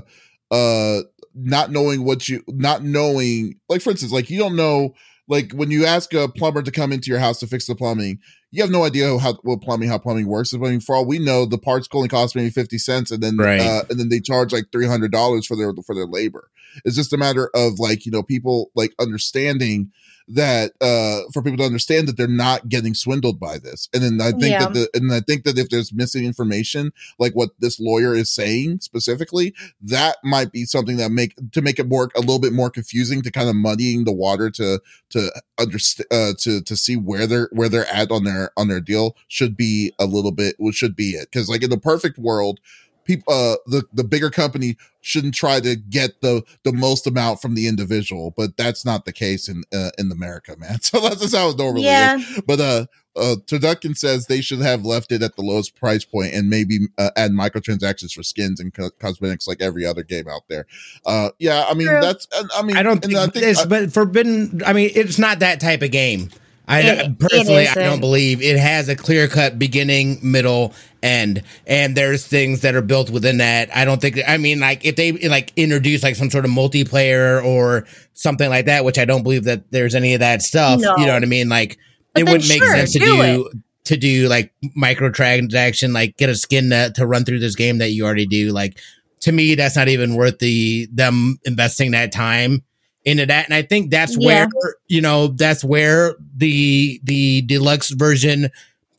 uh 0.50 1.02
not 1.34 1.70
knowing 1.70 2.04
what 2.04 2.28
you 2.30 2.42
not 2.48 2.82
knowing 2.82 3.56
like 3.68 3.82
for 3.82 3.90
instance 3.90 4.12
like 4.12 4.30
you 4.30 4.38
don't 4.38 4.56
know 4.56 4.94
like 5.32 5.52
when 5.52 5.70
you 5.70 5.84
ask 5.86 6.12
a 6.14 6.28
plumber 6.28 6.62
to 6.62 6.70
come 6.70 6.92
into 6.92 7.10
your 7.10 7.18
house 7.18 7.40
to 7.40 7.46
fix 7.46 7.66
the 7.66 7.74
plumbing 7.74 8.18
you 8.52 8.62
have 8.62 8.70
no 8.70 8.84
idea 8.84 9.18
how 9.18 9.32
what 9.42 9.62
plumbing 9.62 9.88
how 9.88 9.96
plumbing 9.96 10.26
works. 10.26 10.52
I 10.52 10.58
mean, 10.58 10.80
for 10.80 10.94
all 10.94 11.06
we 11.06 11.18
know, 11.18 11.46
the 11.46 11.56
parts 11.56 11.88
only 11.94 12.08
cost 12.08 12.36
maybe 12.36 12.50
fifty 12.50 12.76
cents, 12.76 13.10
and 13.10 13.22
then 13.22 13.38
Right. 13.38 13.58
uh, 13.58 13.82
and 13.88 13.98
then 13.98 14.10
they 14.10 14.20
charge 14.20 14.52
like 14.52 14.66
three 14.70 14.86
hundred 14.86 15.10
dollars 15.10 15.46
for 15.46 15.56
their 15.56 15.72
for 15.86 15.94
their 15.94 16.04
labor. 16.06 16.50
It's 16.84 16.94
just 16.94 17.14
a 17.14 17.16
matter 17.16 17.50
of 17.54 17.78
like 17.78 18.04
you 18.04 18.12
know 18.12 18.22
people 18.22 18.70
like 18.74 18.92
understanding 19.00 19.90
that 20.28 20.72
uh 20.80 21.20
for 21.32 21.42
people 21.42 21.58
to 21.58 21.64
understand 21.64 22.06
that 22.08 22.16
they're 22.16 22.26
not 22.26 22.68
getting 22.68 22.94
swindled 22.94 23.38
by 23.40 23.58
this 23.58 23.88
and 23.92 24.02
then 24.02 24.20
i 24.20 24.30
think 24.30 24.52
Yeah. 24.52 24.66
that 24.66 24.74
the 24.74 24.88
and 24.94 25.12
i 25.12 25.20
think 25.20 25.44
that 25.44 25.58
if 25.58 25.68
there's 25.68 25.92
missing 25.92 26.24
information 26.24 26.92
like 27.18 27.32
what 27.34 27.50
this 27.58 27.78
lawyer 27.80 28.14
is 28.14 28.32
saying 28.32 28.80
specifically 28.80 29.54
that 29.80 30.16
might 30.24 30.52
be 30.52 30.64
something 30.64 30.96
that 30.96 31.10
make 31.10 31.34
to 31.52 31.62
make 31.62 31.78
it 31.78 31.88
more 31.88 32.10
a 32.16 32.20
little 32.20 32.38
bit 32.38 32.52
more 32.52 32.70
confusing 32.70 33.22
to 33.22 33.30
kind 33.30 33.48
of 33.48 33.56
muddying 33.56 34.04
the 34.04 34.12
water 34.12 34.50
to 34.50 34.80
to 35.10 35.30
understand 35.58 36.06
uh 36.10 36.32
to 36.38 36.60
to 36.62 36.76
see 36.76 36.96
where 36.96 37.26
they're 37.26 37.48
where 37.52 37.68
they're 37.68 37.86
at 37.92 38.10
on 38.10 38.24
their 38.24 38.50
on 38.56 38.68
their 38.68 38.80
deal 38.80 39.16
should 39.28 39.56
be 39.56 39.92
a 39.98 40.06
little 40.06 40.32
bit 40.32 40.56
should 40.72 40.96
be 40.96 41.10
it 41.10 41.28
because 41.30 41.48
like 41.48 41.62
in 41.62 41.70
the 41.70 41.78
perfect 41.78 42.18
world 42.18 42.60
people 43.04 43.32
uh 43.32 43.56
the 43.66 43.82
the 43.92 44.04
bigger 44.04 44.30
company 44.30 44.76
shouldn't 45.00 45.34
try 45.34 45.60
to 45.60 45.76
get 45.76 46.20
the 46.20 46.42
the 46.62 46.72
most 46.72 47.06
amount 47.06 47.40
from 47.42 47.54
the 47.54 47.66
individual 47.66 48.32
but 48.36 48.56
that's 48.56 48.84
not 48.84 49.04
the 49.04 49.12
case 49.12 49.48
in 49.48 49.62
uh, 49.74 49.90
in 49.98 50.10
america 50.12 50.54
man 50.58 50.80
so 50.82 51.00
that's 51.00 51.20
just 51.20 51.34
how 51.34 51.48
it 51.50 51.58
normally 51.58 51.84
Yeah. 51.86 52.16
is 52.16 52.40
but 52.46 52.60
uh 52.60 52.86
uh 53.14 53.36
Turducken 53.46 53.96
says 53.96 54.26
they 54.26 54.40
should 54.40 54.60
have 54.60 54.86
left 54.86 55.12
it 55.12 55.22
at 55.22 55.36
the 55.36 55.42
lowest 55.42 55.76
price 55.76 56.02
point 56.04 56.32
and 56.32 56.48
maybe 56.48 56.78
uh, 56.96 57.10
add 57.14 57.30
microtransactions 57.32 58.12
for 58.12 58.22
skins 58.22 58.58
and 58.58 58.72
co- 58.72 58.88
cosmetics 58.98 59.46
like 59.46 59.60
every 59.60 59.84
other 59.84 60.02
game 60.02 60.28
out 60.28 60.42
there 60.48 60.66
uh 61.04 61.28
yeah 61.38 61.66
i 61.68 61.74
mean 61.74 61.88
True. 61.88 62.00
that's 62.00 62.26
uh, 62.34 62.44
i 62.56 62.62
mean 62.62 62.76
I 62.76 62.82
don't 62.82 63.02
think, 63.02 63.14
I 63.16 63.28
it's 63.34 63.60
uh, 63.60 63.66
but 63.66 63.92
Forbidden. 63.92 64.62
I 64.64 64.72
mean, 64.72 64.90
it's 64.94 65.18
not 65.18 65.40
that 65.40 65.60
type 65.60 65.82
of 65.82 65.90
game. 65.90 66.30
I 66.68 66.80
It- 66.80 66.98
it 66.98 67.18
personally, 67.18 67.66
I 67.66 67.74
don't 67.74 68.00
believe 68.00 68.40
it 68.40 68.56
has 68.56 68.88
a 68.88 68.94
clear 68.96 69.26
cut 69.28 69.58
beginning, 69.58 70.20
middle, 70.22 70.72
end, 71.02 71.42
and 71.66 71.96
there's 71.96 72.24
things 72.24 72.60
that 72.60 72.74
are 72.76 72.82
built 72.82 73.10
within 73.10 73.38
that. 73.38 73.68
I 73.76 73.84
don't 73.84 74.00
think. 74.00 74.20
I 74.26 74.36
mean, 74.36 74.60
like 74.60 74.84
if 74.84 74.94
they 74.96 75.12
like 75.12 75.52
introduce 75.56 76.02
like 76.04 76.14
some 76.14 76.30
sort 76.30 76.44
of 76.44 76.50
multiplayer 76.52 77.44
or 77.44 77.84
something 78.14 78.48
like 78.48 78.66
that, 78.66 78.84
which 78.84 78.98
I 78.98 79.04
don't 79.04 79.22
believe 79.24 79.44
that 79.44 79.64
there's 79.72 79.94
any 79.96 80.14
of 80.14 80.20
that 80.20 80.42
stuff. 80.42 80.80
No. 80.80 80.94
You 80.98 81.06
know 81.06 81.14
what 81.14 81.22
I 81.24 81.26
mean? 81.26 81.48
Like 81.48 81.78
But 82.14 82.22
it 82.22 82.24
wouldn't 82.26 82.48
make 82.48 82.60
sense 82.76 82.92
to 82.92 82.98
do 83.00 83.16
do. 83.22 83.50
To 83.86 83.96
do 83.96 84.28
like 84.28 84.52
microtransaction, 84.78 85.92
like 85.92 86.16
get 86.16 86.30
a 86.30 86.36
skin 86.36 86.70
to, 86.70 86.92
to 86.94 87.06
run 87.06 87.24
through 87.24 87.40
this 87.40 87.56
game 87.56 87.78
that 87.78 87.90
you 87.90 88.04
already 88.04 88.26
do, 88.26 88.50
like 88.52 88.78
to 89.22 89.32
me, 89.32 89.54
that's 89.54 89.76
not 89.76 89.88
even 89.88 90.14
worth 90.14 90.38
the 90.38 90.88
them 90.92 91.38
investing 91.44 91.90
that 91.92 92.12
time 92.12 92.62
into 93.04 93.26
that. 93.26 93.46
And 93.46 93.54
I 93.54 93.62
think 93.62 93.90
that's 93.90 94.16
Yeah. 94.18 94.26
where 94.46 94.74
you 94.88 95.00
know 95.00 95.28
that's 95.28 95.64
where 95.64 96.14
the 96.36 97.00
the 97.02 97.42
deluxe 97.42 97.90
version 97.90 98.50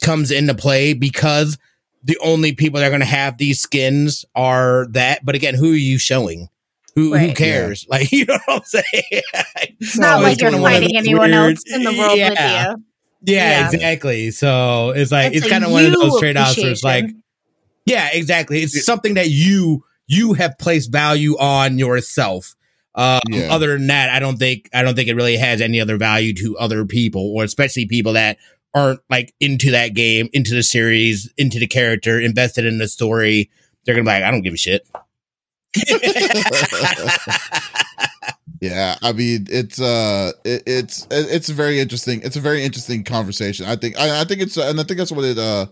comes 0.01 0.31
into 0.31 0.53
play 0.55 0.93
because 0.93 1.57
the 2.03 2.17
only 2.21 2.51
people 2.53 2.79
that 2.79 2.87
are 2.87 2.89
going 2.89 2.99
to 2.99 3.05
have 3.05 3.37
these 3.37 3.61
skins 3.61 4.25
are 4.35 4.87
that. 4.91 5.23
But 5.23 5.35
again, 5.35 5.55
who 5.55 5.71
are 5.71 5.75
you 5.75 5.97
showing? 5.97 6.49
Who 6.95 7.09
who 7.09 7.13
Right. 7.27 7.35
cares? 7.35 7.85
Like 7.89 8.11
you 8.11 8.25
know 8.25 8.37
what 8.45 8.57
I'm 8.57 8.63
saying? 8.65 9.21
It's 9.79 9.97
not 9.97 10.21
like 10.21 10.39
you're 10.41 10.51
kinda 10.51 10.61
one 10.61 10.73
of 10.73 10.79
fighting 10.81 10.97
anyone 10.97 11.31
weird- 11.31 11.55
else 11.57 11.63
in 11.73 11.83
the 11.83 11.93
world 11.97 12.17
yeah. 12.17 12.29
with 12.29 12.39
you. 12.39 12.83
Yeah, 13.35 13.59
Yeah. 13.61 13.69
exactly. 13.71 14.31
So 14.31 14.91
it's 14.91 15.11
like 15.11 15.27
It's 15.33 15.43
it's 15.45 15.47
kind 15.51 15.63
of 15.63 15.71
one 15.71 15.85
of 15.85 15.93
those 15.93 16.19
trade 16.19 16.35
offs 16.37 16.57
where 16.57 16.71
it's 16.71 16.83
like, 16.83 17.05
yeah, 17.85 18.09
exactly. 18.13 18.59
It's 18.59 18.85
something 18.85 19.13
that 19.15 19.29
you 19.29 19.83
you 20.07 20.33
have 20.33 20.57
placed 20.57 20.91
value 20.91 21.37
on 21.37 21.77
yourself. 21.79 22.55
Um, 22.95 23.21
Yeah. 23.29 23.53
Other 23.53 23.73
than 23.73 23.87
that, 23.87 24.09
I 24.09 24.19
don't 24.19 24.37
think 24.37 24.69
I 24.73 24.83
don't 24.83 24.95
think 24.95 25.09
it 25.09 25.15
really 25.15 25.37
has 25.37 25.61
any 25.61 25.81
other 25.81 25.97
value 25.97 26.33
to 26.35 26.57
other 26.57 26.85
people, 26.85 27.33
or 27.35 27.43
especially 27.43 27.85
people 27.87 28.13
that 28.13 28.37
aren't 28.75 28.99
like 29.09 29.33
into 29.39 29.71
that 29.71 29.93
game, 29.93 30.29
into 30.33 30.53
the 30.53 30.63
series, 30.63 31.31
into 31.37 31.59
the 31.59 31.67
character, 31.67 32.19
invested 32.19 32.65
in 32.65 32.77
the 32.77 32.87
story. 32.87 33.49
They're 33.85 33.95
gonna 33.95 34.03
be 34.03 34.11
like, 34.11 34.23
I 34.23 34.31
don't 34.31 34.41
give 34.41 34.53
a 34.53 34.57
shit. 34.57 34.87
Yeah, 38.61 38.95
I 39.01 39.11
mean 39.11 39.45
it's 39.49 39.81
uh 39.81 40.31
it, 40.45 40.63
it's 40.65 41.05
it's 41.11 41.49
very 41.49 41.79
interesting. 41.81 42.21
It's 42.23 42.37
a 42.37 42.39
very 42.39 42.63
interesting 42.63 43.03
conversation. 43.03 43.65
I 43.65 43.75
think 43.75 43.99
I, 43.99 44.21
I 44.21 44.23
think 44.23 44.39
it's 44.41 44.55
and 44.55 44.79
I 44.79 44.83
think 44.83 44.99
that's 44.99 45.11
what 45.11 45.25
it 45.25 45.37
uh 45.37 45.65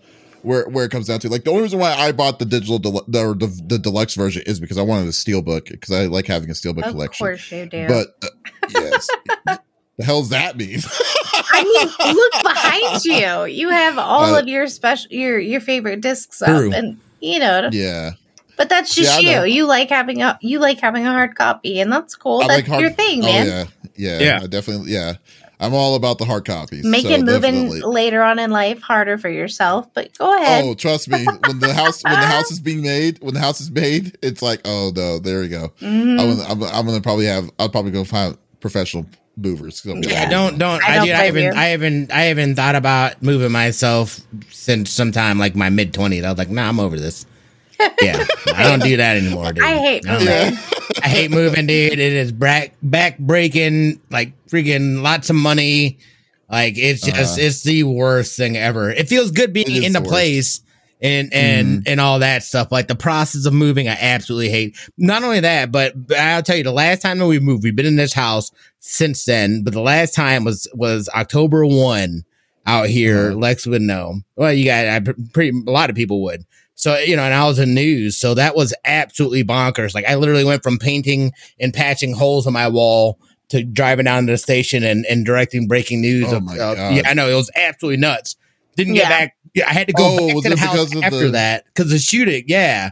where 0.43 0.67
where 0.69 0.85
it 0.85 0.89
comes 0.91 1.07
down 1.07 1.19
to. 1.21 1.29
Like 1.29 1.43
the 1.43 1.51
only 1.51 1.63
reason 1.63 1.79
why 1.79 1.93
I 1.93 2.11
bought 2.11 2.39
the 2.39 2.45
digital 2.45 2.79
del- 2.79 3.03
the, 3.07 3.33
the 3.35 3.61
the 3.67 3.79
deluxe 3.79 4.15
version 4.15 4.43
is 4.45 4.59
because 4.59 4.77
I 4.77 4.81
wanted 4.81 5.07
a 5.07 5.11
steelbook 5.11 5.69
because 5.69 5.91
I 5.91 6.05
like 6.05 6.27
having 6.27 6.49
a 6.49 6.53
steelbook 6.53 6.83
Of 6.85 6.91
collection. 6.91 7.25
course 7.25 7.51
you 7.51 7.65
do. 7.65 7.87
But 7.87 8.15
uh, 8.23 8.27
yes, 8.69 9.07
the 9.97 10.03
hell's 10.03 10.29
that 10.29 10.57
mean? 10.57 10.79
I 11.53 11.63
mean, 11.63 12.15
look 12.15 12.43
behind 12.43 13.05
you. 13.05 13.45
You 13.45 13.69
have 13.69 13.97
all 13.97 14.35
Uh, 14.35 14.39
of 14.41 14.47
your 14.47 14.67
special 14.67 15.11
your 15.11 15.39
your 15.39 15.61
favorite 15.61 16.01
discs 16.01 16.41
up, 16.41 16.49
True. 16.49 16.73
and 16.73 16.99
you 17.19 17.39
know. 17.39 17.69
yeah, 17.71 18.11
But 18.57 18.69
that's 18.69 18.95
just 18.95 19.17
I 19.17 19.21
know. 19.21 19.43
you. 19.43 19.53
You 19.53 19.65
like 19.65 19.89
having 19.89 20.21
a 20.21 20.37
you 20.41 20.59
like 20.59 20.79
having 20.79 21.05
a 21.05 21.11
hard 21.11 21.35
copy, 21.35 21.79
and 21.79 21.91
that's 21.91 22.15
cool. 22.15 22.41
I 22.43 22.47
that's 22.47 22.57
like 22.61 22.67
hard- 22.67 22.81
your 22.81 22.91
thing, 22.91 23.23
oh 23.23 23.27
man. 23.27 23.45
yeah, 23.45 23.65
yeah, 23.95 24.19
Yeah. 24.19 24.39
I 24.43 24.47
definitely 24.47 24.91
yeah. 24.93 25.15
I'm 25.61 25.73
all 25.75 25.95
about 25.95 26.17
the 26.17 26.25
hard 26.25 26.43
copies. 26.43 26.83
Making 26.83 27.19
so 27.19 27.25
moving 27.33 27.53
definitely. 27.53 27.81
later 27.81 28.21
on 28.23 28.39
in 28.39 28.49
life 28.51 28.81
harder 28.81 29.17
for 29.17 29.29
yourself, 29.29 29.87
but 29.93 30.09
go 30.17 30.35
ahead. 30.41 30.65
Oh, 30.65 30.73
trust 30.73 31.07
me. 31.07 31.23
When 31.47 31.59
the 31.59 31.73
house 31.73 32.03
when 32.03 32.19
the 32.19 32.25
house 32.25 32.51
is 32.51 32.59
being 32.59 32.81
made, 32.81 33.19
when 33.21 33.33
the 33.35 33.39
house 33.39 33.61
is 33.61 33.69
made, 33.71 34.17
it's 34.23 34.41
like, 34.41 34.61
oh 34.65 34.91
no, 34.95 35.19
there 35.19 35.39
we 35.41 35.47
go. 35.49 35.71
Mhm. 35.79 36.19
I'm, 36.19 36.37
gonna, 36.37 36.43
I'm, 36.49 36.63
I'm 36.63 36.85
gonna 36.87 36.99
probably 37.01 37.25
have. 37.27 37.49
I'll 37.59 37.69
probably 37.69 37.91
go 37.91 38.03
find 38.03 38.37
professional 38.59 39.05
movers. 39.37 39.81
'cause 39.81 39.93
I'll 39.93 40.01
be 40.01 40.07
Yeah. 40.09 40.21
like, 40.21 40.29
don't 40.31 40.57
don't 40.57 40.83
I 40.83 40.93
I, 40.93 40.95
don't 40.97 41.05
dude, 41.05 41.15
I 41.15 41.17
blame 41.31 41.43
haven't 41.43 41.43
you. 41.55 41.61
I 41.61 41.65
haven't 41.67 42.11
I 42.11 42.21
haven't 42.23 42.55
thought 42.55 42.75
about 42.75 43.21
moving 43.23 43.51
myself 43.51 44.19
since 44.49 44.89
sometime 44.89 45.37
like 45.39 45.55
my 45.55 45.69
mid 45.69 45.93
twenties. 45.93 46.23
I 46.23 46.29
was 46.29 46.37
like, 46.39 46.49
nah, 46.49 46.67
I'm 46.69 46.79
over 46.79 46.99
this. 46.99 47.25
Yeah, 48.01 48.25
I 48.55 48.63
don't 48.63 48.81
do 48.81 48.97
that 48.97 49.17
anymore, 49.17 49.53
dude. 49.53 49.63
I 49.63 49.77
hate 49.77 50.03
don't- 50.03 50.19
moving. 50.19 50.27
Yeah. 50.27 50.59
I 51.03 51.07
hate 51.07 51.31
moving, 51.31 51.67
dude. 51.67 51.93
It 51.93 51.99
is 51.99 52.31
back 52.31 52.73
back 52.83 53.17
breaking, 53.17 53.99
like 54.09 54.33
freaking 54.47 55.01
lots 55.01 55.29
of 55.29 55.35
money. 55.35 55.97
Like 56.49 56.77
it's 56.77 57.01
just 57.01 57.15
Uh-huh. 57.37 57.47
it's 57.47 57.63
the 57.63 57.83
worst 57.83 58.35
thing 58.35 58.57
ever. 58.57 58.89
It 58.91 59.07
feels 59.07 59.31
good 59.31 59.53
being 59.53 59.83
in 59.83 59.93
the 59.93 59.99
the 60.01 60.07
place 60.07 60.61
and 61.01 61.33
and 61.33 61.87
and 61.87 61.99
all 62.01 62.19
that 62.19 62.43
stuff. 62.43 62.71
Like 62.71 62.87
the 62.89 62.95
process 62.95 63.45
of 63.45 63.53
moving, 63.53 63.87
I 63.87 63.97
absolutely 63.99 64.49
hate. 64.49 64.75
Not 64.97 65.23
only 65.23 65.39
that, 65.39 65.71
but 65.71 65.93
I'll 66.17 66.43
tell 66.43 66.57
you, 66.57 66.63
the 66.63 66.71
last 66.73 67.01
time 67.01 67.19
that 67.19 67.27
we 67.27 67.39
moved, 67.39 67.63
we've 67.63 67.75
been 67.75 67.85
in 67.85 67.95
this 67.95 68.13
house 68.13 68.51
since 68.79 69.23
then. 69.25 69.63
But 69.63 69.73
the 69.73 69.81
last 69.81 70.13
time 70.13 70.43
was 70.43 70.67
was 70.73 71.07
October 71.15 71.65
one 71.65 72.23
out 72.67 72.87
here. 72.89 73.29
Uh-huh. 73.29 73.37
Lex 73.39 73.65
would 73.65 73.81
know. 73.81 74.19
Well, 74.35 74.51
you 74.53 74.65
got 74.65 74.85
I 74.87 74.99
pretty 75.33 75.57
a 75.65 75.71
lot 75.71 75.89
of 75.89 75.95
people 75.95 76.21
would. 76.23 76.43
So 76.81 76.97
you 76.97 77.15
know, 77.15 77.23
and 77.23 77.33
I 77.33 77.45
was 77.45 77.59
in 77.59 77.75
news, 77.75 78.17
so 78.17 78.33
that 78.33 78.55
was 78.55 78.73
absolutely 78.85 79.43
bonkers. 79.43 79.93
Like 79.93 80.05
I 80.05 80.15
literally 80.15 80.43
went 80.43 80.63
from 80.63 80.79
painting 80.79 81.31
and 81.59 81.71
patching 81.71 82.13
holes 82.15 82.47
in 82.47 82.53
my 82.53 82.67
wall 82.69 83.19
to 83.49 83.63
driving 83.63 84.05
down 84.05 84.25
to 84.25 84.31
the 84.31 84.37
station 84.39 84.83
and, 84.83 85.05
and 85.07 85.23
directing 85.23 85.67
breaking 85.67 86.01
news. 86.01 86.25
Oh 86.33 86.37
of, 86.37 86.43
my 86.43 86.53
of- 86.53 86.77
God. 86.77 86.95
yeah, 86.95 87.03
I 87.05 87.13
know 87.13 87.29
it 87.29 87.35
was 87.35 87.51
absolutely 87.55 87.97
nuts. 88.01 88.35
Didn't 88.77 88.95
get 88.95 89.09
back. 89.09 89.35
Yeah, 89.53 89.69
I 89.69 89.73
had 89.73 89.87
to 89.87 89.93
go 89.93 90.03
Oh, 90.19 90.25
back 90.27 90.35
was 90.35 90.43
to 90.45 90.49
the 90.49 90.53
it 90.55 90.59
house 90.59 90.71
because 90.73 90.95
of 90.95 91.03
after 91.03 91.19
the- 91.27 91.31
that 91.33 91.65
because 91.65 91.91
the 91.91 91.99
shooting. 91.99 92.45
Yeah, 92.47 92.91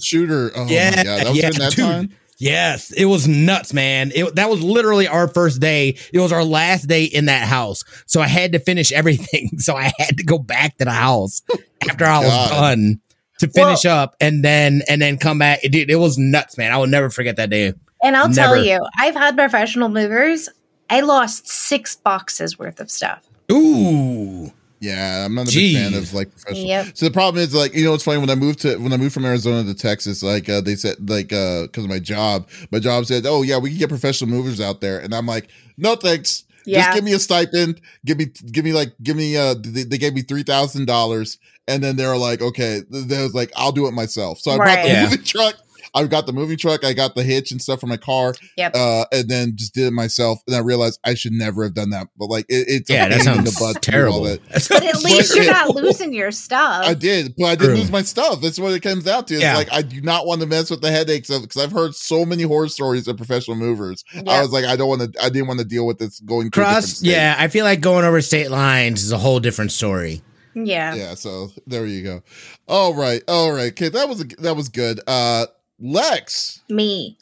Shooter. 0.00 0.50
Oh 0.56 0.66
Yeah, 0.66 0.90
my 0.96 0.96
god, 0.96 1.06
that 1.20 1.28
was 1.28 1.36
yeah, 1.38 1.46
in 1.48 1.52
that 1.54 1.72
dude. 1.72 1.84
time. 1.84 2.10
yes, 2.38 2.90
it 2.92 3.04
was 3.06 3.26
nuts, 3.28 3.72
man. 3.74 4.12
It 4.14 4.34
that 4.36 4.48
was 4.48 4.62
literally 4.62 5.08
our 5.08 5.28
first 5.28 5.60
day. 5.60 5.96
It 6.12 6.20
was 6.20 6.32
our 6.32 6.44
last 6.44 6.86
day 6.86 7.04
in 7.04 7.26
that 7.26 7.46
house, 7.48 7.84
so 8.06 8.20
I 8.22 8.28
had 8.28 8.52
to 8.52 8.58
finish 8.60 8.92
everything. 9.00 9.58
So 9.58 9.76
I 9.76 9.92
had 9.98 10.16
to 10.18 10.24
go 10.24 10.38
back 10.38 10.78
to 10.78 10.84
the 10.86 10.90
house 10.92 11.42
oh 11.52 11.58
after 11.88 12.04
I 12.06 12.18
was 12.20 12.28
God. 12.28 12.50
done 12.50 13.00
to 13.38 13.48
finish 13.48 13.84
up, 13.84 14.16
and 14.20 14.44
then 14.44 14.82
and 14.88 15.00
then 15.02 15.18
come 15.18 15.38
back. 15.38 15.60
It, 15.62 15.70
dude, 15.72 15.90
it 15.90 15.96
was 15.96 16.16
nuts, 16.18 16.56
man. 16.58 16.72
I 16.72 16.76
will 16.78 16.86
never 16.86 17.10
forget 17.10 17.36
that 17.36 17.50
day. 17.50 17.74
And 18.02 18.16
I'll 18.16 18.28
Never. 18.28 18.56
tell 18.56 18.64
you, 18.64 18.86
I've 18.98 19.14
had 19.14 19.36
professional 19.36 19.88
movers. 19.88 20.48
I 20.90 21.00
lost 21.00 21.48
six 21.48 21.96
boxes 21.96 22.58
worth 22.58 22.78
of 22.78 22.90
stuff. 22.90 23.26
Ooh, 23.50 24.52
Yeah, 24.80 25.24
I'm 25.24 25.34
not 25.34 25.48
a 25.50 25.54
big 25.54 25.76
fan 25.76 25.94
of 25.94 26.12
like 26.12 26.30
professional. 26.30 26.66
Yep. 26.66 26.86
So 26.94 27.06
the 27.06 27.10
problem 27.12 27.42
is 27.42 27.54
like 27.54 27.74
you 27.74 27.84
know 27.84 27.94
it's 27.94 28.04
funny 28.04 28.18
when 28.18 28.30
I 28.30 28.34
moved 28.34 28.60
to 28.60 28.76
when 28.76 28.92
I 28.92 28.96
moved 28.96 29.14
from 29.14 29.24
Arizona 29.24 29.64
to 29.64 29.74
Texas 29.74 30.22
like 30.22 30.48
uh, 30.48 30.60
they 30.60 30.74
said 30.76 31.08
like 31.08 31.32
uh 31.32 31.62
because 31.62 31.84
of 31.84 31.90
my 31.90 31.98
job 31.98 32.48
my 32.70 32.78
job 32.78 33.06
said 33.06 33.24
oh 33.26 33.42
yeah 33.42 33.56
we 33.58 33.70
can 33.70 33.78
get 33.78 33.88
professional 33.88 34.30
movers 34.30 34.60
out 34.60 34.80
there 34.80 34.98
and 35.00 35.14
I'm 35.14 35.26
like 35.26 35.48
no 35.76 35.96
thanks 35.96 36.44
Yeah. 36.66 36.80
just 36.82 36.94
give 36.94 37.04
me 37.04 37.12
a 37.14 37.18
stipend 37.18 37.80
give 38.04 38.18
me 38.18 38.26
give 38.52 38.64
me 38.64 38.72
like 38.72 38.92
give 39.02 39.16
me 39.16 39.36
uh 39.36 39.54
they, 39.58 39.84
they 39.84 39.98
gave 39.98 40.14
me 40.14 40.22
three 40.22 40.42
thousand 40.42 40.86
dollars 40.86 41.38
and 41.68 41.82
then 41.82 41.96
they 41.96 42.06
were 42.06 42.16
like 42.18 42.42
okay 42.42 42.82
they 42.90 43.22
was 43.22 43.34
like 43.34 43.52
I'll 43.56 43.72
do 43.72 43.86
it 43.86 43.92
myself 43.92 44.40
so 44.40 44.50
I 44.50 44.56
bought 44.58 44.64
Right. 44.66 44.82
the 44.82 44.88
Yeah. 44.88 45.04
moving 45.04 45.22
truck 45.24 45.54
I 45.96 46.04
got 46.06 46.26
the 46.26 46.32
moving 46.32 46.56
truck 46.58 46.84
I 46.84 46.92
got 46.92 47.14
the 47.14 47.22
hitch 47.24 47.50
and 47.50 47.60
stuff 47.60 47.80
for 47.80 47.86
my 47.86 47.96
car 47.96 48.34
Yep. 48.56 48.72
uh 48.76 49.04
and 49.12 49.28
then 49.28 49.52
just 49.56 49.74
did 49.74 49.86
it 49.86 49.92
myself 49.92 50.38
and 50.46 50.54
I 50.54 50.60
realized 50.60 51.00
I 51.04 51.14
should 51.14 51.32
never 51.32 51.64
have 51.64 51.74
done 51.74 51.90
that 51.90 52.08
but 52.16 52.26
like 52.26 52.44
it, 52.48 52.66
it's 52.68 52.90
yeah, 52.90 53.08
that 53.08 53.10
pain 53.10 53.18
in 53.20 53.24
sounds 53.24 53.54
the 53.54 53.58
butt 53.58 53.82
to 53.82 53.90
do 53.90 53.96
all 53.96 54.22
terrible. 54.22 54.22
that. 54.24 54.66
but 54.70 54.84
at 54.84 55.02
least 55.02 55.34
you're 55.34 55.46
not 55.46 55.74
losing 55.74 56.12
your 56.12 56.30
stuff. 56.30 56.84
I 56.86 56.94
did, 56.94 57.34
but 57.36 57.46
I 57.46 57.54
didn't 57.54 57.70
True. 57.70 57.76
lose 57.78 57.90
my 57.90 58.02
stuff. 58.02 58.40
That's 58.40 58.58
what 58.58 58.72
it 58.74 58.80
comes 58.80 59.04
down 59.04 59.24
to. 59.26 59.34
It's 59.34 59.42
Yeah. 59.42 59.56
like 59.56 59.72
I 59.72 59.82
do 59.82 60.00
not 60.00 60.26
want 60.26 60.40
to 60.42 60.46
mess 60.46 60.70
with 60.70 60.80
the 60.82 60.90
headaches 60.90 61.30
of 61.30 61.42
because 61.42 61.62
I've 61.62 61.72
heard 61.72 61.94
so 61.94 62.24
many 62.24 62.42
horror 62.42 62.68
stories 62.68 63.08
of 63.08 63.16
professional 63.16 63.56
movers. 63.56 64.04
I 64.26 64.40
was 64.42 64.50
like, 64.52 64.64
I 64.64 64.76
don't 64.76 64.88
want 64.88 65.00
to. 65.14 65.22
I 65.24 65.28
didn't 65.30 65.48
want 65.48 65.60
to 65.60 65.64
deal 65.66 65.86
with 65.86 65.98
this 65.98 66.20
going 66.20 66.50
through 66.50 66.64
Cross, 66.64 67.02
yeah, 67.02 67.34
I 67.38 67.48
feel 67.48 67.64
like 67.64 67.80
going 67.80 68.04
over 68.04 68.20
state 68.20 68.50
lines 68.50 69.02
is 69.02 69.12
a 69.12 69.18
whole 69.18 69.40
different 69.40 69.72
story. 69.72 70.22
Yeah. 70.54 70.94
Yeah. 70.94 71.14
So 71.14 71.50
there 71.66 71.86
you 71.86 72.02
go. 72.02 72.22
All 72.66 72.94
right. 72.94 73.22
All 73.28 73.52
right. 73.52 73.72
Okay. 73.72 73.88
That 73.90 74.08
was 74.08 74.24
that 74.38 74.56
was 74.56 74.68
good. 74.68 75.00
Uh, 75.06 75.46
Lex. 75.80 76.62
Me. 76.68 77.18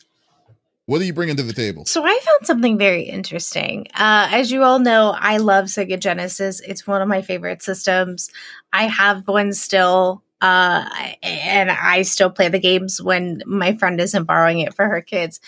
What 0.86 1.00
are 1.00 1.04
you 1.04 1.14
bringing 1.14 1.36
to 1.36 1.42
the 1.42 1.54
table? 1.54 1.86
So 1.86 2.04
I 2.04 2.18
found 2.22 2.46
something 2.46 2.76
very 2.76 3.02
interesting. 3.02 3.86
Uh, 3.94 4.28
as 4.30 4.52
you 4.52 4.62
all 4.62 4.78
know, 4.78 5.14
I 5.18 5.38
love 5.38 5.66
Sega 5.66 5.98
Genesis. 5.98 6.60
It's 6.60 6.86
one 6.86 7.00
of 7.00 7.08
my 7.08 7.22
favorite 7.22 7.62
systems. 7.62 8.30
I 8.72 8.84
have 8.84 9.26
one 9.26 9.54
still, 9.54 10.22
uh, 10.42 10.86
and 11.22 11.70
I 11.70 12.02
still 12.02 12.30
play 12.30 12.48
the 12.48 12.58
games 12.58 13.00
when 13.00 13.42
my 13.46 13.74
friend 13.76 13.98
isn't 13.98 14.24
borrowing 14.24 14.58
it 14.58 14.74
for 14.74 14.86
her 14.86 15.00
kids. 15.00 15.40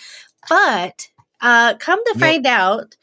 But 0.49 1.07
uh, 1.39 1.75
come 1.75 2.03
to 2.05 2.19
find 2.19 2.47
out, 2.47 2.97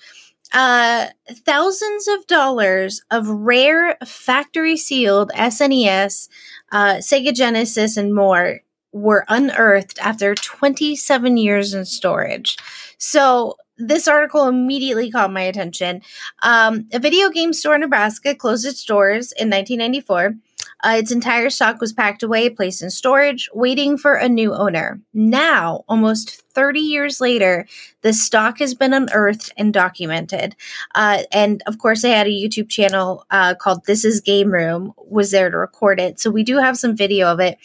uh, 0.53 1.09
thousands 1.31 2.09
of 2.09 2.27
dollars 2.27 3.03
of 3.13 3.29
rare 3.29 3.97
factory 4.05 4.77
sealed 4.77 5.31
SNES, 5.37 6.29
uh, 6.73 6.95
Sega 6.95 7.33
Genesis, 7.33 7.97
and 7.97 8.13
more 8.13 8.61
were 8.95 9.25
unearthed 9.29 9.99
after 9.99 10.35
27 10.37 11.37
years 11.37 11.75
in 11.75 11.85
storage. 11.85 12.57
So 12.97 13.57
this 13.77 14.07
article 14.07 14.47
immediately 14.47 15.11
caught 15.11 15.33
my 15.33 15.43
attention. 15.43 16.01
Um, 16.43 16.87
a 16.93 17.01
video 17.01 17.29
game 17.29 17.53
store 17.53 17.75
in 17.75 17.81
Nebraska 17.81 18.37
closed 18.37 18.65
its 18.65 18.85
doors 18.85 19.33
in 19.33 19.51
1994. 19.51 20.37
Uh, 20.83 20.97
its 20.99 21.11
entire 21.11 21.51
stock 21.51 21.81
was 21.81 21.93
packed 21.93 22.23
away, 22.23 22.49
placed 22.51 22.83
in 22.83 22.91
storage, 22.91 23.49
waiting 23.55 23.97
for 23.97 24.15
a 24.15 24.29
new 24.29 24.55
owner. 24.55 25.01
Now, 25.13 25.85
almost 25.89 26.43
30 26.55 26.81
years 26.81 27.21
later, 27.21 27.67
the 28.03 28.13
stock 28.13 28.59
has 28.59 28.75
been 28.75 28.93
unearthed 28.93 29.53
and 29.57 29.73
documented. 29.73 30.55
Uh, 30.95 31.23
and 31.33 31.63
of 31.67 31.79
course, 31.79 32.03
they 32.03 32.11
had 32.11 32.27
a 32.27 32.31
YouTube 32.31 32.69
channel 32.69 33.25
uh, 33.31 33.55
called 33.55 33.85
This 33.87 34.05
Is 34.05 34.21
Game 34.21 34.51
Room, 34.51 34.93
was 34.97 35.31
there 35.31 35.51
to 35.51 35.57
record 35.57 36.01
it. 36.01 36.21
So 36.21 36.31
we 36.31 36.45
do 36.45 36.59
have 36.59 36.77
some 36.77 36.97
video 36.97 37.33
of 37.33 37.41
it. 37.41 37.59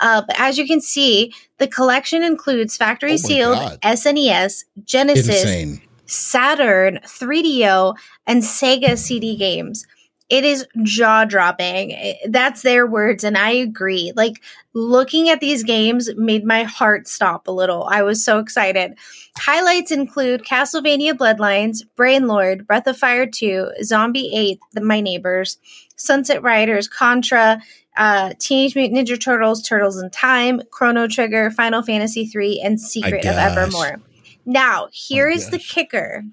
Uh, 0.00 0.22
but 0.26 0.38
as 0.38 0.58
you 0.58 0.66
can 0.66 0.80
see, 0.80 1.32
the 1.58 1.66
collection 1.66 2.22
includes 2.22 2.76
factory 2.76 3.14
Oh 3.14 3.16
sealed 3.16 3.58
God. 3.58 3.80
SNES, 3.80 4.64
Genesis, 4.84 5.42
Insane. 5.42 5.80
Saturn, 6.06 7.00
3DO, 7.04 7.96
and 8.26 8.42
Sega 8.42 8.96
CD 8.96 9.36
games. 9.36 9.86
It 10.28 10.44
is 10.44 10.66
jaw 10.82 11.24
dropping. 11.24 12.16
That's 12.28 12.62
their 12.62 12.84
words, 12.84 13.22
and 13.22 13.38
I 13.38 13.50
agree. 13.50 14.12
Like 14.16 14.42
looking 14.72 15.28
at 15.28 15.40
these 15.40 15.62
games 15.62 16.10
made 16.16 16.44
my 16.44 16.64
heart 16.64 17.06
stop 17.06 17.46
a 17.46 17.52
little. 17.52 17.84
I 17.84 18.02
was 18.02 18.24
so 18.24 18.40
excited. 18.40 18.96
Highlights 19.38 19.92
include 19.92 20.42
Castlevania 20.42 21.12
Bloodlines, 21.12 21.82
Brainlord, 21.96 22.66
Breath 22.66 22.88
of 22.88 22.96
Fire 22.96 23.26
2, 23.26 23.70
Zombies 23.84 24.30
Ate, 24.34 24.58
the, 24.72 24.80
My 24.80 25.00
Neighbors, 25.00 25.58
Sunset 25.94 26.42
Riders, 26.42 26.88
Contra, 26.88 27.62
uh, 27.96 28.32
Teenage 28.40 28.74
Mutant 28.74 29.08
Ninja 29.08 29.20
Turtles, 29.20 29.62
Turtles 29.62 29.96
in 30.02 30.10
Time, 30.10 30.60
Chrono 30.70 31.06
Trigger, 31.06 31.52
Final 31.52 31.82
Fantasy 31.82 32.26
3, 32.26 32.60
and 32.64 32.80
Secret 32.80 33.24
of. 33.24 33.36
Evermore. 33.36 34.00
Now, 34.44 34.88
here 34.92 35.28
My 35.28 35.34
is 35.34 35.50
the 35.50 35.58
kicker. 35.58 36.24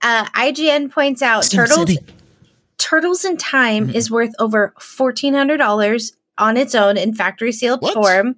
Uh, 0.00 0.26
IGN 0.26 0.92
points 0.92 1.22
out 1.22 1.44
Sim 1.44 1.58
Turtles 1.58 1.88
City. 1.88 1.98
Turtles 2.78 3.24
in 3.24 3.36
Time 3.36 3.86
Mm-hmm. 3.88 3.96
is 3.96 4.10
worth 4.10 4.34
over 4.38 4.74
fourteen 4.78 5.34
hundred 5.34 5.58
dollars 5.58 6.16
on 6.38 6.56
its 6.56 6.74
own 6.74 6.96
in 6.96 7.14
factory 7.14 7.52
sealed 7.52 7.82
What? 7.82 7.94
form. 7.94 8.36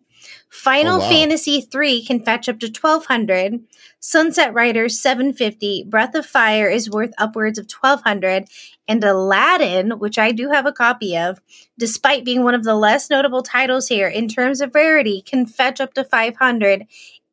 Final 0.49 0.97
Oh, 0.97 0.99
wow. 1.01 1.09
Fantasy 1.09 1.61
three 1.61 2.05
can 2.05 2.23
fetch 2.23 2.49
up 2.49 2.59
to 2.61 2.71
twelve 2.71 3.07
hundred. 3.07 3.61
Sunset 4.01 4.55
Riders 4.55 4.99
seven 5.01 5.33
fifty. 5.33 5.85
Breath 5.85 6.15
of 6.15 6.25
Fire 6.25 6.69
is 6.69 6.89
worth 6.91 7.13
upwards 7.19 7.59
of 7.59 7.67
twelve 7.69 8.03
hundred, 8.03 8.45
and 8.87 9.03
Aladdin, 9.03 9.99
which 9.99 10.19
I 10.19 10.33
do 10.33 10.51
have 10.51 10.67
a 10.67 10.73
copy 10.73 11.17
of, 11.17 11.41
despite 11.79 12.25
being 12.25 12.45
one 12.45 12.55
of 12.55 12.65
the 12.65 12.75
less 12.77 13.11
notable 13.11 13.43
titles 13.43 13.89
here 13.89 14.09
in 14.09 14.29
terms 14.29 14.61
of 14.61 14.75
rarity, 14.75 15.21
can 15.23 15.47
fetch 15.47 15.81
up 15.81 15.95
to 15.95 16.05
five 16.05 16.37
hundred 16.37 16.87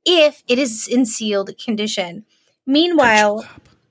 if 0.05 0.43
it 0.47 0.57
is 0.59 0.87
in 0.87 1.05
sealed 1.05 1.55
condition. 1.63 2.25
Meanwhile, 2.65 3.45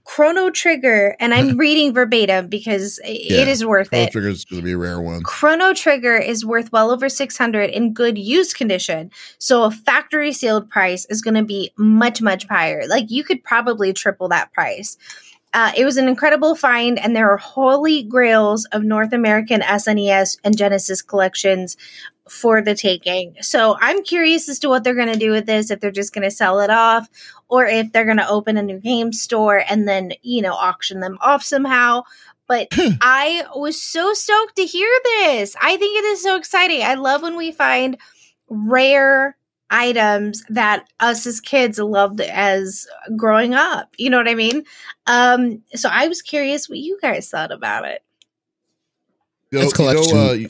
Chrono 0.05 0.51
Trigger, 0.51 1.17
and 1.21 1.33
I'm 1.35 1.57
reading 1.59 1.93
verbatim 1.93 2.49
because 2.49 3.01
Yeah, 3.05 3.43
it 3.43 3.49
is 3.49 3.65
worth 3.65 3.89
it. 3.89 3.91
Chrono 3.91 4.05
it. 4.05 4.13
Trigger 4.13 4.29
is 4.29 4.45
going 4.45 4.63
to 4.63 4.65
be 4.65 4.73
a 4.73 4.79
rare 4.79 5.01
one. 5.01 5.23
Chrono 5.23 5.73
Trigger 5.75 6.17
is 6.17 6.45
worth 6.45 6.73
well 6.73 6.91
over 6.91 7.09
600 7.09 7.71
in 7.71 7.93
good 7.93 8.19
used 8.19 8.57
condition. 8.57 9.11
So 9.39 9.65
a 9.65 9.71
factory 9.71 10.33
sealed 10.33 10.69
price 10.69 11.07
is 11.07 11.23
going 11.23 11.35
to 11.35 11.45
be 11.45 11.73
much, 11.77 12.21
much 12.21 12.47
higher. 12.47 12.87
Like 12.87 13.11
you 13.11 13.25
could 13.25 13.43
probably 13.45 13.93
triple 13.93 14.29
that 14.29 14.53
price. 14.53 14.97
Uh, 15.55 15.73
it 15.77 15.85
was 15.85 15.97
an 15.97 16.09
incredible 16.09 16.55
find, 16.55 16.99
and 16.99 17.15
there 17.15 17.31
are 17.31 17.37
holy 17.37 18.03
grails 18.03 18.65
of 18.67 18.83
North 18.83 19.13
American 19.13 19.61
SNES 19.61 20.39
and 20.45 20.57
Genesis 20.57 21.03
collections 21.03 21.77
for 22.29 22.63
the 22.63 22.75
taking. 22.75 23.37
So 23.41 23.77
I'm 23.81 24.03
curious 24.03 24.49
as 24.49 24.59
to 24.61 24.69
what 24.69 24.85
they're 24.85 24.95
going 24.95 25.13
to 25.13 25.19
do 25.19 25.31
with 25.31 25.47
this, 25.47 25.71
if 25.71 25.81
they're 25.81 25.91
just 25.91 26.15
going 26.15 26.23
to 26.23 26.31
sell 26.31 26.61
it 26.61 26.71
off, 26.71 27.09
or 27.49 27.67
if 27.67 27.93
they're 27.93 28.07
going 28.07 28.17
to 28.17 28.29
open 28.29 28.57
a 28.57 28.63
new 28.63 28.79
game 28.79 29.13
store 29.13 29.63
and 29.69 29.87
then, 29.87 30.13
you 30.23 30.41
know, 30.41 30.55
auction 30.55 31.01
them 31.01 31.19
off 31.21 31.43
somehow. 31.43 32.03
But 32.47 32.69
I 33.01 33.45
was 33.55 33.81
so 33.81 34.15
stoked 34.15 34.57
to 34.57 34.65
hear 34.65 34.89
this. 35.05 35.55
I 35.61 35.77
think 35.77 35.99
it 35.99 36.05
is 36.07 36.23
so 36.23 36.37
exciting. 36.37 36.83
I 36.83 36.95
love 36.95 37.23
when 37.23 37.37
we 37.37 37.53
find 37.53 37.99
rare 38.49 39.37
items 39.73 40.45
that 40.51 40.87
us 41.01 41.27
as 41.27 41.41
kids 41.41 41.79
loved 41.79 42.21
as 42.21 42.87
growing 43.17 43.55
up. 43.55 43.89
You 43.99 44.11
know 44.11 44.19
what 44.19 44.29
I 44.29 44.35
mean? 44.35 44.65
Um, 45.07 45.63
so 45.75 45.89
I 45.91 46.07
was 46.07 46.23
curious 46.23 46.69
what 46.69 46.79
you 46.79 46.99
guys 47.03 47.29
thought 47.29 47.51
about 47.51 47.87
it. 47.87 48.03
You 49.51 49.59
know, 49.59 49.65
It's 49.65 49.79
you 49.79 49.85
know, 49.87 49.93
collection. 49.93 50.19
uh, 50.19 50.33
you, 50.33 50.49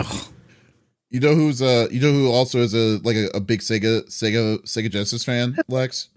you 1.11 1.21
know 1.21 1.35
who's 1.35 1.61
uh 1.61 1.89
you 1.91 2.01
know 2.01 2.13
who 2.13 2.31
also 2.31 2.59
is 2.59 2.75
a 2.75 2.99
like 3.03 3.17
a, 3.17 3.29
a 3.35 3.41
big 3.41 3.61
Sega 3.61 4.07
Sega 4.09 4.63
Sega 4.65 4.91
Genesis 4.91 5.25
fan, 5.25 5.57
Lex? 5.69 6.09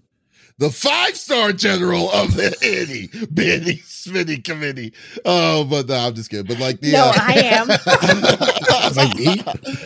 The 0.58 0.70
five 0.70 1.16
star 1.16 1.52
general 1.52 2.10
of 2.12 2.34
the 2.34 2.56
itty 2.62 3.08
bitty 3.26 3.78
Smitty 3.78 4.42
committee. 4.42 4.94
Oh, 5.24 5.64
but 5.64 5.86
no, 5.88 5.94
I'm 5.96 6.14
just 6.14 6.30
kidding. 6.30 6.46
But 6.46 6.58
like 6.58 6.80
the 6.80 6.92
No, 6.92 7.06
uh, 7.06 7.12
I 7.14 7.34
am. 7.34 7.68
Like 8.96 9.16
me? 9.16 9.42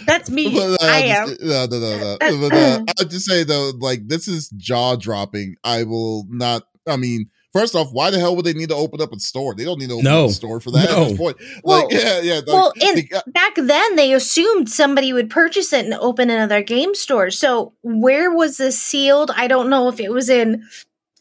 That's 0.06 0.30
me. 0.30 0.54
But, 0.54 0.80
uh, 0.82 0.86
I 0.86 1.00
am. 1.00 1.28
just- 1.28 1.40
No, 1.42 1.66
no, 1.66 1.78
no, 1.80 1.98
no. 1.98 2.48
But 2.48 2.54
uh, 2.56 2.84
I'll 2.98 3.06
just 3.08 3.26
say 3.26 3.42
though, 3.44 3.72
like 3.80 4.06
this 4.06 4.28
is 4.28 4.48
jaw 4.50 4.94
dropping. 4.96 5.56
I 5.64 5.82
will 5.84 6.26
not. 6.28 6.62
I 6.86 6.96
mean, 6.96 7.30
first 7.52 7.74
off, 7.74 7.88
why 7.92 8.10
the 8.10 8.18
hell 8.18 8.36
would 8.36 8.44
they 8.44 8.52
need 8.52 8.68
to 8.70 8.74
open 8.74 9.00
up 9.00 9.12
a 9.12 9.18
store? 9.20 9.54
They 9.54 9.64
don't 9.64 9.78
need 9.78 9.88
to 9.88 9.94
open 9.94 10.04
No. 10.04 10.24
up 10.24 10.30
a 10.30 10.32
store 10.34 10.60
for 10.60 10.70
that 10.72 10.88
at 10.90 11.08
this 11.08 11.18
point. 11.18 11.36
Well- 11.64 11.84
like, 11.84 11.92
yeah, 12.02 12.20
yeah. 12.20 12.34
Like, 12.36 12.46
well, 12.46 12.72
in- 12.80 12.94
they- 12.96 13.08
uh, 13.14 13.20
Back 13.28 13.54
then, 13.56 13.96
they 13.96 14.12
assumed 14.12 14.68
somebody 14.70 15.12
would 15.12 15.30
purchase 15.30 15.72
it 15.72 15.84
and 15.84 15.94
open 15.94 16.30
another 16.30 16.62
game 16.62 16.94
store. 16.94 17.30
So, 17.30 17.72
where 17.82 18.30
was 18.30 18.56
this 18.58 18.80
sealed? 18.80 19.30
I 19.36 19.46
don't 19.48 19.68
know 19.70 19.88
if 19.88 20.00
it 20.00 20.10
was 20.12 20.28
in, 20.28 20.64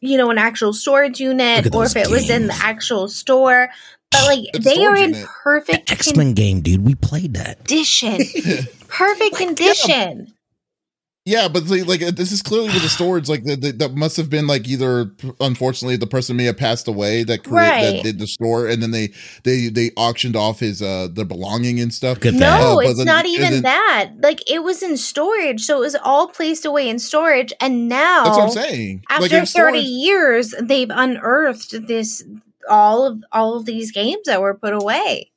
you 0.01 0.17
know, 0.17 0.29
an 0.31 0.37
actual 0.37 0.73
storage 0.73 1.19
unit 1.19 1.73
or 1.75 1.85
if 1.85 1.93
those 1.93 1.95
it 1.95 2.09
was 2.09 2.29
in 2.29 2.47
the 2.47 2.55
actual 2.55 3.07
store. 3.07 3.69
But 4.11 4.23
like, 4.25 4.39
It's 4.55 4.65
they 4.65 4.83
are 4.85 4.95
in 4.95 5.15
perfect 5.43 5.91
X 5.91 6.15
Men 6.15 6.33
game, 6.33 6.61
dude. 6.61 6.83
We 6.83 6.95
played 6.95 7.35
that. 7.35 7.57
condition. 7.59 8.17
perfect 8.87 9.35
condition. 9.35 10.27
Yeah, 10.27 10.33
but 11.49 11.67
the, 11.67 11.83
like 11.83 12.01
uh, 12.01 12.11
this 12.11 12.31
is 12.31 12.41
clearly 12.41 12.69
with 12.69 12.81
the 12.81 12.89
storage. 12.89 13.29
Like 13.29 13.43
the, 13.43 13.55
the, 13.55 13.71
that 13.73 13.93
must 13.95 14.17
have 14.17 14.29
been 14.29 14.47
like 14.47 14.67
either 14.67 15.11
unfortunately 15.39 15.97
the 15.97 16.07
person 16.07 16.35
may 16.37 16.45
have 16.45 16.57
passed 16.57 16.87
away 16.87 17.23
that 17.23 17.43
create, 17.43 17.53
Right. 17.69 17.81
that 17.97 18.03
did 18.03 18.19
the 18.19 18.27
store, 18.27 18.67
and 18.67 18.81
then 18.81 18.91
they 18.91 19.09
they 19.43 19.67
they 19.67 19.91
auctioned 19.97 20.35
off 20.35 20.59
his 20.59 20.81
uh 20.81 21.07
their 21.11 21.25
belonging 21.25 21.79
and 21.79 21.93
stuff. 21.93 22.17
Look 22.17 22.23
that. 22.23 22.33
No, 22.33 22.77
Uh, 22.77 22.79
it's 22.79 22.97
then- 22.97 23.05
not 23.05 23.25
even 23.25 23.51
then- 23.51 23.61
that. 23.63 24.11
Like, 24.21 24.49
it 24.49 24.63
was 24.63 24.81
in 24.81 24.97
storage. 24.97 25.61
So, 25.65 25.77
it 25.77 25.81
was 25.81 25.95
all 26.03 26.27
placed 26.27 26.65
away 26.65 26.89
in 26.89 26.99
storage. 26.99 27.53
And 27.61 27.87
now, 27.87 28.23
That's 28.25 28.37
what 28.37 28.43
I'm 28.45 28.51
saying. 28.51 29.03
after 29.09 29.21
like 29.23 29.31
30 29.31 29.45
storage- 29.45 29.83
years, 29.83 30.53
they've 30.61 30.89
unearthed 30.91 31.87
this 31.87 32.23
all 32.69 33.05
of 33.05 33.23
all 33.31 33.55
of 33.55 33.65
these 33.65 33.91
games 33.91 34.23
that 34.25 34.41
were 34.41 34.53
put 34.53 34.73
away. 34.73 35.31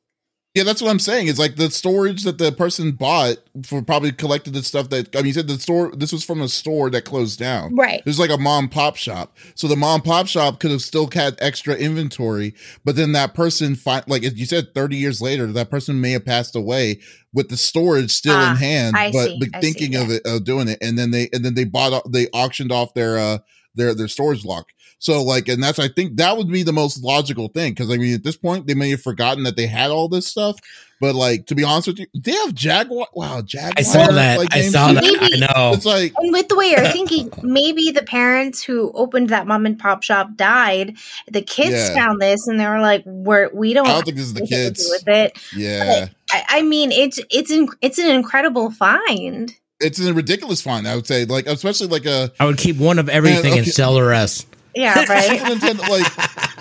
Yeah, 0.54 0.64
that's 0.64 0.82
what 0.82 0.90
I'm 0.90 0.98
saying. 0.98 1.28
It's 1.28 1.38
like 1.38 1.56
the 1.56 1.70
storage 1.70 2.24
that 2.24 2.36
the 2.36 2.52
person 2.52 2.92
bought 2.92 3.38
for 3.64 3.80
probably 3.80 4.12
collected 4.12 4.52
the 4.52 4.62
stuff 4.62 4.90
that 4.90 5.14
I 5.16 5.20
mean, 5.20 5.28
you 5.28 5.32
said 5.32 5.48
the 5.48 5.58
store. 5.58 5.90
This 5.96 6.12
was 6.12 6.22
from 6.24 6.42
a 6.42 6.48
store 6.48 6.90
that 6.90 7.06
closed 7.06 7.38
down. 7.38 7.74
Right. 7.74 8.02
There's 8.04 8.18
like 8.18 8.28
a 8.30 8.36
mom 8.36 8.68
pop 8.68 8.96
shop, 8.96 9.34
so 9.54 9.66
the 9.66 9.76
mom 9.76 10.02
pop 10.02 10.26
shop 10.26 10.60
could 10.60 10.70
have 10.70 10.82
still 10.82 11.08
had 11.10 11.36
extra 11.40 11.74
inventory, 11.74 12.54
but 12.84 12.96
then 12.96 13.12
that 13.12 13.32
person, 13.32 13.74
fi- 13.76 14.04
like 14.06 14.22
you 14.22 14.44
said, 14.44 14.74
30 14.74 14.96
years 14.96 15.22
later, 15.22 15.46
that 15.46 15.70
person 15.70 16.02
may 16.02 16.10
have 16.10 16.26
passed 16.26 16.54
away 16.54 17.00
with 17.32 17.48
the 17.48 17.56
storage 17.56 18.10
still 18.10 18.36
Ah, 18.36 18.50
in 18.50 18.56
hand, 18.58 18.94
I 18.94 19.10
but, 19.10 19.28
see, 19.28 19.38
but 19.40 19.48
I 19.54 19.60
see, 19.62 19.72
thinking 19.72 19.96
of 19.96 20.08
yeah. 20.08 20.16
it 20.16 20.22
of 20.26 20.44
doing 20.44 20.68
it, 20.68 20.78
and 20.82 20.98
then 20.98 21.12
they 21.12 21.30
and 21.32 21.42
then 21.42 21.54
they 21.54 21.64
bought 21.64 22.12
they 22.12 22.26
auctioned 22.34 22.70
off 22.72 22.92
their 22.92 23.18
uh 23.18 23.38
their 23.74 23.94
their 23.94 24.08
storage 24.08 24.44
lock. 24.44 24.66
So 25.02 25.20
like, 25.24 25.48
and 25.48 25.60
that's 25.60 25.80
I 25.80 25.88
think 25.88 26.16
that 26.18 26.36
would 26.36 26.46
be 26.48 26.62
the 26.62 26.72
most 26.72 27.02
logical 27.02 27.48
thing 27.48 27.72
because 27.72 27.90
I 27.90 27.96
mean 27.96 28.14
at 28.14 28.22
this 28.22 28.36
point 28.36 28.68
they 28.68 28.74
may 28.74 28.90
have 28.90 29.02
forgotten 29.02 29.42
that 29.42 29.56
they 29.56 29.66
had 29.66 29.90
all 29.90 30.08
this 30.08 30.28
stuff, 30.28 30.60
but 31.00 31.16
like 31.16 31.46
to 31.46 31.56
be 31.56 31.64
honest 31.64 31.88
with 31.88 31.98
you, 31.98 32.06
they 32.14 32.30
have 32.30 32.54
Jaguar. 32.54 33.08
Wow, 33.12 33.42
Jaguar. 33.42 33.72
I 33.76 33.82
saw 33.82 34.06
that. 34.12 34.38
like, 34.38 34.54
I 34.54 34.62
saw 34.62 34.90
too. 34.90 34.94
that. 34.94 35.30
I 35.32 35.38
know. 35.60 35.72
It's 35.74 35.84
like 35.84 36.12
And 36.18 36.30
with 36.32 36.46
the 36.46 36.54
way 36.54 36.66
you're 36.66 36.86
thinking, 36.86 37.32
maybe 37.42 37.90
the 37.90 38.04
parents 38.04 38.62
who 38.62 38.92
opened 38.94 39.28
that 39.30 39.48
mom 39.48 39.66
and 39.66 39.76
pop 39.76 40.04
shop 40.04 40.36
died. 40.36 40.94
The 41.28 41.42
kids 41.42 41.72
Yeah. 41.72 41.94
found 41.94 42.20
this 42.22 42.46
and 42.46 42.60
they 42.60 42.66
were 42.68 42.78
like, 42.80 43.02
"We're 43.04 43.50
we 43.52 43.74
don't, 43.74 43.88
I 43.88 43.94
don't 43.94 44.04
think 44.04 44.18
this 44.18 44.26
is 44.26 44.34
the 44.34 44.42
have 44.42 44.52
anything 44.52 44.74
to 44.74 44.80
do 44.82 44.88
kids. 44.88 45.02
with 45.04 45.08
it." 45.08 45.38
Yeah. 45.56 46.06
I, 46.30 46.44
I 46.48 46.62
mean, 46.62 46.92
it's 46.92 47.18
it's 47.28 47.50
in, 47.50 47.66
it's 47.80 47.98
an 47.98 48.06
incredible 48.08 48.70
find. 48.70 49.52
It's 49.80 49.98
a 49.98 50.14
ridiculous 50.14 50.60
find, 50.62 50.86
I 50.86 50.94
would 50.94 51.08
say. 51.08 51.24
Like 51.24 51.46
especially 51.48 51.88
like 51.88 52.06
a. 52.06 52.30
I 52.38 52.44
would 52.46 52.56
keep 52.58 52.76
one 52.76 53.00
of 53.00 53.08
everything 53.08 53.42
Man, 53.50 53.52
and 53.54 53.60
okay. 53.62 53.70
sell 53.70 53.94
the 53.94 54.04
rest. 54.04 54.46
Yeah, 54.74 55.04
right. 55.08 55.40
Nintendo, 55.40 55.88
like 55.88 56.06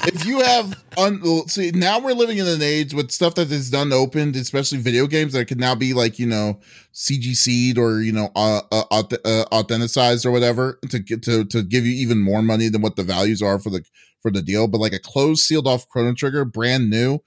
if 0.08 0.26
you 0.26 0.42
have 0.42 0.84
un, 0.98 1.48
see 1.48 1.72
now 1.72 2.00
we're 2.00 2.14
living 2.14 2.38
in 2.38 2.48
an 2.48 2.62
age 2.62 2.94
with 2.94 3.12
stuff 3.12 3.36
that 3.36 3.52
is 3.52 3.70
done 3.70 3.94
opened, 3.94 4.36
especially 4.36 4.80
video 4.80 5.08
games 5.08 5.34
that 5.34 5.46
could 5.46 5.60
now 5.60 5.76
be 5.76 5.94
like 5.94 6.20
you 6.20 6.26
know 6.26 6.60
CGC'd 6.94 7.78
or 7.78 8.02
you 8.02 8.12
know 8.12 8.30
uh, 8.36 8.62
uh, 8.72 8.84
uh, 8.92 9.46
authenticized 9.52 10.26
or 10.26 10.32
whatever 10.32 10.80
to 10.90 11.00
get 11.00 11.24
to 11.24 11.46
to 11.46 11.64
give 11.64 11.86
you 11.86 11.94
even 11.94 12.20
more 12.20 12.42
money 12.42 12.70
than 12.70 12.82
what 12.82 12.96
the 12.96 13.04
values 13.04 13.42
are 13.42 13.60
for 13.60 13.70
the 13.70 13.84
for 14.22 14.32
the 14.32 14.42
deal. 14.42 14.68
But 14.68 14.82
like 14.82 14.94
a 14.94 15.00
closed 15.00 15.44
sealed 15.44 15.68
off 15.68 15.88
Chrono 15.88 16.14
Trigger, 16.14 16.46
brand 16.46 16.90
new. 16.90 17.20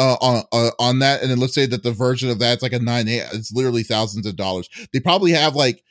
Uh, 0.00 0.16
on 0.20 0.44
uh, 0.52 0.70
on 0.78 1.00
that, 1.00 1.22
and 1.22 1.30
then 1.32 1.38
let's 1.38 1.56
say 1.56 1.66
that 1.66 1.82
the 1.82 1.90
version 1.90 2.30
of 2.30 2.38
that's 2.38 2.62
like 2.62 2.72
a 2.72 2.78
nine 2.78 3.08
eight. 3.08 3.24
It's 3.32 3.52
literally 3.52 3.82
thousands 3.82 4.26
of 4.26 4.36
dollars. 4.36 4.68
They 4.92 5.00
probably 5.00 5.32
have 5.32 5.56
like 5.56 5.82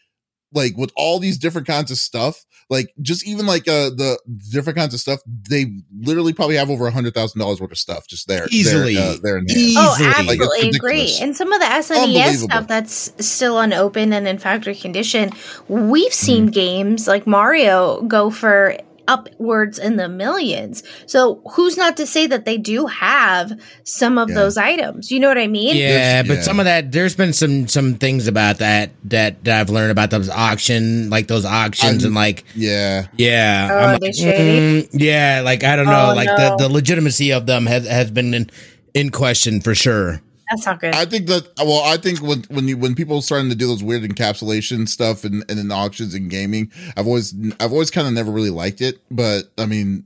like 0.53 0.75
with 0.77 0.91
all 0.95 1.19
these 1.19 1.37
different 1.37 1.67
kinds 1.67 1.91
of 1.91 1.97
stuff 1.97 2.45
like 2.69 2.93
just 3.01 3.25
even 3.27 3.45
like 3.45 3.67
uh 3.67 3.89
the 3.91 4.17
different 4.51 4.77
kinds 4.77 4.93
of 4.93 4.99
stuff 4.99 5.19
they 5.49 5.65
literally 5.99 6.33
probably 6.33 6.55
have 6.55 6.69
over 6.69 6.87
a 6.87 6.91
hundred 6.91 7.13
thousand 7.13 7.39
dollars 7.39 7.59
worth 7.61 7.71
of 7.71 7.77
stuff 7.77 8.07
just 8.07 8.27
there 8.27 8.47
Easily. 8.51 8.95
there, 8.95 9.11
uh, 9.11 9.15
there 9.23 9.37
in 9.37 9.47
hand. 9.47 9.59
Easily. 9.59 9.85
Oh, 9.85 9.95
Like, 9.99 10.17
absolutely 10.17 10.69
agree. 10.69 10.89
ridiculous. 10.91 11.21
And 11.21 11.35
some 11.37 11.51
of 11.53 11.59
the 11.59 11.65
SNES 11.65 12.43
stuff 12.43 12.67
that's 12.67 13.25
still 13.25 13.59
unopened 13.59 14.13
and 14.13 14.27
in 14.27 14.37
factory 14.37 14.75
condition, 14.75 15.31
we've 15.67 16.07
Mm-hmm. 16.11 16.11
seen 16.11 16.45
games 16.47 17.07
like 17.07 17.25
Mario 17.27 18.01
go 18.03 18.29
for 18.29 18.77
upwards 19.07 19.79
in 19.79 19.95
the 19.97 20.07
millions. 20.09 20.83
So 21.05 21.41
who's 21.51 21.77
not 21.77 21.97
to 21.97 22.05
say 22.05 22.27
that 22.27 22.45
they 22.45 22.57
do 22.57 22.85
have 22.87 23.51
some 23.83 24.17
of 24.17 24.29
Yeah. 24.29 24.35
those 24.35 24.57
items? 24.57 25.11
You 25.11 25.19
know 25.19 25.27
what 25.27 25.37
I 25.37 25.47
mean? 25.47 25.75
Yeah, 25.75 25.87
There's- 26.23 26.27
but 26.27 26.33
yeah. 26.37 26.41
some 26.43 26.59
of 26.59 26.65
that 26.65 26.91
there's 26.91 27.15
been 27.15 27.33
some 27.33 27.67
some 27.67 27.95
things 27.95 28.27
about 28.27 28.57
that 28.59 28.91
that, 29.05 29.43
that 29.45 29.59
I've 29.59 29.69
learned 29.69 29.91
about 29.91 30.11
those 30.11 30.29
auction 30.29 31.09
like 31.09 31.27
those 31.27 31.45
auctions 31.45 32.03
I'm- 32.03 32.07
and 32.09 32.15
like 32.15 32.43
yeah 32.55 33.07
yeah, 33.17 33.69
Oh, 33.71 33.77
I'm 33.77 33.91
like, 33.99 34.11
mm, 34.13 34.87
yeah, 34.93 35.41
like 35.43 35.63
I 35.63 35.75
don't 35.75 35.85
know, 35.85 36.09
Oh, 36.11 36.15
like 36.15 36.27
no. 36.27 36.57
the 36.57 36.67
the 36.67 36.69
legitimacy 36.69 37.31
of 37.31 37.45
them 37.45 37.65
has 37.65 37.87
has 37.87 38.11
been 38.11 38.33
in, 38.33 38.49
in 38.93 39.09
question 39.11 39.61
for 39.61 39.73
sure. 39.75 40.21
That's 40.49 40.65
not 40.65 40.79
good. 40.79 40.95
i 40.95 41.05
think 41.05 41.27
that 41.27 41.47
well 41.57 41.83
i 41.83 41.97
think 41.97 42.21
when 42.21 42.43
when 42.49 42.67
you 42.67 42.77
when 42.77 42.95
people 42.95 43.17
are 43.17 43.21
starting 43.21 43.49
to 43.49 43.55
do 43.55 43.67
those 43.67 43.83
weird 43.83 44.03
encapsulation 44.03 44.87
stuff 44.87 45.23
and 45.23 45.43
and 45.49 45.59
in 45.59 45.71
auctions 45.71 46.13
and 46.13 46.29
gaming 46.29 46.71
i've 46.95 47.07
always 47.07 47.33
i've 47.59 47.71
always 47.71 47.91
kind 47.91 48.07
of 48.07 48.13
never 48.13 48.31
really 48.31 48.49
liked 48.49 48.81
it 48.81 48.99
but 49.11 49.45
i 49.57 49.65
mean 49.65 50.05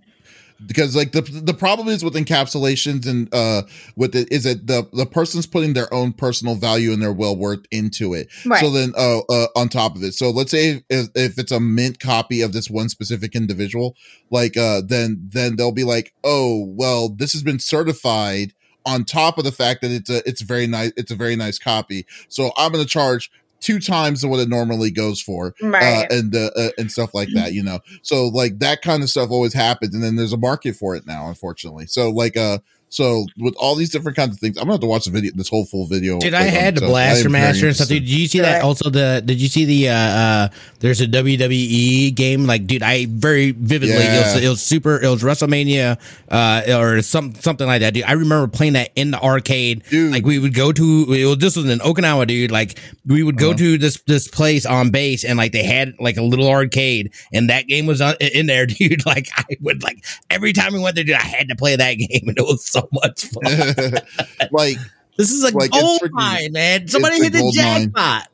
because 0.66 0.96
like 0.96 1.12
the 1.12 1.22
the 1.22 1.54
problem 1.54 1.88
is 1.88 2.04
with 2.04 2.14
encapsulations 2.14 3.08
and 3.08 3.34
uh 3.34 3.64
with 3.96 4.16
it 4.16 4.32
is 4.32 4.44
that 4.44 4.68
the 4.68 4.88
the 4.94 5.06
person's 5.06 5.48
putting 5.48 5.74
their 5.74 5.92
own 5.94 6.14
personal 6.14 6.56
value 6.56 6.92
and 6.92 7.02
their 7.02 7.12
well 7.12 7.36
worth 7.36 7.66
into 7.72 8.14
it 8.14 8.28
right. 8.46 8.60
So 8.60 8.70
then, 8.70 8.94
uh, 8.98 9.20
uh, 9.30 9.48
on 9.56 9.70
top 9.70 9.96
of 9.96 10.04
it, 10.04 10.14
so 10.14 10.30
let's 10.30 10.52
say 10.52 10.84
if, 10.90 11.10
if 11.16 11.40
it's 11.40 11.52
a 11.52 11.60
mint 11.60 12.00
copy 12.00 12.42
of 12.42 12.54
this 12.54 12.70
one 12.70 12.90
specific 12.90 13.36
individual, 13.36 13.96
like, 14.30 14.56
uh, 14.56 14.82
then 14.86 15.28
then 15.32 15.56
they'll 15.56 15.72
be 15.72 15.84
like, 15.84 16.14
oh, 16.24 16.66
well, 16.68 17.10
this 17.10 17.34
has 17.34 17.42
been 17.44 17.60
certified 17.60 18.54
on 18.86 19.06
top 19.06 19.38
of 19.38 19.44
the 19.44 19.52
fact 19.52 19.82
that 19.82 19.92
it's 19.92 20.10
a 20.10 20.28
it's 20.28 20.42
very 20.42 20.68
nice 20.68 20.92
it's 20.98 21.12
a 21.12 21.16
very 21.16 21.36
nice 21.36 21.60
copy. 21.60 22.06
So 22.30 22.52
I'm 22.58 22.72
going 22.72 22.84
to 22.84 22.90
charge 22.90 23.32
two 23.60 23.80
times 23.80 24.26
what 24.26 24.40
it 24.40 24.50
normally 24.50 24.92
goes 24.92 25.22
for, 25.22 25.54
right. 25.62 26.06
uh, 26.12 26.16
and 26.16 26.36
uh, 26.36 26.50
uh, 26.56 26.70
and 26.78 26.92
stuff 26.92 27.14
like 27.14 27.30
that. 27.34 27.54
You 27.54 27.64
know, 27.64 27.80
so 28.02 28.28
like 28.28 28.60
that 28.60 28.82
kind 28.82 29.04
of 29.04 29.10
stuff 29.10 29.30
always 29.32 29.54
happens, 29.54 29.94
and 29.94 30.04
then 30.04 30.16
there's 30.16 30.34
a 30.34 30.38
market 30.38 30.76
for 30.76 30.96
it 30.96 31.06
now, 31.06 31.28
unfortunately. 31.30 31.86
So 31.88 32.10
like, 32.10 32.36
uh. 32.36 32.60
So 32.92 33.26
with 33.38 33.56
all 33.58 33.76
these 33.76 33.90
different 33.90 34.18
kinds 34.18 34.36
of 34.36 34.40
things, 34.42 34.58
I'm 34.58 34.64
gonna 34.64 34.74
have 34.74 34.82
to 34.82 34.88
watch 34.88 35.06
the 35.06 35.12
video, 35.12 35.32
this 35.34 35.48
whole 35.48 35.66
full 35.66 35.88
video. 35.88 36.20
Dude, 36.20 36.34
like, 36.34 36.42
I 36.44 36.48
on 36.48 36.52
had 36.54 36.76
the 36.76 36.80
itself. 36.84 36.90
I 36.90 36.92
Blaster 36.92 37.30
Master 37.30 37.68
and 37.68 37.76
stuff. 37.76 37.88
Dude, 37.88 38.04
did 38.04 38.10
you 38.10 38.28
see 38.28 38.42
that? 38.42 38.64
Also, 38.64 38.90
the 38.90 39.24
did 39.26 39.42
you 39.42 39.48
see 39.48 39.64
the 39.64 39.90
uh, 39.90 39.94
uh 39.96 40.48
there's 40.80 41.00
a 41.00 41.08
WWE 41.08 42.14
game? 42.14 42.46
Like, 42.48 42.68
dude, 42.68 42.84
I 42.84 43.06
very 43.10 43.52
vividly 43.52 43.96
it, 43.96 44.36
was, 44.36 44.44
it 44.44 44.50
was 44.50 44.62
super. 44.62 45.02
It 45.02 45.08
was 45.08 45.24
WrestleMania 45.24 45.98
uh 46.30 46.64
or 46.78 47.02
some 47.02 47.34
something 47.36 47.66
like 47.66 47.80
that, 47.80 47.94
dude. 47.94 48.04
I 48.04 48.12
remember 48.12 48.48
playing 48.48 48.74
that 48.74 48.92
in 48.96 49.12
the 49.12 49.22
arcade. 49.22 49.84
Dude. 49.90 50.12
Like 50.12 50.26
we 50.26 50.38
would 50.38 50.54
go 50.54 50.74
to 50.74 51.14
it 51.14 51.26
was 51.26 51.38
this 51.38 51.56
was 51.56 51.70
in 51.70 51.80
Okinawa, 51.80 52.28
dude. 52.28 52.52
Like 52.52 52.78
we 53.06 53.24
would 53.24 53.38
go 53.38 53.52
Uh-huh. 53.52 53.58
to 53.58 53.78
this 53.78 54.02
this 54.08 54.28
place 54.28 54.66
on 54.66 54.92
base 54.92 55.24
and 55.24 55.38
like 55.38 55.52
they 55.54 55.64
had 55.64 55.94
like 56.00 56.18
a 56.18 56.22
little 56.24 56.50
arcade 56.50 57.14
and 57.34 57.50
that 57.50 57.68
game 57.68 57.86
was 57.86 58.02
on, 58.02 58.16
in 58.20 58.48
there, 58.48 58.66
dude. 58.68 59.06
Like 59.06 59.30
I 59.38 59.46
would 59.62 59.82
like 59.82 60.04
every 60.30 60.52
time 60.54 60.74
we 60.74 60.80
went 60.80 60.96
there, 60.96 61.06
dude, 61.06 61.16
I 61.16 61.22
had 61.24 61.48
to 61.48 61.56
play 61.56 61.76
that 61.78 61.94
game 61.98 62.28
and 62.28 62.38
it 62.38 62.42
was 62.44 62.66
so 62.66 62.81
much 62.92 63.26
fun. 63.26 63.94
like 64.52 64.78
This 65.18 65.32
is 65.32 65.44
a 65.44 65.56
Like, 65.56 65.72
gold 65.72 66.02
freaking- 66.02 66.12
mine, 66.12 66.52
man. 66.54 66.88
Somebody 66.88 67.22
hit 67.22 67.34
the 67.34 67.40
mine. 67.44 67.52
jackpot. 67.92 68.28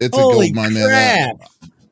it's 0.00 0.16
Holy 0.16 0.48
a 0.48 0.52
gold 0.52 0.56
mine, 0.56 0.74
man. 0.74 1.38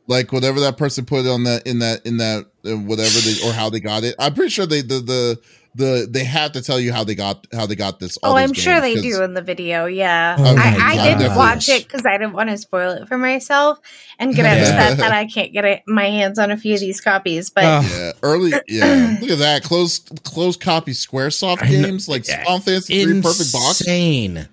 Like 0.06 0.32
whatever 0.32 0.60
that 0.60 0.76
person 0.76 1.04
put 1.04 1.26
on 1.26 1.44
that 1.44 1.66
in 1.66 1.78
that 1.80 2.04
in 2.04 2.16
that 2.18 2.46
uh, 2.64 2.76
whatever 2.76 3.18
they 3.20 3.36
or 3.48 3.52
how 3.52 3.70
they 3.70 3.80
got 3.80 4.04
it. 4.04 4.14
I'm 4.18 4.34
pretty 4.34 4.50
sure 4.50 4.66
they 4.66 4.82
the 4.82 5.00
the 5.00 5.40
the 5.74 6.06
they 6.10 6.24
have 6.24 6.52
to 6.52 6.62
tell 6.62 6.80
you 6.80 6.92
how 6.92 7.04
they 7.04 7.14
got 7.14 7.46
how 7.52 7.64
they 7.66 7.76
got 7.76 8.00
this. 8.00 8.16
all 8.18 8.32
Oh, 8.32 8.36
I'm 8.36 8.52
sure 8.52 8.80
they 8.80 9.00
do 9.00 9.22
in 9.22 9.34
the 9.34 9.42
video. 9.42 9.86
Yeah, 9.86 10.36
Oh 10.38 10.56
I, 10.58 10.76
I 10.92 10.96
God. 10.96 11.18
didn't 11.18 11.36
watch 11.36 11.68
it 11.68 11.84
because 11.84 12.04
I 12.04 12.18
didn't 12.18 12.32
want 12.32 12.50
to 12.50 12.58
spoil 12.58 12.90
it 12.92 13.06
for 13.08 13.16
myself 13.18 13.78
and 14.18 14.34
get 14.34 14.44
Yeah. 14.46 14.62
upset 14.62 14.98
that 14.98 15.12
I 15.12 15.26
can't 15.26 15.52
get 15.52 15.64
it, 15.64 15.82
my 15.86 16.06
hands 16.10 16.38
on 16.38 16.50
a 16.50 16.56
few 16.56 16.74
of 16.74 16.80
these 16.80 17.00
copies. 17.00 17.50
But 17.50 17.64
Oh, 17.64 17.80
Yeah, 17.96 18.12
early. 18.22 18.52
Yeah, 18.68 19.16
look 19.20 19.30
at 19.30 19.38
that 19.38 19.62
close 19.62 20.00
close 20.24 20.56
copy 20.56 20.92
SquareSoft 20.92 21.68
games 21.68 22.08
like 22.08 22.26
Yeah. 22.26 22.42
Final 22.44 22.60
Fantasy 22.60 23.04
Three 23.04 23.22
Perfect 23.22 23.52
Box. 23.52 23.80
insane, 23.80 24.48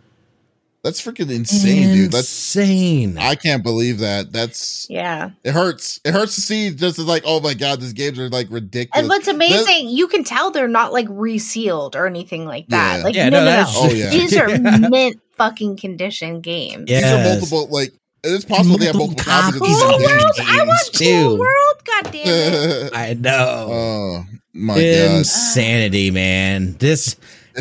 That's 0.83 1.01
freaking 1.01 1.29
insane, 1.29 1.93
dude. 1.93 2.11
That's 2.11 2.27
insane. 2.29 3.17
I 3.17 3.35
can't 3.35 3.61
believe 3.63 3.99
that. 3.99 4.31
That's 4.31 4.87
yeah, 4.89 5.31
it 5.43 5.51
hurts. 5.51 5.99
It 6.05 6.13
hurts 6.13 6.35
to 6.35 6.41
see 6.41 6.69
just 6.69 6.97
as 6.99 7.05
like 7.05 7.23
oh 7.25 7.39
my 7.41 7.53
god, 7.55 7.81
these 7.81 7.93
games 7.93 8.17
are 8.19 8.29
like 8.29 8.47
ridiculous. 8.49 8.97
and 8.99 9.09
what's 9.09 9.27
amazing, 9.27 9.89
you 9.89 10.07
can 10.07 10.23
tell 10.23 10.51
they're 10.51 10.67
not 10.67 10.93
like 10.93 11.07
resealed 11.09 11.95
or 11.95 12.05
anything 12.07 12.45
like 12.45 12.67
that. 12.67 12.97
Yeah. 12.99 13.03
Like 13.03 13.15
Yeah, 13.15 13.29
no, 13.29 13.39
no, 13.39 13.45
no, 13.45 13.51
that's- 13.51 13.75
Oh, 13.77 13.89
yeah. 13.89 14.09
These 14.11 14.37
are 14.37 14.47
mint 14.89 15.19
fucking 15.35 15.77
condition 15.77 16.39
games. 16.41 16.89
Yeah. 16.89 17.01
These 17.01 17.11
are 17.11 17.23
multiple 17.37 17.67
like 17.69 17.93
it's 18.23 18.45
possible 18.45 18.77
they 18.77 18.85
have 18.85 18.95
multiple 18.95 19.23
copies 19.23 19.55
of 19.55 19.61
copies 19.61 19.69
these 19.69 19.81
Cool 19.83 19.95
of 19.95 20.01
games. 20.01 20.11
world! 20.11 20.31
I 20.39 20.57
want 20.63 20.91
games, 20.93 21.23
cool 21.23 21.35
too. 21.35 21.39
world. 21.39 21.75
God 21.85 22.11
damn 22.11 22.23
it! 22.27 22.93
I 22.95 23.13
know. 23.13 23.67
oh 23.69 24.25
my 24.53 24.73
god. 24.75 24.81
Insanity, 24.81 26.11
man. 26.11 26.73
This 26.79 27.15
This 27.15 27.15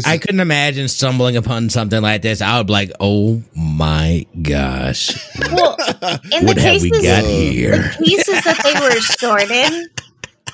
I 0.04 0.14
is- 0.14 0.20
couldn't 0.20 0.40
imagine 0.40 0.88
stumbling 0.88 1.36
upon 1.36 1.70
something 1.70 2.02
like 2.02 2.22
this. 2.22 2.40
I 2.42 2.58
would 2.58 2.66
be 2.66 2.72
like, 2.72 2.92
oh 3.00 3.42
my 3.54 4.26
gosh, 4.42 5.16
Well, 5.52 5.76
in 6.32 6.44
the 6.44 6.46
what 6.46 6.58
have 6.58 6.82
we 6.82 6.90
cases, 6.90 7.02
got 7.02 7.24
Uh, 7.24 7.28
here? 7.28 7.92
cases 8.04 8.44
that 8.44 8.60
they 8.62 8.74
were 8.80 9.00
stored 9.00 9.50
in. 9.50 9.88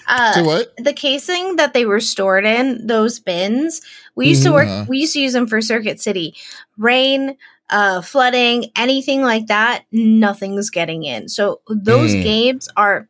Uh, 0.09 0.35
to 0.35 0.43
what? 0.43 0.73
the 0.79 0.93
casing 0.93 1.57
that 1.57 1.75
they 1.75 1.87
were 1.87 2.01
stored 2.01 2.45
in 2.45 2.89
those 2.89 3.21
bins 3.21 3.81
we 4.17 4.27
used 4.29 4.43
to 4.43 4.51
work 4.51 4.67
Mhm. 4.67 4.89
we 4.89 4.99
used 4.99 5.13
to 5.13 5.21
use 5.21 5.33
them 5.33 5.47
for 5.47 5.61
circuit 5.63 6.01
city 6.01 6.35
rain 6.77 7.37
uh 7.71 8.01
flooding 8.03 8.67
anything 8.75 9.23
like 9.23 9.47
that 9.47 9.85
nothing's 9.93 10.71
getting 10.71 11.05
in 11.05 11.29
so 11.29 11.61
those 11.69 12.11
Mm. 12.17 12.23
games 12.25 12.69
are 12.77 13.09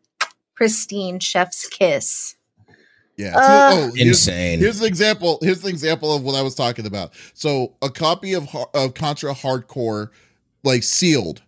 pristine 0.55 1.19
chef's 1.19 1.67
kiss 1.67 2.35
Yeah. 3.23 3.37
Uh, 3.37 3.71
oh, 3.73 3.93
here's, 3.95 4.09
Insane. 4.09 4.59
here's 4.59 4.79
the 4.81 4.87
example. 4.87 5.39
Here's 5.43 5.61
the 5.63 5.69
example 5.69 6.15
of 6.15 6.23
what 6.23 6.35
I 6.35 6.43
was 6.43 6.55
talking 6.55 6.87
about. 6.87 7.13
So 7.35 7.75
a 7.83 7.89
copy 7.91 8.35
of 8.35 8.49
of 8.75 8.95
Contra 8.95 9.33
Hardcore, 9.35 10.09
like 10.65 10.83
sealed, 10.83 11.43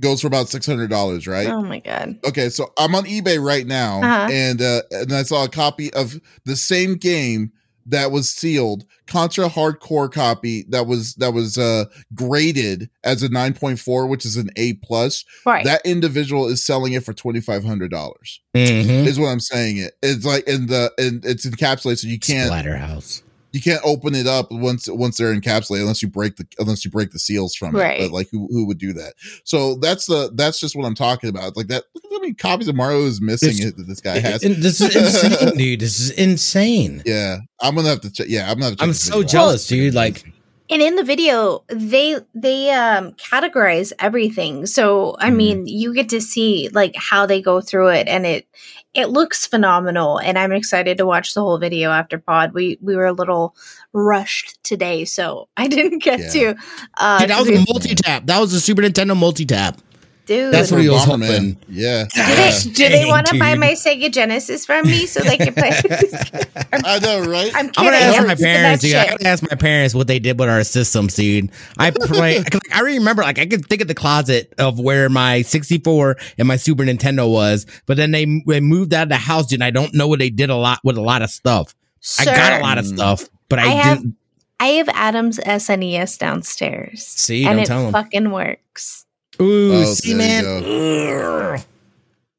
goes 0.00 0.20
for 0.20 0.26
about 0.26 0.48
six 0.48 0.66
hundred 0.66 0.90
dollars, 0.90 1.26
right? 1.26 1.48
oh 1.48 1.62
my 1.62 1.78
god 1.80 2.18
Okay, 2.24 2.48
so 2.50 2.72
I'm 2.78 2.94
on 2.94 3.04
eBay 3.04 3.42
right 3.42 3.66
now, 3.66 4.00
Uh-huh. 4.02 4.28
and 4.32 4.60
uh, 4.62 4.82
and 4.92 5.12
I 5.12 5.22
saw 5.22 5.44
a 5.44 5.48
copy 5.48 5.92
of 5.94 6.20
the 6.44 6.56
same 6.56 6.94
game 6.96 7.52
that 7.88 8.10
was 8.10 8.30
sealed, 8.30 8.84
Contra 9.06 9.48
Hardcore 9.48 10.12
copy 10.12 10.64
that 10.68 10.86
was 10.86 11.14
that 11.14 11.32
was 11.32 11.58
uh 11.58 11.86
graded 12.14 12.90
as 13.04 13.22
a 13.22 13.28
9.4, 13.28 14.08
which 14.08 14.24
is 14.24 14.36
an 14.36 14.50
A 14.56 14.74
plus. 14.74 15.24
right 15.46 15.64
That 15.64 15.80
individual 15.84 16.46
is 16.46 16.64
selling 16.64 16.92
it 16.92 17.04
for 17.04 17.12
twenty 17.12 17.40
five 17.40 17.64
hundred 17.64 17.90
dollars. 17.90 18.40
Mhm. 18.54 19.06
Is 19.06 19.18
what 19.18 19.28
I'm 19.28 19.40
saying. 19.40 19.78
It 19.78 19.94
it's 20.02 20.24
like 20.24 20.46
in 20.46 20.66
the 20.66 20.92
and 20.98 21.24
it's 21.24 21.46
encapsulated, 21.46 21.98
so 21.98 22.08
you 22.08 22.18
can't 22.18 22.50
Splatterhouse. 22.52 23.22
You 23.52 23.62
can't 23.62 23.80
open 23.84 24.14
it 24.14 24.26
up 24.26 24.48
once 24.50 24.88
once 24.90 25.16
they're 25.16 25.34
encapsulated 25.34 25.80
unless 25.82 26.02
you 26.02 26.08
break 26.08 26.36
the 26.36 26.46
unless 26.58 26.84
you 26.84 26.90
break 26.90 27.10
the 27.12 27.18
seals 27.18 27.54
from 27.54 27.74
it. 27.74 27.78
Right. 27.78 28.00
But 28.00 28.10
like 28.10 28.28
who 28.30 28.46
who 28.50 28.66
would 28.66 28.78
do 28.78 28.92
that? 28.94 29.14
So 29.44 29.76
that's 29.76 30.06
the 30.06 30.30
that's 30.34 30.60
just 30.60 30.76
what 30.76 30.84
I'm 30.84 30.94
talking 30.94 31.30
about. 31.30 31.56
Like 31.56 31.68
that. 31.68 31.84
Look 31.94 32.04
at 32.04 32.10
how 32.12 32.18
many 32.20 32.34
copies 32.34 32.68
of 32.68 32.74
Mario 32.76 33.02
is 33.06 33.20
missing 33.20 33.50
It's- 33.50 33.64
it 33.66 33.76
that 33.78 33.86
this 33.86 34.00
guy 34.00 34.18
has. 34.18 34.42
And 34.44 34.56
this 34.56 34.80
is 34.80 34.94
insane, 34.94 35.56
dude. 35.56 35.80
This 35.80 35.98
is 35.98 36.10
insane. 36.10 37.02
Yeah, 37.06 37.38
I'm 37.60 37.74
gonna 37.74 37.88
have 37.88 38.00
to 38.02 38.12
check. 38.12 38.26
Yeah, 38.28 38.50
I'm 38.50 38.58
gonna. 38.58 38.66
Have 38.66 38.72
to 38.74 38.78
check 38.78 38.86
I'm 38.88 38.94
so 38.94 39.10
video 39.12 39.24
out. 39.24 39.30
jealous, 39.30 39.66
dude. 39.66 39.94
Like, 39.94 40.24
and 40.70 40.82
in 40.82 40.96
the 40.96 41.04
video 41.04 41.64
they 41.68 42.16
they 42.34 42.70
um 42.70 43.12
categorize 43.12 43.92
everything. 43.98 44.66
So 44.66 45.16
i 45.18 45.30
mm. 45.30 45.36
mean 45.36 45.66
you 45.66 45.94
get 45.94 46.08
to 46.10 46.20
see 46.20 46.68
like 46.72 46.94
how 46.96 47.26
they 47.26 47.40
go 47.40 47.60
through 47.60 47.88
it 47.88 48.08
and 48.08 48.26
it 48.26 48.46
it 48.94 49.10
looks 49.10 49.46
phenomenal. 49.46 50.18
And 50.18 50.38
i'm 50.38 50.52
excited 50.52 50.98
to 50.98 51.06
watch 51.06 51.34
the 51.34 51.40
whole 51.40 51.58
video 51.58 51.90
after 51.90 52.18
pod. 52.18 52.52
We 52.52 52.78
we 52.80 52.96
were 52.96 53.06
a 53.06 53.12
little 53.12 53.54
rushed 53.92 54.62
today 54.62 55.04
so 55.04 55.48
i 55.56 55.66
didn't 55.76 56.02
get 56.02 56.20
yeah. 56.20 56.28
to 56.28 56.56
uh 56.96 57.18
Dude, 57.20 57.30
that 57.30 57.40
was 57.40 57.48
a 57.48 57.64
multi-tap. 57.72 58.26
That 58.26 58.38
was 58.40 58.52
a 58.52 58.60
super 58.60 58.82
nintendo 58.82 59.16
multi-tap 59.16 59.80
Dude. 60.28 60.52
That's 60.52 60.70
what 60.70 60.82
he 60.82 60.90
was 60.90 61.04
hoping. 61.04 61.56
Yeah. 61.70 62.04
Do 62.04 62.22
they, 62.22 62.52
do 62.74 62.88
they 62.90 63.06
want 63.06 63.28
to 63.28 63.38
buy 63.38 63.54
my 63.54 63.70
Sega 63.72 64.12
Genesis 64.12 64.66
from 64.66 64.86
me 64.86 65.06
so 65.06 65.20
they 65.20 65.38
can 65.38 65.54
play? 65.54 65.70
I 66.84 66.98
know, 66.98 67.22
right? 67.22 67.50
I'm, 67.54 67.70
I'm 67.78 67.84
gonna 67.86 67.96
ask 67.96 68.26
my 68.26 68.34
parents. 68.34 68.84
Dude, 68.84 68.94
I 68.94 69.08
gotta 69.08 69.26
ask 69.26 69.42
my 69.42 69.56
parents 69.56 69.94
what 69.94 70.06
they 70.06 70.18
did 70.18 70.38
with 70.38 70.50
our 70.50 70.62
systems, 70.64 71.14
dude. 71.14 71.50
I 71.78 71.92
play. 71.92 72.44
I 72.74 72.80
remember, 72.80 73.22
like, 73.22 73.38
I 73.38 73.46
can 73.46 73.62
think 73.62 73.80
of 73.80 73.88
the 73.88 73.94
closet 73.94 74.52
of 74.58 74.78
where 74.78 75.08
my 75.08 75.40
64 75.40 76.18
and 76.36 76.46
my 76.46 76.56
Super 76.56 76.82
Nintendo 76.82 77.32
was, 77.32 77.64
but 77.86 77.96
then 77.96 78.10
they, 78.10 78.26
they 78.46 78.60
moved 78.60 78.92
out 78.92 79.04
of 79.04 79.08
the 79.08 79.16
house, 79.16 79.46
dude. 79.46 79.60
And 79.60 79.64
I 79.64 79.70
don't 79.70 79.94
know 79.94 80.08
what 80.08 80.18
they 80.18 80.28
did 80.28 80.50
a 80.50 80.56
lot 80.56 80.80
with 80.84 80.98
a 80.98 81.02
lot 81.02 81.22
of 81.22 81.30
stuff. 81.30 81.74
Sir, 82.00 82.32
I 82.32 82.36
got 82.36 82.60
a 82.60 82.62
lot 82.62 82.76
of 82.76 82.86
stuff, 82.86 83.30
but 83.48 83.60
I, 83.60 83.62
I 83.62 83.68
have, 83.68 83.98
didn't. 84.02 84.16
I 84.60 84.66
have 84.66 84.90
Adam's 84.90 85.38
SNES 85.38 86.18
downstairs. 86.18 87.02
See, 87.02 87.46
and 87.46 87.60
it 87.60 87.68
fucking 87.68 88.30
works. 88.30 89.06
Ooh, 89.40 89.72
oh, 89.74 89.94
see, 89.94 90.14
man. 90.14 90.44
You, 90.64 91.56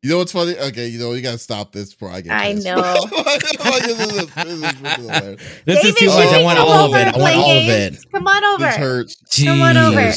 you 0.01 0.09
know 0.09 0.17
what's 0.19 0.31
funny? 0.31 0.57
Okay, 0.57 0.87
you 0.87 0.97
know 0.99 1.11
you 1.13 1.21
gotta 1.21 1.37
stop 1.37 1.71
this 1.71 1.93
before 1.93 2.09
I 2.09 2.21
get. 2.21 2.31
I 2.31 2.53
this. 2.55 2.63
know. 2.63 2.93
this 5.65 5.85
is, 5.85 5.95
too 5.95 6.07
much. 6.07 6.33
I 6.33 6.41
want 6.41 6.57
all 6.57 6.85
of 6.85 6.95
it. 6.95 7.13
I 7.13 7.17
want 7.17 7.35
all 7.35 7.51
of 7.51 7.67
it. 7.67 7.97
Come 8.11 8.27
on 8.27 8.43
over. 8.43 8.65
This 8.65 8.75
hurts. 8.77 9.15
Jeez. 9.31 9.45
Come 9.45 9.61
on 9.61 9.75
over. 9.77 10.11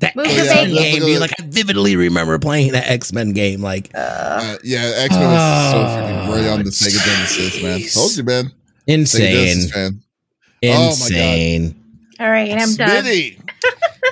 That 0.00 0.14
X 0.18 0.54
Men 0.54 0.68
game, 0.74 1.00
dude. 1.00 1.20
Like 1.20 1.32
I 1.40 1.44
vividly 1.46 1.96
remember 1.96 2.38
playing 2.38 2.72
that 2.72 2.90
X 2.90 3.12
Men 3.14 3.32
game. 3.32 3.62
Like, 3.62 3.90
uh, 3.94 3.98
uh, 3.98 4.58
yeah, 4.62 4.92
X 4.96 5.14
Men 5.14 5.30
was 5.30 5.70
so 5.70 5.78
freaking 5.78 6.26
great 6.32 6.48
on 6.48 6.64
the 6.64 6.70
Sega 6.70 7.02
Genesis, 7.06 7.62
man. 7.62 7.80
Told 7.94 8.16
you, 8.16 8.24
man. 8.24 8.52
Insane. 8.86 9.68
fan. 9.70 10.02
Insane. 10.60 11.74
Oh 12.20 12.24
All 12.24 12.30
right, 12.30 12.52
I'm 12.52 12.68
Smitty. 12.68 13.36
done 13.38 13.45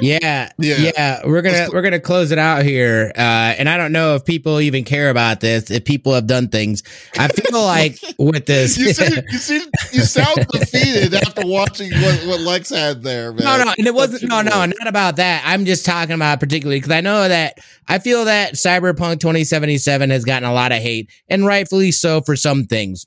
yeah, 0.01 0.51
yeah, 0.59 0.77
yeah. 0.77 1.21
We're 1.27 1.43
gonna 1.43 1.69
we're 1.73 1.83
gonna 1.83 2.01
close 2.01 2.31
it 2.31 2.39
out 2.39 2.65
here, 2.65 3.13
uh, 3.17 3.55
and 3.59 3.69
I 3.69 3.77
don't 3.77 3.93
know 3.93 4.15
if 4.15 4.25
people 4.25 4.61
even 4.61 4.85
care 4.85 5.11
about 5.11 5.41
this. 5.41 5.71
If 5.71 5.85
people 5.85 6.15
have 6.15 6.27
done 6.27 6.49
things, 6.49 6.83
I 7.19 7.29
feel 7.29 7.63
like 7.65 7.99
with 8.19 8.47
this, 8.47 8.77
you, 8.77 8.93
see, 8.93 9.23
you, 9.31 9.39
see, 9.39 9.67
you 9.93 10.03
sound 10.03 10.47
defeated 10.49 11.15
after 11.15 11.47
watching 11.47 11.93
what, 11.93 12.27
what 12.27 12.41
Lex 12.41 12.71
had 12.71 13.03
there. 13.03 13.33
Man. 13.33 13.45
No, 13.45 13.65
no, 13.65 13.75
and 13.77 13.87
it 13.87 13.95
wasn't. 13.95 14.29
No, 14.29 14.43
no, 14.43 14.65
not 14.65 14.87
about 14.87 15.17
that. 15.17 15.43
I'm 15.45 15.65
just 15.65 15.85
talking 15.85 16.15
about 16.15 16.41
particularly 16.41 16.79
because 16.79 16.93
I 16.93 17.01
know 17.01 17.29
that 17.29 17.59
I 17.89 17.99
feel 17.99 18.25
that 18.25 18.55
Cyberpunk 18.55 19.21
2077 19.21 20.11
has 20.11 20.25
gotten 20.25 20.49
a 20.49 20.53
lot 20.53 20.73
of 20.73 20.79
hate, 20.79 21.11
and 21.29 21.47
rightfully 21.47 21.93
so 21.93 22.21
for 22.21 22.37
some 22.37 22.65
things 22.65 23.07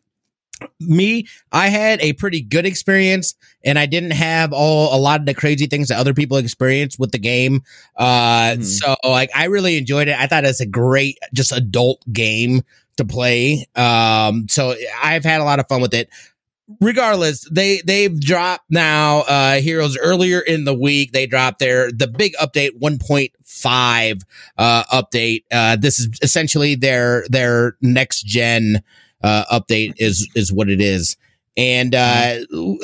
me, 0.80 1.28
I 1.52 1.70
had 1.70 2.02
a 2.02 2.14
pretty 2.14 2.42
good 2.42 2.66
experience 2.66 3.36
and 3.64 3.78
I 3.78 3.86
didn't 3.86 4.12
have 4.12 4.54
all 4.54 4.96
a 4.96 5.00
lot 5.00 5.20
of 5.20 5.26
the 5.26 5.34
crazy 5.34 5.68
things 5.68 5.90
that 5.90 5.98
other 5.98 6.14
people 6.14 6.38
experience 6.38 6.98
with 6.98 7.12
the 7.12 7.20
game. 7.20 7.62
Uh, 7.96 8.56
mm. 8.58 8.64
so 8.64 8.96
like 9.04 9.30
I 9.36 9.46
really 9.46 9.78
enjoyed 9.78 10.08
it. 10.08 10.18
I 10.18 10.28
thought 10.28 10.46
it's 10.46 10.62
a 10.62 10.66
great, 10.66 11.18
just 11.34 11.52
adult 11.52 12.02
game 12.12 12.62
to 12.98 13.06
play. 13.06 13.68
Um, 13.76 14.48
so 14.50 14.76
I've 15.02 15.24
had 15.24 15.42
a 15.42 15.44
lot 15.44 15.60
of 15.60 15.68
fun 15.68 15.82
with 15.82 15.94
it. 15.94 16.10
Regardless, 16.82 17.48
they 17.50 17.82
they've 17.86 18.20
dropped 18.20 18.66
now 18.70 19.20
uh 19.20 19.62
heroes 19.62 19.98
earlier 19.98 20.42
in 20.42 20.66
the 20.66 20.74
week. 20.74 21.14
They 21.14 21.26
dropped 21.26 21.60
their 21.60 21.94
the 21.94 22.08
big 22.08 22.34
update 22.42 22.78
1.5 22.82 24.22
uh 24.58 24.84
update. 24.92 25.44
Uh 25.50 25.78
this 25.78 25.98
is 25.98 26.10
essentially 26.22 26.76
their 26.76 27.26
their 27.30 27.78
next 27.82 28.24
gen 28.24 28.84
uh, 29.22 29.46
update 29.52 29.94
is 29.98 30.30
is 30.36 30.52
what 30.52 30.70
it 30.70 30.82
is. 30.82 31.18
And 31.58 31.96
uh, 31.96 32.36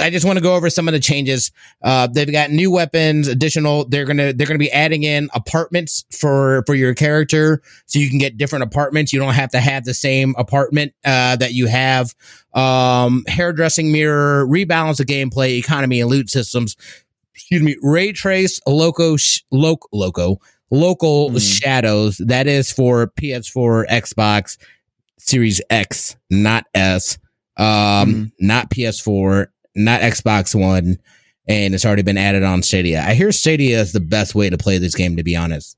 I 0.01 0.09
just 0.09 0.25
want 0.25 0.38
to 0.38 0.41
go 0.41 0.55
over 0.55 0.67
some 0.67 0.88
of 0.88 0.93
the 0.93 0.99
changes. 0.99 1.51
Uh, 1.84 2.07
they've 2.07 2.31
got 2.31 2.49
new 2.49 2.71
weapons, 2.71 3.27
additional. 3.27 3.86
They're 3.88 4.03
gonna 4.03 4.34
they're 4.34 4.47
gonna 4.47 4.57
be 4.57 4.71
adding 4.71 5.03
in 5.03 5.29
apartments 5.36 6.03
for 6.09 6.63
for 6.65 6.73
your 6.73 6.95
character, 6.95 7.61
so 7.86 7.99
you 7.99 8.09
can 8.09 8.17
get 8.17 8.36
different 8.36 8.63
apartments. 8.63 9.13
You 9.13 9.19
don't 9.19 9.36
have 9.36 9.51
to 9.51 9.59
have 9.59 9.86
the 9.86 9.93
same 9.93 10.34
apartment 10.39 10.93
uh, 11.05 11.36
that 11.36 11.53
you 11.53 11.67
have. 11.67 12.15
Um, 12.55 13.23
hairdressing 13.27 13.91
mirror, 13.91 14.47
rebalance 14.47 14.97
the 14.97 15.05
gameplay, 15.05 15.59
economy, 15.59 16.01
and 16.01 16.09
loot 16.09 16.31
systems. 16.31 16.75
Excuse 17.36 17.61
me. 17.61 17.75
Ray 17.84 18.11
trace, 18.11 18.59
loco, 18.65 19.17
sh- 19.17 19.41
loc, 19.51 19.88
loco, 19.91 20.39
local 20.71 21.29
mm. 21.29 21.61
shadows. 21.61 22.17
That 22.17 22.47
is 22.47 22.71
for 22.71 23.05
PS4, 23.07 23.88
Xbox, 23.88 24.57
Series 25.20 25.61
X, 25.70 26.16
not 26.30 26.66
S, 26.74 27.18
um, 27.57 27.66
mm-hmm. 27.66 28.24
not 28.39 28.70
PS4, 28.70 29.47
not 29.76 30.01
Xbox 30.01 30.59
One, 30.59 30.97
and 31.47 31.74
it's 31.74 31.86
already 31.86 32.01
been 32.01 32.18
added 32.18 32.43
on 32.43 32.64
Stadia. 32.64 33.01
I 33.01 33.14
hear 33.14 33.32
Stadia 33.32 33.80
is 33.80 33.91
the 33.91 33.99
best 33.99 34.36
way 34.36 34.49
to 34.49 34.57
play 34.57 34.78
this 34.78 34.95
game, 34.95 35.18
to 35.18 35.24
be 35.24 35.36
honest. 35.36 35.78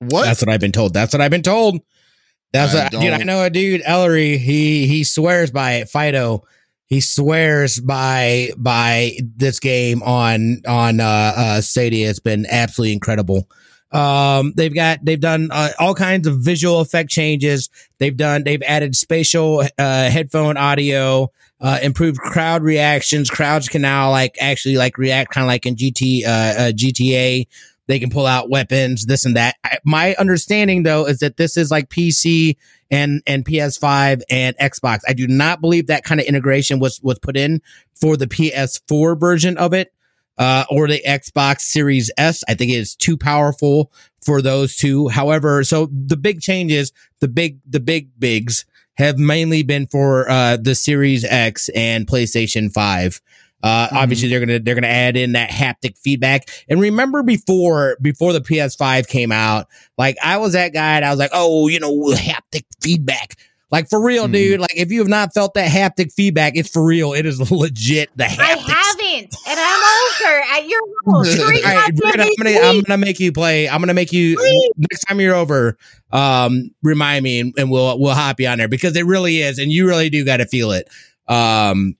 What? 0.00 0.24
That's 0.24 0.42
what 0.42 0.48
I've 0.48 0.60
been 0.60 0.72
told. 0.72 0.92
That's 0.92 1.12
what 1.12 1.20
I've 1.20 1.30
been 1.30 1.42
told. 1.42 1.80
That's 2.52 2.74
I 2.74 2.84
what, 2.84 2.92
dude. 2.92 3.12
I 3.12 3.18
know 3.24 3.42
a 3.42 3.50
dude, 3.50 3.82
Ellery. 3.84 4.38
He 4.38 4.86
he 4.86 5.04
swears 5.04 5.50
by 5.50 5.74
it. 5.74 5.88
Fido. 5.88 6.44
He 6.86 7.00
swears 7.00 7.80
by 7.80 8.50
by 8.56 9.18
this 9.20 9.58
game 9.58 10.02
on 10.02 10.62
on 10.66 11.00
uh, 11.00 11.32
uh 11.36 11.60
Stadia. 11.60 12.10
It's 12.10 12.20
been 12.20 12.46
absolutely 12.48 12.92
incredible. 12.92 13.48
Um, 13.94 14.52
they've 14.56 14.74
got 14.74 15.04
they've 15.04 15.20
done 15.20 15.50
uh, 15.52 15.70
all 15.78 15.94
kinds 15.94 16.26
of 16.26 16.40
visual 16.40 16.80
effect 16.80 17.10
changes. 17.10 17.70
They've 17.98 18.16
done 18.16 18.42
they've 18.42 18.62
added 18.62 18.96
spatial 18.96 19.60
uh, 19.78 20.10
headphone 20.10 20.56
audio, 20.56 21.30
uh, 21.60 21.78
improved 21.80 22.18
crowd 22.18 22.62
reactions. 22.62 23.30
Crowds 23.30 23.68
can 23.68 23.82
now 23.82 24.10
like 24.10 24.34
actually 24.40 24.76
like 24.76 24.98
react 24.98 25.30
kind 25.30 25.44
of 25.44 25.48
like 25.48 25.64
in 25.64 25.76
GT 25.76 26.24
uh, 26.24 26.28
uh 26.28 26.72
GTA. 26.72 27.46
They 27.86 27.98
can 27.98 28.10
pull 28.10 28.26
out 28.26 28.50
weapons, 28.50 29.06
this 29.06 29.24
and 29.24 29.36
that. 29.36 29.56
I, 29.62 29.78
my 29.84 30.16
understanding 30.18 30.82
though 30.82 31.06
is 31.06 31.20
that 31.20 31.36
this 31.36 31.56
is 31.56 31.70
like 31.70 31.88
PC 31.88 32.56
and 32.90 33.22
and 33.28 33.44
PS5 33.44 34.22
and 34.28 34.56
Xbox. 34.58 35.02
I 35.06 35.12
do 35.12 35.28
not 35.28 35.60
believe 35.60 35.86
that 35.86 36.02
kind 36.02 36.20
of 36.20 36.26
integration 36.26 36.80
was 36.80 37.00
was 37.00 37.20
put 37.20 37.36
in 37.36 37.62
for 37.94 38.16
the 38.16 38.26
PS4 38.26 39.20
version 39.20 39.56
of 39.56 39.72
it 39.72 39.93
uh, 40.38 40.64
or 40.70 40.88
the 40.88 41.02
Xbox 41.06 41.60
Series 41.60 42.10
S. 42.16 42.42
I 42.48 42.54
think 42.54 42.72
it 42.72 42.76
is 42.76 42.94
too 42.94 43.16
powerful 43.16 43.92
for 44.22 44.42
those 44.42 44.76
two. 44.76 45.08
However, 45.08 45.64
so 45.64 45.86
the 45.86 46.16
big 46.16 46.40
changes, 46.40 46.92
the 47.20 47.28
big, 47.28 47.58
the 47.68 47.80
big 47.80 48.10
bigs 48.18 48.64
have 48.96 49.18
mainly 49.18 49.62
been 49.62 49.86
for, 49.86 50.28
uh, 50.28 50.56
the 50.56 50.74
Series 50.74 51.24
X 51.24 51.68
and 51.74 52.06
PlayStation 52.06 52.72
5. 52.72 53.20
Uh, 53.62 53.86
mm-hmm. 53.86 53.96
obviously 53.96 54.28
they're 54.28 54.40
going 54.40 54.48
to, 54.50 54.58
they're 54.58 54.74
going 54.74 54.82
to 54.82 54.88
add 54.88 55.16
in 55.16 55.32
that 55.32 55.50
haptic 55.50 55.98
feedback. 55.98 56.48
And 56.68 56.80
remember 56.80 57.22
before, 57.22 57.96
before 58.02 58.32
the 58.32 58.40
PS5 58.40 59.08
came 59.08 59.32
out, 59.32 59.68
like 59.96 60.16
I 60.22 60.36
was 60.36 60.52
that 60.52 60.74
guy 60.74 60.96
and 60.96 61.04
I 61.04 61.10
was 61.10 61.18
like, 61.18 61.30
Oh, 61.32 61.68
you 61.68 61.80
know, 61.80 61.92
haptic 62.10 62.64
feedback. 62.82 63.36
Like 63.74 63.88
for 63.88 64.00
real, 64.00 64.28
mm. 64.28 64.32
dude. 64.32 64.60
Like 64.60 64.76
if 64.76 64.92
you 64.92 65.00
have 65.00 65.08
not 65.08 65.34
felt 65.34 65.54
that 65.54 65.68
haptic 65.68 66.12
feedback, 66.12 66.56
it's 66.56 66.68
for 66.68 66.84
real. 66.84 67.12
It 67.12 67.26
is 67.26 67.50
legit. 67.50 68.08
The 68.16 68.22
haptics. 68.22 68.83
I 69.00 69.04
haven't, 69.04 69.36
and 69.46 69.58
I'm 69.60 69.82
older 70.24 70.42
at 70.52 70.68
your 70.68 70.80
house. 71.06 71.38
right, 71.38 71.92
gonna, 72.00 72.22
I'm, 72.22 72.30
gonna, 72.36 72.58
I'm 72.68 72.80
gonna 72.82 72.98
make 72.98 73.20
you 73.20 73.32
play. 73.32 73.68
I'm 73.68 73.80
gonna 73.80 73.94
make 73.94 74.12
you 74.12 74.36
please. 74.36 74.70
next 74.76 75.04
time 75.04 75.20
you're 75.20 75.34
over. 75.34 75.76
Um, 76.12 76.70
remind 76.82 77.24
me, 77.24 77.40
and, 77.40 77.54
and 77.56 77.70
we'll 77.70 77.98
we'll 77.98 78.14
hop 78.14 78.40
you 78.40 78.48
on 78.48 78.58
there 78.58 78.68
because 78.68 78.96
it 78.96 79.06
really 79.06 79.40
is, 79.40 79.58
and 79.58 79.72
you 79.72 79.86
really 79.86 80.10
do 80.10 80.24
got 80.24 80.38
to 80.38 80.46
feel 80.46 80.72
it. 80.72 80.88
Um, 81.28 81.96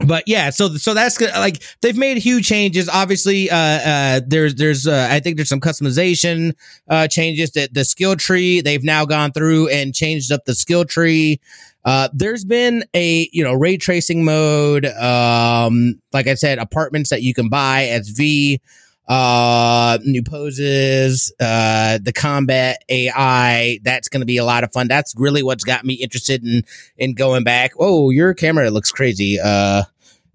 but 0.00 0.24
yeah, 0.26 0.50
so 0.50 0.68
so 0.76 0.92
that's 0.92 1.16
good. 1.16 1.30
Like 1.30 1.62
they've 1.80 1.96
made 1.96 2.18
huge 2.18 2.46
changes. 2.46 2.88
Obviously, 2.88 3.50
uh, 3.50 3.56
uh, 3.56 4.20
there's 4.26 4.56
there's 4.56 4.86
uh, 4.86 5.08
I 5.10 5.20
think 5.20 5.36
there's 5.36 5.48
some 5.48 5.60
customization 5.60 6.54
uh 6.88 7.06
changes 7.08 7.52
that 7.52 7.74
the 7.74 7.84
skill 7.84 8.16
tree 8.16 8.60
they've 8.60 8.82
now 8.82 9.04
gone 9.04 9.32
through 9.32 9.68
and 9.68 9.94
changed 9.94 10.32
up 10.32 10.44
the 10.46 10.54
skill 10.54 10.84
tree. 10.84 11.40
Uh, 11.84 12.08
there's 12.12 12.44
been 12.44 12.84
a 12.94 13.28
you 13.32 13.44
know 13.44 13.52
ray 13.52 13.76
tracing 13.76 14.24
mode. 14.24 14.86
Um, 14.86 16.00
like 16.12 16.26
I 16.26 16.34
said, 16.34 16.58
apartments 16.58 17.10
that 17.10 17.22
you 17.22 17.34
can 17.34 17.48
buy 17.48 17.86
as 17.86 18.08
V. 18.08 18.60
Uh, 19.06 19.98
new 20.02 20.22
poses. 20.22 21.32
Uh, 21.38 21.98
the 22.02 22.12
combat 22.12 22.82
AI. 22.88 23.78
That's 23.82 24.08
going 24.08 24.20
to 24.22 24.26
be 24.26 24.38
a 24.38 24.44
lot 24.44 24.64
of 24.64 24.72
fun. 24.72 24.88
That's 24.88 25.14
really 25.16 25.42
what's 25.42 25.64
got 25.64 25.84
me 25.84 25.94
interested 25.94 26.42
in 26.42 26.62
in 26.96 27.14
going 27.14 27.44
back. 27.44 27.72
Oh, 27.78 28.10
your 28.10 28.32
camera 28.32 28.70
looks 28.70 28.90
crazy. 28.90 29.38
Uh, 29.38 29.82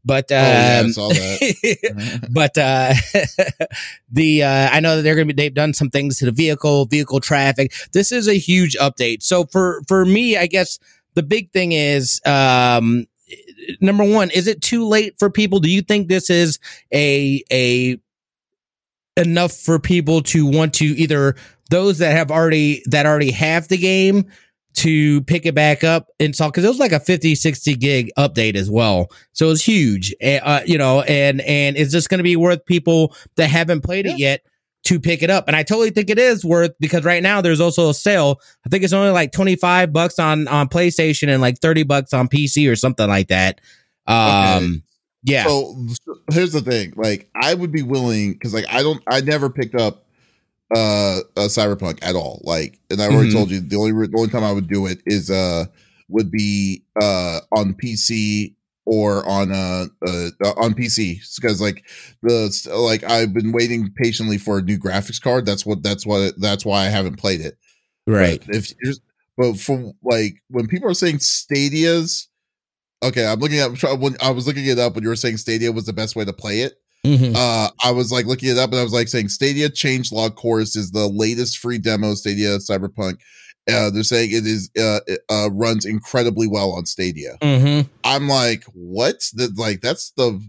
but 0.05 0.31
um, 0.31 0.91
oh, 0.97 1.11
yeah, 1.13 1.73
um, 1.91 2.21
but 2.31 2.57
uh, 2.57 2.93
the 4.11 4.43
uh, 4.43 4.69
I 4.71 4.79
know 4.79 4.95
that 4.95 5.01
they're 5.01 5.15
gonna 5.15 5.25
be 5.25 5.33
they've 5.33 5.53
done 5.53 5.73
some 5.73 5.89
things 5.89 6.17
to 6.19 6.25
the 6.25 6.31
vehicle 6.31 6.85
vehicle 6.85 7.19
traffic. 7.19 7.73
This 7.91 8.11
is 8.11 8.27
a 8.27 8.35
huge 8.35 8.77
update. 8.77 9.23
So 9.23 9.45
for 9.45 9.81
for 9.87 10.05
me, 10.05 10.37
I 10.37 10.47
guess 10.47 10.79
the 11.15 11.23
big 11.23 11.51
thing 11.51 11.71
is 11.71 12.21
um, 12.25 13.05
number 13.81 14.03
one, 14.03 14.29
is 14.31 14.47
it 14.47 14.61
too 14.61 14.85
late 14.85 15.17
for 15.19 15.29
people? 15.29 15.59
Do 15.59 15.69
you 15.69 15.81
think 15.81 16.07
this 16.07 16.29
is 16.29 16.59
a 16.93 17.43
a 17.51 17.99
enough 19.17 19.53
for 19.53 19.79
people 19.79 20.21
to 20.21 20.45
want 20.45 20.73
to 20.75 20.85
either 20.85 21.35
those 21.69 21.97
that 21.99 22.11
have 22.11 22.31
already 22.31 22.83
that 22.87 23.05
already 23.05 23.31
have 23.31 23.67
the 23.67 23.77
game 23.77 24.25
to 24.75 25.21
pick 25.23 25.45
it 25.45 25.55
back 25.55 25.83
up 25.83 26.07
and 26.19 26.27
install 26.27 26.49
because 26.49 26.63
it 26.63 26.69
was 26.69 26.79
like 26.79 26.91
a 26.91 26.99
50 26.99 27.35
60 27.35 27.75
gig 27.75 28.11
update 28.17 28.55
as 28.55 28.69
well 28.69 29.07
so 29.33 29.47
it 29.47 29.49
was 29.49 29.63
huge 29.65 30.13
uh, 30.23 30.61
you 30.65 30.77
know 30.77 31.01
and 31.01 31.41
and 31.41 31.75
is 31.75 31.91
this 31.91 32.07
going 32.07 32.19
to 32.19 32.23
be 32.23 32.35
worth 32.35 32.63
people 32.65 33.13
that 33.35 33.49
haven't 33.49 33.81
played 33.81 34.05
yeah. 34.05 34.13
it 34.13 34.19
yet 34.19 34.41
to 34.89 34.99
pick 34.99 35.21
it 35.21 35.29
up. 35.29 35.45
And 35.47 35.55
i 35.55 35.61
totally 35.61 35.91
think 35.91 36.09
it 36.09 36.17
is 36.17 36.43
worth 36.43 36.71
because 36.79 37.03
right 37.03 37.21
now 37.21 37.41
there's 37.41 37.61
also 37.61 37.89
a 37.89 37.93
sale. 37.93 38.41
I 38.65 38.69
think 38.69 38.83
it's 38.83 38.91
only 38.93 39.11
like 39.11 39.31
25 39.31 39.93
bucks 39.93 40.17
on 40.17 40.47
on 40.47 40.67
playstation 40.67 41.29
and 41.29 41.41
like 41.41 41.59
30 41.59 41.83
bucks 41.83 42.11
on 42.11 42.27
pc 42.27 42.69
or 42.69 42.75
something 42.75 43.07
like 43.07 43.27
that. 43.27 43.61
Um 44.07 44.17
okay. 44.17 44.81
yeah. 45.23 45.43
So, 45.45 45.75
so 46.03 46.15
here's 46.31 46.53
the 46.53 46.61
thing. 46.61 46.93
Like 46.95 47.29
i 47.39 47.53
would 47.53 47.71
be 47.71 47.83
willing 47.83 48.33
because 48.33 48.53
like 48.53 48.65
i 48.69 48.81
don't 48.81 49.01
i 49.07 49.21
never 49.21 49.49
picked 49.49 49.79
up 49.79 50.05
uh, 50.75 51.19
uh 51.37 51.47
cyberpunk 51.47 51.99
at 52.01 52.15
all. 52.15 52.41
Like 52.43 52.79
and 52.89 52.99
i 52.99 53.05
already 53.05 53.29
mm-hmm. 53.29 53.37
told 53.37 53.51
you 53.51 53.59
the 53.59 53.75
only 53.75 53.91
the 54.07 54.17
only 54.17 54.29
time 54.29 54.43
i 54.43 54.51
would 54.51 54.67
do 54.67 54.87
it 54.87 55.01
is 55.05 55.29
uh 55.29 55.65
would 56.07 56.31
be 56.31 56.83
uh 56.99 57.41
on 57.51 57.75
pc 57.75 58.55
or 58.89 59.23
on 59.29 59.51
uh, 59.51 59.85
uh 60.07 60.29
on 60.57 60.73
pc 60.73 61.19
because 61.35 61.61
like 61.61 61.85
the 62.23 62.69
like 62.75 63.03
i've 63.03 63.35
been 63.35 63.51
waiting 63.51 63.91
patiently 63.95 64.37
for 64.39 64.57
a 64.57 64.61
new 64.63 64.79
graphics 64.79 65.21
card 65.21 65.45
that's 65.45 65.63
what 65.63 65.83
that's 65.83 66.07
what 66.07 66.33
that's 66.41 66.65
why 66.65 66.85
i 66.85 66.89
haven't 66.89 67.19
played 67.19 67.39
it 67.39 67.55
right 68.07 68.43
but 68.47 68.55
if 68.55 68.73
but 69.37 69.53
from 69.59 69.93
like 70.03 70.41
when 70.49 70.65
people 70.65 70.89
are 70.89 70.95
saying 70.95 71.17
stadias 71.17 72.25
okay 73.03 73.27
i'm 73.27 73.39
looking 73.39 73.59
at 73.59 73.69
when 73.99 74.17
i 74.23 74.31
was 74.31 74.47
looking 74.47 74.65
it 74.65 74.79
up 74.79 74.95
when 74.95 75.03
you 75.03 75.09
were 75.09 75.15
saying 75.15 75.37
stadia 75.37 75.71
was 75.71 75.85
the 75.85 75.93
best 75.93 76.15
way 76.15 76.25
to 76.25 76.33
play 76.33 76.61
it 76.61 76.73
Mm-hmm. 77.05 77.33
Uh, 77.33 77.69
I 77.81 77.91
was 77.91 78.11
like 78.11 78.25
looking 78.25 78.49
it 78.49 78.57
up 78.57 78.71
and 78.71 78.79
I 78.79 78.83
was 78.83 78.91
like 78.91 79.07
saying 79.07 79.29
Stadia 79.29 79.69
Change 79.69 80.11
Log 80.11 80.35
Chorus 80.35 80.75
is 80.75 80.91
the 80.91 81.07
latest 81.07 81.59
free 81.59 81.77
demo 81.77 82.13
Stadia 82.13 82.57
Cyberpunk. 82.57 83.19
Uh, 83.69 83.89
they're 83.89 84.03
saying 84.03 84.31
it 84.31 84.45
is 84.45 84.69
uh, 84.79 84.99
it, 85.07 85.21
uh, 85.29 85.49
runs 85.51 85.85
incredibly 85.85 86.47
well 86.47 86.71
on 86.71 86.85
Stadia. 86.85 87.37
Mm-hmm. 87.41 87.87
I'm 88.03 88.27
like, 88.27 88.63
what? 88.73 89.23
That 89.33 89.57
like 89.57 89.81
that's 89.81 90.11
the 90.11 90.41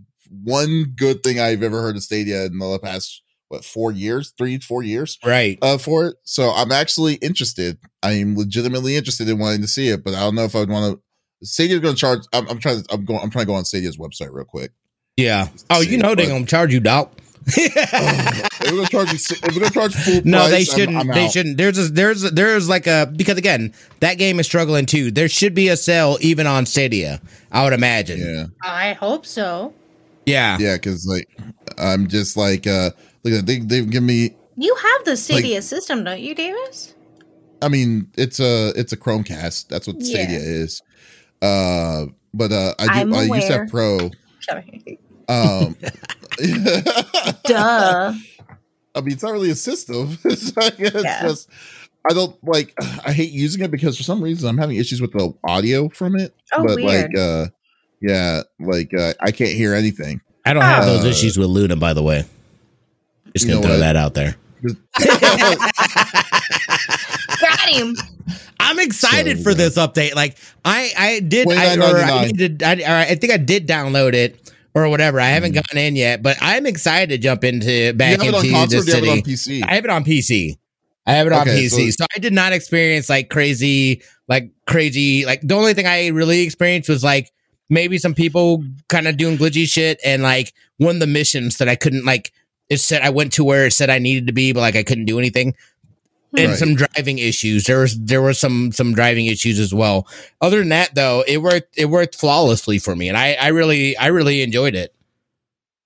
one 0.42 0.92
good 0.96 1.22
thing 1.22 1.40
I've 1.40 1.62
ever 1.62 1.82
heard 1.82 1.96
of 1.96 2.02
Stadia 2.02 2.44
in 2.44 2.58
the 2.58 2.78
past 2.78 3.22
what 3.48 3.64
four 3.64 3.90
years, 3.90 4.32
three 4.38 4.58
four 4.58 4.82
years, 4.82 5.18
right? 5.24 5.58
Uh, 5.60 5.76
for 5.76 6.06
it. 6.06 6.16
So 6.24 6.50
I'm 6.50 6.72
actually 6.72 7.14
interested. 7.14 7.78
I 8.02 8.12
am 8.12 8.36
legitimately 8.36 8.96
interested 8.96 9.28
in 9.28 9.38
wanting 9.38 9.62
to 9.62 9.68
see 9.68 9.88
it, 9.88 10.04
but 10.04 10.14
I 10.14 10.20
don't 10.20 10.36
know 10.36 10.44
if 10.44 10.54
I'd 10.54 10.68
want 10.68 10.94
to. 10.94 11.46
Stadia's 11.46 11.80
going 11.80 11.94
to 11.94 12.00
charge. 12.00 12.20
I'm, 12.32 12.46
I'm 12.48 12.58
trying. 12.58 12.82
To, 12.82 12.94
I'm 12.94 13.04
going. 13.04 13.20
I'm 13.20 13.30
trying 13.30 13.46
to 13.46 13.48
go 13.48 13.54
on 13.54 13.64
Stadia's 13.64 13.96
website 13.96 14.32
real 14.32 14.44
quick. 14.44 14.72
Yeah. 15.16 15.48
Oh, 15.68 15.80
you 15.80 15.98
know 15.98 16.14
they're 16.14 16.28
gonna 16.28 16.46
charge 16.46 16.72
you, 16.72 16.80
dog. 16.80 17.10
Oh, 17.48 18.42
we're 18.64 18.70
gonna 18.70 18.86
charge 18.86 19.12
you. 19.12 19.36
We're 19.42 19.60
gonna 19.60 19.70
charge 19.70 19.94
full. 19.94 20.20
No, 20.24 20.38
price, 20.38 20.50
they 20.50 20.64
shouldn't. 20.64 20.98
I'm, 20.98 21.10
I'm 21.10 21.14
they 21.14 21.28
shouldn't. 21.28 21.56
There's 21.56 21.78
a, 21.78 21.88
there's 21.88 22.24
a, 22.24 22.30
there's 22.30 22.68
like 22.68 22.86
a 22.86 23.10
because 23.14 23.38
again 23.38 23.72
that 24.00 24.18
game 24.18 24.38
is 24.40 24.46
struggling 24.46 24.86
too. 24.86 25.10
There 25.10 25.28
should 25.28 25.54
be 25.54 25.68
a 25.68 25.76
sale 25.76 26.18
even 26.20 26.46
on 26.46 26.66
Stadia. 26.66 27.20
I 27.50 27.64
would 27.64 27.72
imagine. 27.72 28.20
Yeah. 28.20 28.46
I 28.62 28.92
hope 28.94 29.26
so. 29.26 29.72
Yeah. 30.26 30.58
Yeah, 30.60 30.76
because 30.76 31.06
like 31.06 31.28
I'm 31.78 32.08
just 32.08 32.36
like 32.36 32.66
uh 32.66 32.90
look 33.24 33.34
at 33.34 33.46
they 33.46 33.58
they've 33.58 33.88
given 33.88 34.06
me. 34.06 34.36
You 34.56 34.74
have 34.74 35.04
the 35.04 35.16
Stadia 35.16 35.56
like, 35.56 35.62
system, 35.62 36.04
don't 36.04 36.20
you, 36.20 36.34
Davis? 36.34 36.94
I 37.62 37.68
mean, 37.68 38.10
it's 38.16 38.40
a 38.40 38.72
it's 38.76 38.92
a 38.92 38.96
Chromecast. 38.96 39.68
That's 39.68 39.86
what 39.86 40.02
Stadia 40.02 40.38
yeah. 40.38 40.44
is. 40.44 40.82
Uh, 41.42 42.06
but 42.34 42.52
uh, 42.52 42.74
I 42.78 43.04
do. 43.04 43.14
I 43.14 43.22
used 43.24 43.46
to 43.46 43.58
have 43.58 43.70
Pro. 43.70 44.10
Um, 45.28 45.76
Duh. 47.44 48.14
I 48.94 49.00
mean, 49.00 49.12
it's 49.12 49.22
not 49.22 49.32
really 49.32 49.50
a 49.50 49.54
system. 49.54 50.18
it's, 50.24 50.56
like, 50.56 50.78
it's 50.78 51.04
yeah. 51.04 51.22
just, 51.22 51.48
I 52.08 52.14
don't 52.14 52.36
like, 52.42 52.74
I 53.04 53.12
hate 53.12 53.30
using 53.32 53.62
it 53.62 53.70
because 53.70 53.96
for 53.96 54.02
some 54.02 54.22
reason 54.22 54.48
I'm 54.48 54.58
having 54.58 54.76
issues 54.76 55.00
with 55.00 55.12
the 55.12 55.32
audio 55.44 55.88
from 55.90 56.16
it. 56.16 56.34
Oh, 56.52 56.64
but 56.66 56.76
weird. 56.76 57.12
like, 57.12 57.18
uh, 57.18 57.46
yeah, 58.00 58.42
like, 58.58 58.92
uh, 58.94 59.14
I 59.20 59.30
can't 59.30 59.52
hear 59.52 59.74
anything. 59.74 60.20
I 60.44 60.54
don't 60.54 60.62
have 60.62 60.84
uh, 60.84 60.86
those 60.86 61.04
issues 61.04 61.36
with 61.36 61.48
Luna, 61.48 61.76
by 61.76 61.92
the 61.92 62.02
way. 62.02 62.24
Just 63.36 63.46
gonna 63.46 63.60
throw 63.60 63.72
what? 63.72 63.78
that 63.78 63.96
out 63.96 64.14
there. 64.14 64.36
Got 67.40 67.68
him. 67.68 67.94
I'm 68.58 68.78
excited 68.78 69.38
so, 69.38 69.44
for 69.44 69.50
yeah. 69.50 69.56
this 69.56 69.76
update. 69.78 70.14
Like 70.14 70.36
I, 70.64 70.92
I 70.98 71.20
did, 71.20 71.50
I, 71.50 71.76
or 71.76 71.96
I, 71.96 72.26
needed, 72.26 72.62
I, 72.62 73.02
I 73.02 73.14
think 73.14 73.32
I 73.32 73.36
did 73.36 73.68
download 73.68 74.14
it 74.14 74.52
or 74.74 74.88
whatever. 74.88 75.20
I 75.20 75.28
haven't 75.28 75.52
mm. 75.52 75.62
gone 75.66 75.78
in 75.78 75.96
yet, 75.96 76.22
but 76.22 76.36
I'm 76.40 76.66
excited 76.66 77.10
to 77.10 77.18
jump 77.18 77.44
into 77.44 77.92
back 77.94 78.24
into 78.24 78.32
the 78.32 78.82
city. 78.82 79.08
on 79.08 79.18
PC? 79.18 79.62
I 79.66 79.74
have 79.74 79.84
it 79.84 79.90
on 79.90 80.04
PC. 80.04 80.58
I 81.06 81.12
have 81.14 81.26
it 81.26 81.32
on 81.32 81.42
okay, 81.42 81.64
PC. 81.64 81.86
So, 81.86 82.02
so, 82.02 82.06
I 82.14 82.18
did 82.18 82.32
not 82.32 82.52
experience 82.52 83.08
like 83.08 83.30
crazy, 83.30 84.02
like 84.28 84.50
crazy. 84.66 85.24
Like 85.24 85.40
the 85.42 85.54
only 85.54 85.74
thing 85.74 85.86
I 85.86 86.08
really 86.08 86.42
experienced 86.42 86.88
was 86.88 87.02
like 87.02 87.32
maybe 87.68 87.98
some 87.98 88.14
people 88.14 88.64
kind 88.88 89.08
of 89.08 89.16
doing 89.16 89.38
glitchy 89.38 89.66
shit 89.66 89.98
and 90.04 90.22
like 90.22 90.52
one 90.76 90.96
of 90.96 91.00
the 91.00 91.06
missions 91.06 91.58
that 91.58 91.68
I 91.68 91.76
couldn't 91.76 92.04
like. 92.04 92.32
It 92.68 92.78
said 92.78 93.02
I 93.02 93.10
went 93.10 93.32
to 93.32 93.42
where 93.42 93.66
it 93.66 93.72
said 93.72 93.90
I 93.90 93.98
needed 93.98 94.28
to 94.28 94.32
be, 94.32 94.52
but 94.52 94.60
like 94.60 94.76
I 94.76 94.84
couldn't 94.84 95.06
do 95.06 95.18
anything 95.18 95.54
and 96.36 96.50
right. 96.50 96.58
some 96.58 96.74
driving 96.74 97.18
issues. 97.18 97.64
There 97.64 97.80
was 97.80 97.98
there 97.98 98.22
were 98.22 98.34
some 98.34 98.72
some 98.72 98.94
driving 98.94 99.26
issues 99.26 99.58
as 99.58 99.74
well. 99.74 100.06
Other 100.40 100.58
than 100.58 100.68
that, 100.70 100.94
though, 100.94 101.24
it 101.26 101.38
worked 101.38 101.76
it 101.76 101.86
worked 101.86 102.14
flawlessly 102.14 102.78
for 102.78 102.94
me, 102.94 103.08
and 103.08 103.16
I 103.16 103.34
I 103.34 103.48
really 103.48 103.96
I 103.96 104.08
really 104.08 104.42
enjoyed 104.42 104.74
it. 104.74 104.94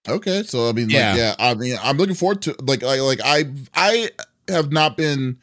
Okay, 0.07 0.43
so 0.43 0.69
I 0.69 0.73
mean, 0.73 0.91
yeah, 0.91 1.11
like, 1.11 1.19
yeah. 1.19 1.35
I 1.39 1.55
mean, 1.55 1.79
I'm 1.83 1.97
looking 1.97 2.15
forward 2.15 2.43
to 2.43 2.55
like 2.61 2.83
like 2.83 3.01
like 3.01 3.21
I 3.25 3.51
I 3.75 4.11
have 4.49 4.71
not 4.71 4.97
been 4.97 5.39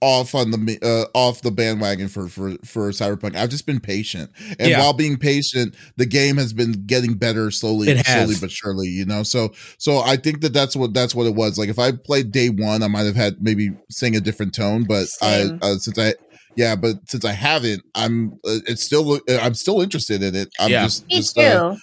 off 0.00 0.34
on 0.34 0.50
the 0.50 0.78
uh, 0.82 1.16
off 1.16 1.40
the 1.42 1.50
bandwagon 1.50 2.08
for 2.08 2.28
for 2.28 2.52
for 2.64 2.90
Cyberpunk. 2.90 3.36
I've 3.36 3.48
just 3.48 3.66
been 3.66 3.80
patient, 3.80 4.30
and 4.58 4.70
yeah. 4.70 4.80
while 4.80 4.92
being 4.92 5.16
patient, 5.16 5.74
the 5.96 6.06
game 6.06 6.36
has 6.36 6.52
been 6.52 6.72
getting 6.86 7.14
better 7.14 7.50
slowly, 7.50 7.96
slowly 8.02 8.34
but 8.40 8.50
surely. 8.50 8.88
You 8.88 9.06
know, 9.06 9.22
so 9.22 9.52
so 9.78 10.00
I 10.00 10.16
think 10.16 10.40
that 10.42 10.52
that's 10.52 10.76
what 10.76 10.92
that's 10.92 11.14
what 11.14 11.26
it 11.26 11.34
was. 11.34 11.58
Like 11.58 11.68
if 11.68 11.78
I 11.78 11.92
played 11.92 12.32
day 12.32 12.50
one, 12.50 12.82
I 12.82 12.88
might 12.88 13.04
have 13.04 13.16
had 13.16 13.42
maybe 13.42 13.70
sing 13.90 14.14
a 14.16 14.20
different 14.20 14.54
tone, 14.54 14.84
but 14.84 15.06
Same. 15.06 15.58
I 15.62 15.66
uh, 15.66 15.76
since 15.76 15.98
I 15.98 16.14
yeah, 16.56 16.76
but 16.76 16.96
since 17.08 17.24
I 17.24 17.32
haven't, 17.32 17.82
I'm 17.94 18.34
uh, 18.44 18.60
it's 18.66 18.82
still 18.82 19.20
I'm 19.28 19.54
still 19.54 19.80
interested 19.80 20.22
in 20.22 20.34
it. 20.34 20.48
I'm 20.60 20.70
yeah. 20.70 20.84
just 20.84 21.06
me 21.06 21.16
just, 21.16 21.34
too. 21.34 21.42
Uh, 21.42 21.76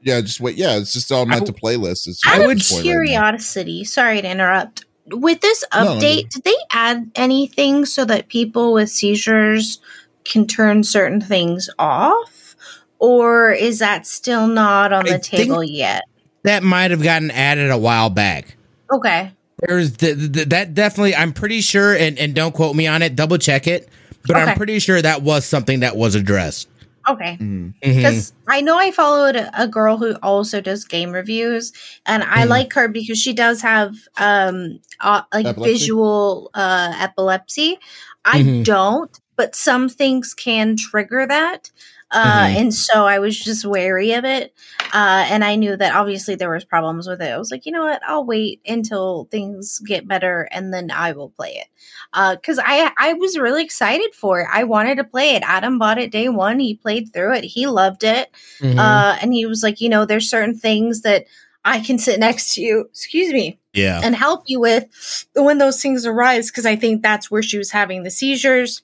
yeah, 0.00 0.20
just 0.20 0.40
wait. 0.40 0.56
Yeah, 0.56 0.78
it's 0.78 0.92
just 0.92 1.10
on 1.12 1.28
my 1.28 1.40
to 1.40 1.52
playlist. 1.52 2.06
It's 2.06 2.22
out 2.26 2.50
of 2.50 2.58
curiosity, 2.82 3.80
right 3.80 3.86
sorry 3.86 4.22
to 4.22 4.30
interrupt 4.30 4.84
with 5.12 5.40
this 5.40 5.64
update, 5.72 6.24
no, 6.24 6.28
did 6.30 6.44
they 6.44 6.56
add 6.70 7.10
anything 7.14 7.86
so 7.86 8.04
that 8.04 8.28
people 8.28 8.72
with 8.72 8.90
seizures 8.90 9.80
can 10.24 10.46
turn 10.46 10.84
certain 10.84 11.20
things 11.20 11.68
off? 11.78 12.56
Or 12.98 13.52
is 13.52 13.78
that 13.78 14.06
still 14.06 14.46
not 14.46 14.92
on 14.92 15.08
I 15.08 15.12
the 15.12 15.18
table 15.18 15.62
yet? 15.62 16.02
That 16.42 16.62
might 16.62 16.90
have 16.90 17.02
gotten 17.02 17.30
added 17.30 17.70
a 17.70 17.78
while 17.78 18.10
back. 18.10 18.56
Okay. 18.92 19.32
There's 19.60 19.92
the, 19.94 20.12
the, 20.14 20.44
that 20.46 20.74
definitely, 20.74 21.14
I'm 21.14 21.32
pretty 21.32 21.60
sure, 21.60 21.94
and, 21.94 22.18
and 22.18 22.34
don't 22.34 22.54
quote 22.54 22.76
me 22.76 22.86
on 22.86 23.02
it, 23.02 23.16
double 23.16 23.38
check 23.38 23.66
it, 23.66 23.88
but 24.26 24.36
okay. 24.36 24.50
I'm 24.50 24.56
pretty 24.56 24.78
sure 24.78 25.00
that 25.02 25.22
was 25.22 25.44
something 25.44 25.80
that 25.80 25.96
was 25.96 26.14
addressed. 26.14 26.68
Okay. 27.08 27.36
Because 27.80 28.32
mm-hmm. 28.32 28.50
I 28.50 28.60
know 28.60 28.76
I 28.76 28.90
followed 28.90 29.36
a, 29.36 29.62
a, 29.62 29.66
girl 29.66 29.96
who 29.96 30.14
also 30.22 30.60
does 30.60 30.84
game 30.84 31.10
reviews, 31.12 31.72
and 32.04 32.22
I 32.22 32.44
mm. 32.44 32.48
like 32.48 32.72
her 32.74 32.88
because 32.88 33.18
she 33.18 33.32
does 33.32 33.62
have 33.62 33.94
um 34.18 34.80
uh, 35.00 35.22
like 35.32 35.46
epilepsy? 35.46 35.72
visual 35.72 36.50
uh 36.54 36.92
epilepsy. 36.98 37.78
I 38.24 38.42
mm-hmm. 38.42 38.62
don't, 38.64 39.18
but 39.36 39.54
some 39.54 39.88
things 39.88 40.34
can 40.34 40.76
trigger 40.76 41.26
that. 41.26 41.70
Uh, 42.10 42.24
mm-hmm. 42.24 42.56
and 42.58 42.74
so 42.74 43.06
I 43.06 43.18
was 43.18 43.38
just 43.38 43.64
wary 43.64 44.12
of 44.12 44.24
it. 44.24 44.54
Uh, 44.92 45.26
and 45.28 45.44
I 45.44 45.56
knew 45.56 45.76
that 45.76 45.94
obviously 45.94 46.34
there 46.34 46.50
was 46.50 46.64
problems 46.64 47.06
with 47.06 47.20
it. 47.20 47.32
I 47.32 47.38
was 47.38 47.50
like, 47.50 47.66
you 47.66 47.72
know 47.72 47.84
what? 47.84 48.00
I'll 48.06 48.24
wait 48.24 48.60
until 48.66 49.28
things 49.30 49.80
get 49.80 50.08
better 50.08 50.48
and 50.50 50.72
then 50.72 50.90
I 50.90 51.12
will 51.12 51.30
play 51.30 51.52
it. 51.52 51.66
Uh, 52.12 52.36
cause 52.36 52.58
I, 52.62 52.92
I 52.96 53.14
was 53.14 53.38
really 53.38 53.64
excited 53.64 54.14
for 54.14 54.40
it. 54.40 54.48
I 54.50 54.64
wanted 54.64 54.96
to 54.96 55.04
play 55.04 55.36
it. 55.36 55.42
Adam 55.44 55.78
bought 55.78 55.98
it 55.98 56.12
day 56.12 56.28
one. 56.28 56.58
He 56.58 56.74
played 56.74 57.12
through 57.12 57.34
it. 57.34 57.44
He 57.44 57.66
loved 57.66 58.04
it. 58.04 58.30
Mm-hmm. 58.60 58.78
Uh, 58.78 59.18
and 59.20 59.32
he 59.32 59.46
was 59.46 59.62
like, 59.62 59.80
you 59.80 59.88
know, 59.88 60.04
there's 60.04 60.30
certain 60.30 60.56
things 60.56 61.02
that 61.02 61.26
I 61.64 61.80
can 61.80 61.98
sit 61.98 62.18
next 62.20 62.54
to 62.54 62.62
you, 62.62 62.88
excuse 62.90 63.32
me, 63.32 63.58
yeah, 63.74 64.00
and 64.02 64.14
help 64.14 64.44
you 64.46 64.60
with 64.60 65.26
when 65.34 65.58
those 65.58 65.82
things 65.82 66.06
arise. 66.06 66.50
Cause 66.50 66.64
I 66.64 66.76
think 66.76 67.02
that's 67.02 67.30
where 67.30 67.42
she 67.42 67.58
was 67.58 67.70
having 67.70 68.04
the 68.04 68.10
seizures 68.10 68.82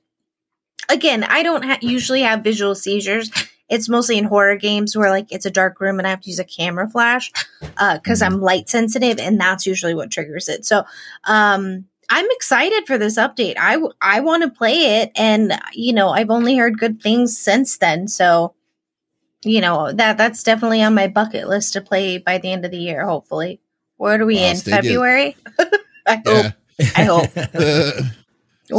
again, 0.89 1.25
I 1.25 1.43
don't 1.43 1.65
ha- 1.65 1.79
usually 1.81 2.23
have 2.23 2.45
visual 2.45 2.75
seizures. 2.75 3.31
It's 3.75 3.89
mostly 3.89 4.17
in 4.19 4.25
horror 4.25 4.57
games 4.57 4.97
where 4.97 5.11
like 5.11 5.33
it's 5.33 5.47
a 5.47 5.51
dark 5.51 5.81
room 5.81 5.99
and 5.99 6.07
I 6.07 6.11
have 6.11 6.21
to 6.21 6.31
use 6.31 6.39
a 6.39 6.45
camera 6.45 6.89
flash 6.89 7.33
because 7.61 8.23
uh, 8.23 8.27
I'm 8.27 8.41
light 8.41 8.69
sensitive, 8.69 9.19
and 9.19 9.41
that's 9.41 9.67
usually 9.67 9.95
what 9.95 10.11
triggers 10.11 10.49
it. 10.49 10.65
So, 10.65 10.85
um, 11.25 11.87
I'm 12.11 12.27
excited 12.31 12.87
for 12.87 12.99
this 12.99 13.19
update. 13.19 13.57
I 13.59 13.79
I 14.01 14.21
want 14.21 14.43
to 14.43 14.51
play 14.51 15.01
it, 15.01 15.13
and 15.17 15.59
you 15.73 15.93
know 15.93 16.11
I've 16.11 16.31
only 16.31 16.57
heard 16.57 16.79
good 16.79 17.03
things 17.03 17.37
since 17.37 17.79
then. 17.79 18.09
So, 18.09 18.55
you 19.43 19.61
know 19.61 19.93
that 19.93 20.17
that's 20.17 20.43
definitely 20.43 20.83
on 20.83 20.95
my 20.95 21.09
bucket 21.09 21.49
list 21.49 21.73
to 21.73 21.81
play 21.81 22.19
by 22.19 22.39
the 22.39 22.53
end 22.53 22.65
of 22.65 22.71
the 22.71 22.79
year, 22.79 23.07
hopefully. 23.07 23.61
What 23.97 24.21
are 24.21 24.27
we 24.27 24.39
uh, 24.39 24.51
in 24.53 24.57
February? 24.57 25.37
I 26.07 26.23
hope. 26.27 26.53
I 26.97 27.05
hope. 27.05 28.11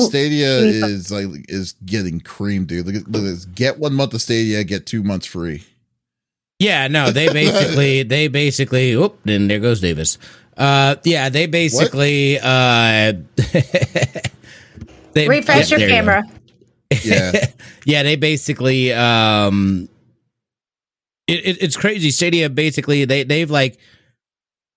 Stadia 0.01 0.57
is 0.59 1.11
like 1.11 1.49
is 1.49 1.73
getting 1.85 2.19
cream, 2.19 2.65
dude. 2.65 2.85
Look 2.85 2.95
at, 2.95 3.07
look 3.09 3.21
at 3.21 3.25
this. 3.25 3.45
Get 3.45 3.79
one 3.79 3.93
month 3.93 4.13
of 4.13 4.21
Stadia, 4.21 4.63
get 4.63 4.85
two 4.85 5.03
months 5.03 5.25
free. 5.25 5.63
Yeah, 6.59 6.87
no, 6.87 7.11
they 7.11 7.31
basically 7.33 8.03
they 8.03 8.27
basically 8.27 8.91
oop, 8.93 9.19
then 9.23 9.47
there 9.47 9.59
goes 9.59 9.81
Davis. 9.81 10.17
Uh 10.57 10.95
yeah, 11.03 11.29
they 11.29 11.47
basically 11.47 12.35
what? 12.35 12.45
uh 12.45 13.13
they, 15.13 15.27
refresh 15.27 15.71
yeah, 15.71 15.77
your 15.77 15.89
camera. 15.89 16.23
Yeah. 17.03 17.45
yeah, 17.85 18.03
they 18.03 18.15
basically 18.15 18.93
um 18.93 19.89
it, 21.27 21.45
it, 21.45 21.63
it's 21.63 21.75
crazy. 21.75 22.11
Stadia 22.11 22.49
basically 22.49 23.05
they 23.05 23.23
they've 23.23 23.51
like 23.51 23.77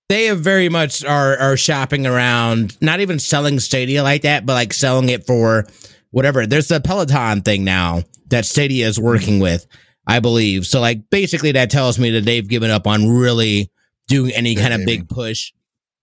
they 0.09 0.27
have 0.27 0.41
very 0.41 0.69
much 0.69 1.05
are 1.05 1.37
are 1.37 1.57
shopping 1.57 2.07
around, 2.07 2.77
not 2.81 3.01
even 3.01 3.19
selling 3.19 3.61
Stadia 3.61 4.03
like 4.03 4.23
that, 4.23 4.47
but 4.47 4.55
like 4.55 4.73
selling 4.73 5.09
it 5.09 5.27
for 5.27 5.67
whatever. 6.11 6.47
There's 6.47 6.69
the 6.69 6.81
Peloton 6.81 7.43
thing 7.43 7.65
now 7.65 8.03
that 8.29 8.47
Stadia 8.47 8.87
is 8.87 8.99
working 8.99 9.35
mm-hmm. 9.35 9.43
with, 9.43 9.67
I 10.07 10.21
believe. 10.21 10.67
So 10.67 10.81
like 10.81 11.11
basically 11.11 11.53
that 11.53 11.71
tells 11.71 11.99
me 11.99 12.11
that 12.11 12.25
they've 12.25 12.47
given 12.47 12.71
up 12.71 12.87
on 12.87 13.09
really 13.09 13.71
doing 14.09 14.33
any 14.33 14.55
kind 14.55 14.73
of 14.73 14.87
big 14.87 15.09
push 15.09 15.53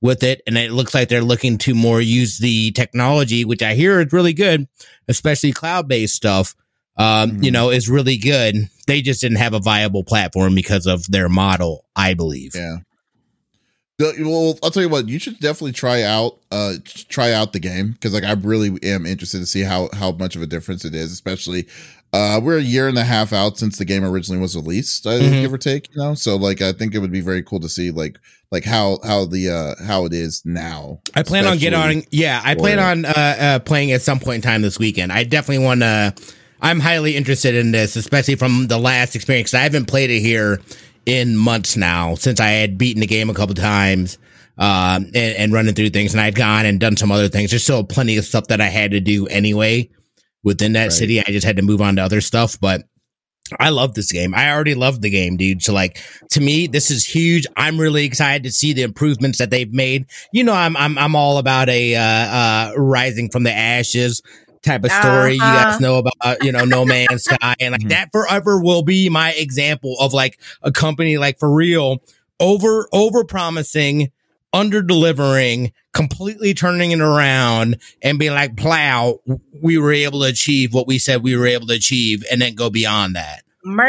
with 0.02 0.22
it. 0.24 0.42
And 0.46 0.58
it 0.58 0.72
looks 0.72 0.94
like 0.94 1.10
they're 1.10 1.22
looking 1.22 1.58
to 1.60 1.74
more 1.74 2.00
use 2.00 2.38
the 2.38 2.72
technology, 2.72 3.44
which 3.46 3.64
I 3.64 3.74
hear 3.74 4.00
is 4.00 4.14
really 4.14 4.34
good, 4.34 4.68
especially 5.08 5.52
cloud 5.52 5.88
based 5.88 6.16
stuff. 6.16 6.56
Um, 6.98 7.32
mm-hmm. 7.32 7.44
you 7.44 7.52
know, 7.52 7.72
is 7.72 7.90
really 7.90 8.18
good. 8.18 8.56
They 8.88 9.02
just 9.02 9.20
didn't 9.20 9.40
have 9.40 9.54
a 9.54 9.60
viable 9.60 10.06
platform 10.06 10.56
because 10.56 10.86
of 10.86 11.06
their 11.12 11.28
model, 11.28 11.84
I 11.94 12.14
believe. 12.14 12.56
Yeah. 12.56 12.78
Well, 13.98 14.60
I'll 14.62 14.72
tell 14.72 14.84
you 14.84 14.90
what. 14.90 15.08
You 15.08 15.20
should 15.20 15.40
definitely 15.40 15.72
try 15.72 16.04
out, 16.04 16.38
uh, 16.52 16.74
try 16.84 17.32
out 17.32 17.54
the 17.54 17.60
game 17.60 17.92
because, 17.94 18.14
like, 18.14 18.26
I 18.26 18.34
really 18.34 18.78
am 18.84 19.06
interested 19.06 19.40
to 19.40 19.46
see 19.46 19.62
how 19.62 19.90
how 19.94 20.12
much 20.12 20.36
of 20.36 20.42
a 20.42 20.48
difference 20.48 20.84
it 20.84 20.94
is. 20.94 21.14
Especially, 21.14 21.66
uh, 22.12 22.42
we're 22.44 22.58
a 22.58 22.62
year 22.62 22.90
and 22.90 22.98
a 22.98 23.06
half 23.06 23.32
out 23.32 23.58
since 23.58 23.78
the 23.78 23.86
game 23.86 24.04
originally 24.04 24.42
was 24.42 24.56
released, 24.56 25.06
mm-hmm. 25.06 25.42
give 25.42 25.54
or 25.54 25.58
take. 25.58 25.90
You 25.96 26.02
know, 26.02 26.14
so 26.14 26.36
like, 26.36 26.62
I 26.62 26.74
think 26.74 26.94
it 26.94 27.00
would 27.00 27.12
be 27.12 27.22
very 27.22 27.42
cool 27.42 27.62
to 27.62 27.70
see 27.70 27.92
like 27.92 28.20
like 28.52 28.66
how 28.66 29.00
how 29.04 29.26
the 29.26 29.50
uh 29.50 29.84
how 29.86 30.06
it 30.06 30.14
is 30.14 30.42
now. 30.46 31.00
I 31.14 31.24
plan 31.24 31.46
on 31.46 31.58
getting 31.58 31.80
on. 31.80 32.04
Yeah, 32.12 32.42
I 32.44 32.56
plan 32.56 32.80
on 32.80 33.06
uh, 33.06 33.14
uh 33.16 33.60
playing 33.60 33.94
at 33.94 34.02
some 34.02 34.20
point 34.20 34.38
in 34.38 34.42
time 34.42 34.62
this 34.62 34.78
weekend. 34.78 35.14
I 35.14 35.24
definitely 35.24 35.64
want 35.64 35.82
to. 35.82 36.14
I'm 36.62 36.82
highly 36.82 37.16
interested 37.16 37.56
in 37.56 37.72
this, 37.72 37.96
especially 37.96 38.36
from 38.36 38.68
the 38.68 38.78
last 38.78 39.16
experience. 39.16 39.54
I 39.54 39.60
haven't 39.60 39.86
played 39.86 40.10
it 40.10 40.20
here 40.20 40.62
in 41.06 41.36
months 41.36 41.78
now 41.78 42.16
since 42.16 42.40
I 42.40 42.48
had 42.48 42.78
beaten 42.78 43.02
the 43.02 43.08
game 43.08 43.30
a 43.30 43.34
couple 43.34 43.56
times 43.56 44.18
um, 44.58 45.06
and, 45.14 45.16
and, 45.16 45.54
running 45.54 45.76
through 45.76 45.90
things, 45.90 46.14
and 46.14 46.22
I'd 46.22 46.36
gone 46.36 46.66
and 46.66 46.80
done 46.80 46.96
some 46.96 47.12
other 47.12 47.28
things. 47.28 47.50
There's 47.50 47.64
still 47.64 47.84
plenty 47.84 48.16
of 48.18 48.24
stuff 48.24 48.48
that 48.48 48.62
I 48.62 48.68
had 48.68 48.92
to 48.92 49.02
do 49.02 49.28
anyway 49.28 49.90
within 50.44 50.74
that 50.74 50.84
right. 50.84 50.92
city. 50.94 51.20
I 51.20 51.26
just 51.26 51.46
had 51.46 51.58
to 51.58 51.62
move 51.62 51.82
on 51.82 51.98
to 51.98 52.02
other 52.02 52.22
stuff, 52.22 52.58
but 52.60 52.84
I 53.60 53.70
love 53.70 53.94
this 53.94 54.12
game. 54.12 54.34
I 54.34 54.52
already 54.52 54.74
loved 54.74 55.02
the 55.02 55.10
game, 55.10 55.38
dude. 55.38 55.62
So 55.62 55.74
like 55.74 56.02
to 56.32 56.42
me, 56.42 56.68
this 56.68 56.90
is 56.90 57.06
huge. 57.06 57.46
I'm 57.58 57.80
really 57.80 58.06
excited 58.06 58.44
to 58.44 58.52
see 58.52 58.74
the 58.74 58.82
improvements 58.82 59.38
that 59.38 59.52
they've 59.52 59.72
made. 59.72 60.06
You 60.32 60.44
know, 60.44 60.54
I'm 60.54 60.76
I'm 60.78 60.98
I'm 60.98 61.16
all 61.16 61.38
about 61.38 61.70
a 61.70 61.96
uh, 61.96 62.02
uh, 62.02 62.74
rising 62.78 63.30
from 63.30 63.44
the 63.44 63.52
ashes 63.52 64.22
type 64.66 64.84
of 64.84 64.92
story. 64.92 65.14
Uh-huh. 65.14 65.32
You 65.32 65.40
guys 65.40 65.66
uh-huh. 65.66 65.80
know 65.80 65.98
about, 66.00 66.44
you 66.44 66.52
know, 66.52 66.66
No 66.66 66.86
Man's 66.86 67.24
Sky. 67.26 67.56
And 67.60 67.72
like 67.72 67.82
mm-hmm. 67.82 67.90
that 67.90 68.10
forever 68.12 68.60
will 68.60 68.84
be 68.84 69.10
my 69.10 69.32
example 69.34 69.96
of 70.00 70.14
like 70.14 70.40
a 70.62 70.72
company 70.72 71.18
like 71.18 71.40
for 71.40 71.54
real 71.54 72.00
over, 72.40 72.88
over 72.92 73.24
promising, 73.24 74.12
under 74.52 74.82
delivering, 74.82 75.72
completely 75.94 76.54
turning 76.54 76.92
it 76.92 77.02
around 77.02 77.78
and 78.02 78.18
being 78.20 78.34
like, 78.34 78.58
plow, 78.58 79.20
we 79.62 79.78
were 79.78 79.94
able 79.94 80.22
to 80.22 80.28
achieve 80.28 80.74
what 80.74 80.88
we 80.88 80.98
said 80.98 81.24
we 81.24 81.36
were 81.36 81.48
able 81.48 81.68
to 81.68 81.74
achieve 81.74 82.24
and 82.32 82.42
then 82.42 82.56
go 82.56 82.70
beyond 82.70 83.16
that. 83.16 83.44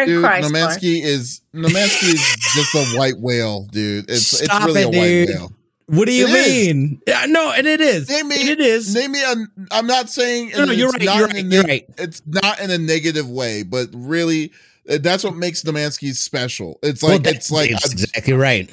dude, 0.07 0.23
No 0.23 0.49
Man's 0.49 0.75
Sky 0.75 0.81
is 0.83 1.43
No 1.53 1.69
Man's 1.69 1.93
Sky 1.93 2.07
is 2.07 2.37
just 2.55 2.75
a 2.75 2.99
white 2.99 3.19
whale, 3.19 3.67
dude. 3.67 4.09
It's 4.09 4.27
Stop 4.27 4.69
it's 4.69 4.75
really 4.75 4.81
it, 4.83 4.85
a 4.85 4.89
white 4.89 5.39
whale. 5.39 5.53
What 5.87 6.07
do 6.07 6.13
you 6.13 6.27
it 6.27 6.33
mean? 6.33 7.01
Is. 7.07 7.15
Yeah, 7.15 7.27
no, 7.27 7.53
and 7.53 7.67
it 7.67 7.81
is. 7.81 8.09
Name 8.09 8.29
me, 8.29 8.35
it 8.37 8.59
is. 8.59 8.93
Name 8.93 9.13
me. 9.13 9.23
A, 9.23 9.35
I'm 9.71 9.87
not 9.87 10.11
saying. 10.11 10.51
No, 10.57 10.65
no 10.65 10.73
you're 10.73 10.91
right. 10.91 11.03
You're 11.03 11.27
right, 11.29 11.45
you're 11.45 11.63
right. 11.63 11.87
It's 11.97 12.23
not 12.27 12.61
in 12.61 12.73
a 12.73 12.79
negative 12.79 13.31
way, 13.31 13.63
but 13.63 13.89
really, 13.93 14.51
uh, 14.91 14.99
that's 15.01 15.23
what 15.23 15.37
makes 15.37 15.65
No 15.65 15.71
Man's 15.71 15.95
Sky 15.95 16.09
special. 16.09 16.81
It's 16.83 17.05
like 17.05 17.23
well, 17.23 17.35
it's 17.35 17.53
like 17.53 17.71
exactly 17.71 18.33
right. 18.33 18.69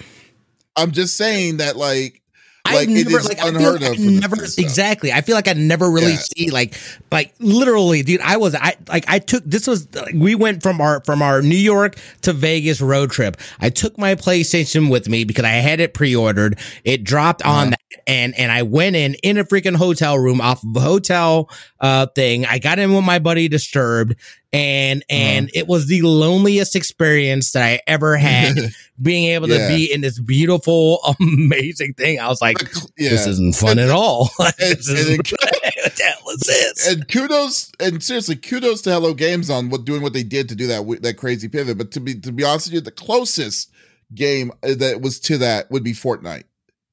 I'm 0.76 0.91
just 0.91 1.16
saying 1.16 1.57
that 1.57 1.78
like 1.78 2.22
like 2.66 2.88
I 2.88 2.91
never, 2.91 3.22
like, 3.22 3.38
unheard 3.41 3.82
like 3.82 3.91
of. 3.91 3.99
never 3.99 4.43
exactly. 4.43 5.11
I 5.11 5.22
feel 5.22 5.36
like 5.36 5.49
I 5.49 5.53
never 5.53 5.89
really 5.89 6.14
yeah. 6.14 6.20
see 6.38 6.51
like 6.51 6.80
like 7.11 7.34
literally, 7.39 8.03
dude. 8.03 8.22
I 8.22 8.38
was 8.38 8.55
I 8.55 8.76
like 8.88 9.03
I 9.07 9.20
took 9.20 9.43
this 9.43 9.68
was 9.68 9.93
like, 9.93 10.16
we 10.16 10.34
went 10.36 10.64
from 10.64 10.80
our 10.80 11.01
from 11.03 11.22
our 11.22 11.41
New 11.41 11.57
York 11.57 11.97
to 12.22 12.32
Vegas 12.32 12.80
road 12.80 13.11
trip. 13.11 13.36
I 13.59 13.70
took 13.70 13.97
my 13.97 14.16
PlayStation 14.16 14.89
with 14.89 15.09
me 15.09 15.26
because 15.26 15.43
I 15.43 15.49
had 15.49 15.82
it 15.82 15.93
pre 15.93 16.16
ordered. 16.16 16.57
It 16.86 17.03
dropped 17.03 17.41
uh-huh. 17.41 17.51
on 17.51 17.70
that 17.72 17.82
and 18.07 18.37
and 18.37 18.51
I 18.51 18.63
went 18.63 18.95
in 18.95 19.15
in 19.15 19.37
a 19.37 19.43
freaking 19.43 19.75
hotel 19.75 20.17
room 20.17 20.41
off 20.41 20.63
of 20.63 20.75
a 20.75 20.79
hotel 20.79 21.49
uh 21.79 22.07
thing. 22.07 22.45
I 22.45 22.59
got 22.59 22.79
in 22.79 22.93
with 22.93 23.03
my 23.03 23.19
buddy 23.19 23.47
Disturbed 23.47 24.15
and 24.53 25.01
uh-huh. 25.09 25.19
and 25.19 25.51
it 25.53 25.67
was 25.67 25.87
the 25.87 26.01
loneliest 26.03 26.75
experience 26.75 27.51
that 27.53 27.63
I 27.63 27.81
ever 27.87 28.15
had 28.17 28.55
being 29.01 29.29
able 29.29 29.49
yeah. 29.49 29.67
to 29.67 29.75
be 29.75 29.91
in 29.91 30.01
this 30.01 30.19
beautiful 30.19 30.99
amazing 31.19 31.95
thing. 31.95 32.19
I 32.19 32.27
was 32.27 32.41
like 32.41 32.61
yeah. 32.97 33.09
this 33.09 33.25
isn't 33.27 33.55
fun 33.55 33.79
at 33.79 33.89
all. 33.89 34.29
this 34.59 34.89
and, 34.89 35.09
and, 35.09 36.39
this? 36.39 36.87
and 36.87 37.07
kudos 37.07 37.71
and 37.79 38.01
seriously 38.03 38.35
kudos 38.35 38.81
to 38.83 38.91
Hello 38.91 39.13
Games 39.13 39.49
on 39.49 39.69
what 39.69 39.85
doing 39.85 40.01
what 40.01 40.13
they 40.13 40.23
did 40.23 40.47
to 40.49 40.55
do 40.55 40.67
that 40.67 40.85
that 41.01 41.17
crazy 41.17 41.49
pivot, 41.49 41.77
but 41.77 41.91
to 41.91 41.99
be 41.99 42.19
to 42.19 42.31
be 42.31 42.43
honest 42.43 42.67
with 42.67 42.75
you 42.75 42.81
the 42.81 42.91
closest 42.91 43.71
game 44.13 44.51
uh, 44.61 44.75
that 44.75 45.01
was 45.01 45.19
to 45.19 45.39
that 45.39 45.71
would 45.71 45.83
be 45.83 45.93
Fortnite 45.93 46.43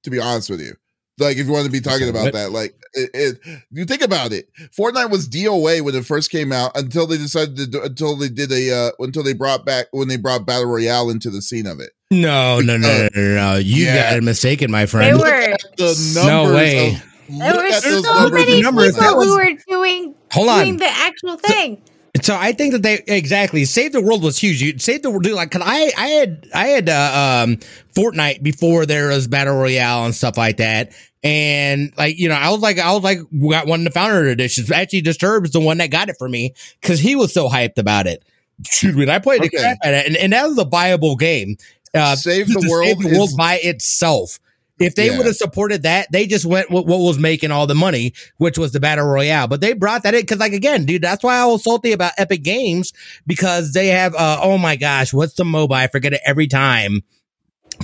to 0.02 0.10
be 0.10 0.18
honest 0.18 0.48
with 0.50 0.60
you. 0.60 0.74
Like 1.20 1.36
if 1.36 1.46
you 1.46 1.52
want 1.52 1.66
to 1.66 1.70
be 1.70 1.80
talking 1.80 2.08
about 2.08 2.32
that, 2.32 2.50
like 2.50 2.74
it, 2.94 3.10
it, 3.12 3.60
you 3.70 3.84
think 3.84 4.02
about 4.02 4.32
it, 4.32 4.48
Fortnite 4.76 5.10
was 5.10 5.28
DOA 5.28 5.82
when 5.82 5.94
it 5.94 6.04
first 6.06 6.30
came 6.30 6.52
out 6.52 6.72
until 6.74 7.06
they 7.06 7.18
decided 7.18 7.56
to 7.56 7.66
do, 7.66 7.82
until 7.82 8.16
they 8.16 8.28
did 8.28 8.50
a 8.50 8.72
uh, 8.72 8.90
until 8.98 9.22
they 9.22 9.34
brought 9.34 9.64
back 9.64 9.86
when 9.92 10.08
they 10.08 10.16
brought 10.16 10.46
battle 10.46 10.66
royale 10.66 11.10
into 11.10 11.30
the 11.30 11.42
scene 11.42 11.66
of 11.66 11.80
it. 11.80 11.90
No, 12.10 12.60
no, 12.60 12.76
no, 12.76 12.88
no, 12.88 13.08
no, 13.14 13.34
no. 13.34 13.56
You 13.56 13.84
yeah. 13.84 14.10
got 14.10 14.18
it 14.18 14.24
mistaken, 14.24 14.70
my 14.70 14.86
friend. 14.86 15.18
They 15.18 15.22
were 15.22 15.56
the 15.76 16.12
no 16.16 16.52
way. 16.54 16.94
Of, 16.94 17.02
there 17.38 17.54
were 17.54 17.70
so 17.70 18.30
many 18.30 18.62
numbers. 18.62 18.96
people 18.96 19.22
who 19.22 19.36
were 19.36 19.50
doing 19.68 20.14
hold 20.32 20.48
on 20.48 20.64
doing 20.64 20.76
the 20.78 20.88
actual 20.88 21.36
thing. 21.36 21.82
So 22.22 22.36
I 22.36 22.52
think 22.52 22.72
that 22.72 22.82
they 22.82 23.02
exactly 23.06 23.64
Save 23.64 23.92
the 23.92 24.00
World 24.00 24.22
was 24.22 24.38
huge. 24.38 24.60
You 24.60 24.78
Save 24.78 25.02
the 25.02 25.10
World, 25.10 25.26
like, 25.26 25.52
cause 25.52 25.62
I 25.64 25.92
I 25.96 26.06
had 26.08 26.46
I 26.52 26.66
had 26.66 26.88
uh, 26.88 27.44
um 27.44 27.56
Fortnite 27.94 28.42
before 28.42 28.84
there 28.84 29.08
was 29.08 29.28
battle 29.28 29.56
royale 29.56 30.04
and 30.04 30.14
stuff 30.14 30.36
like 30.36 30.56
that, 30.56 30.92
and 31.22 31.92
like, 31.96 32.18
you 32.18 32.28
know, 32.28 32.34
I 32.34 32.50
was 32.50 32.60
like, 32.60 32.78
I 32.78 32.92
was 32.92 33.02
like, 33.02 33.18
we 33.32 33.50
got 33.50 33.66
one 33.66 33.80
of 33.80 33.84
the 33.84 33.90
founder 33.90 34.28
editions. 34.28 34.70
Actually, 34.70 35.02
disturbs 35.02 35.50
the 35.50 35.60
one 35.60 35.78
that 35.78 35.90
got 35.90 36.08
it 36.08 36.16
for 36.18 36.28
me 36.28 36.54
because 36.80 37.00
he 37.00 37.16
was 37.16 37.32
so 37.32 37.48
hyped 37.48 37.78
about 37.78 38.06
it. 38.06 38.24
Excuse 38.60 38.94
me. 38.94 39.02
And 39.02 39.10
I 39.10 39.18
played 39.18 39.42
okay. 39.42 39.56
the 39.56 39.78
it, 39.82 40.06
and, 40.06 40.16
and 40.16 40.32
that 40.32 40.46
was 40.46 40.58
a 40.58 40.64
viable 40.64 41.16
game. 41.16 41.56
Uh, 41.94 42.16
Save 42.16 42.48
the 42.48 42.68
World, 42.70 42.86
Save 42.86 42.98
the 42.98 43.18
World 43.18 43.30
by 43.36 43.58
itself. 43.62 44.38
If 44.78 44.94
they 44.94 45.10
yeah. 45.10 45.18
would 45.18 45.26
have 45.26 45.36
supported 45.36 45.82
that, 45.82 46.10
they 46.10 46.26
just 46.26 46.46
went 46.46 46.70
with 46.70 46.86
what 46.86 47.00
was 47.00 47.18
making 47.18 47.50
all 47.50 47.66
the 47.66 47.74
money, 47.74 48.14
which 48.38 48.56
was 48.56 48.72
the 48.72 48.80
battle 48.80 49.06
royale. 49.06 49.46
But 49.46 49.60
they 49.60 49.74
brought 49.74 50.04
that 50.04 50.14
in 50.14 50.22
because, 50.22 50.38
like, 50.38 50.54
again, 50.54 50.86
dude, 50.86 51.02
that's 51.02 51.22
why 51.22 51.36
I 51.36 51.44
was 51.44 51.64
salty 51.64 51.92
about 51.92 52.12
Epic 52.16 52.42
Games 52.42 52.94
because 53.26 53.74
they 53.74 53.88
have, 53.88 54.14
uh, 54.14 54.40
oh 54.42 54.56
my 54.56 54.76
gosh, 54.76 55.12
what's 55.12 55.34
the 55.34 55.44
mobile? 55.44 55.76
I 55.76 55.88
forget 55.88 56.14
it 56.14 56.22
every 56.24 56.46
time 56.46 57.02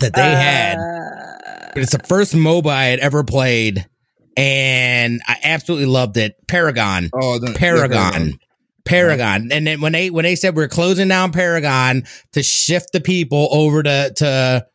that 0.01 0.15
they 0.15 0.23
uh, 0.23 0.37
had. 0.37 1.36
It's 1.77 1.93
the 1.93 1.99
first 2.07 2.35
MOBA 2.35 2.71
I 2.71 2.85
had 2.87 3.01
ever 3.01 3.23
played, 3.23 3.87
and 4.37 5.21
I 5.27 5.37
absolutely 5.45 5.87
loved 5.87 6.17
it. 6.17 6.35
Paragon. 6.49 7.11
Oh, 7.13 7.39
the, 7.39 7.53
Paragon. 7.53 8.31
The 8.31 8.39
Paragon. 8.87 9.53
And 9.53 9.67
then 9.67 9.83
when 9.83 9.93
they 9.93 10.09
when 10.09 10.23
they 10.23 10.37
said 10.37 10.57
we're 10.57 10.69
closing 10.69 11.09
down 11.09 11.33
Paragon 11.33 12.05
to 12.33 12.43
shift 12.43 12.93
the 12.93 13.01
people 13.01 13.49
over 13.51 13.83
to 13.83 14.13
to 14.17 14.67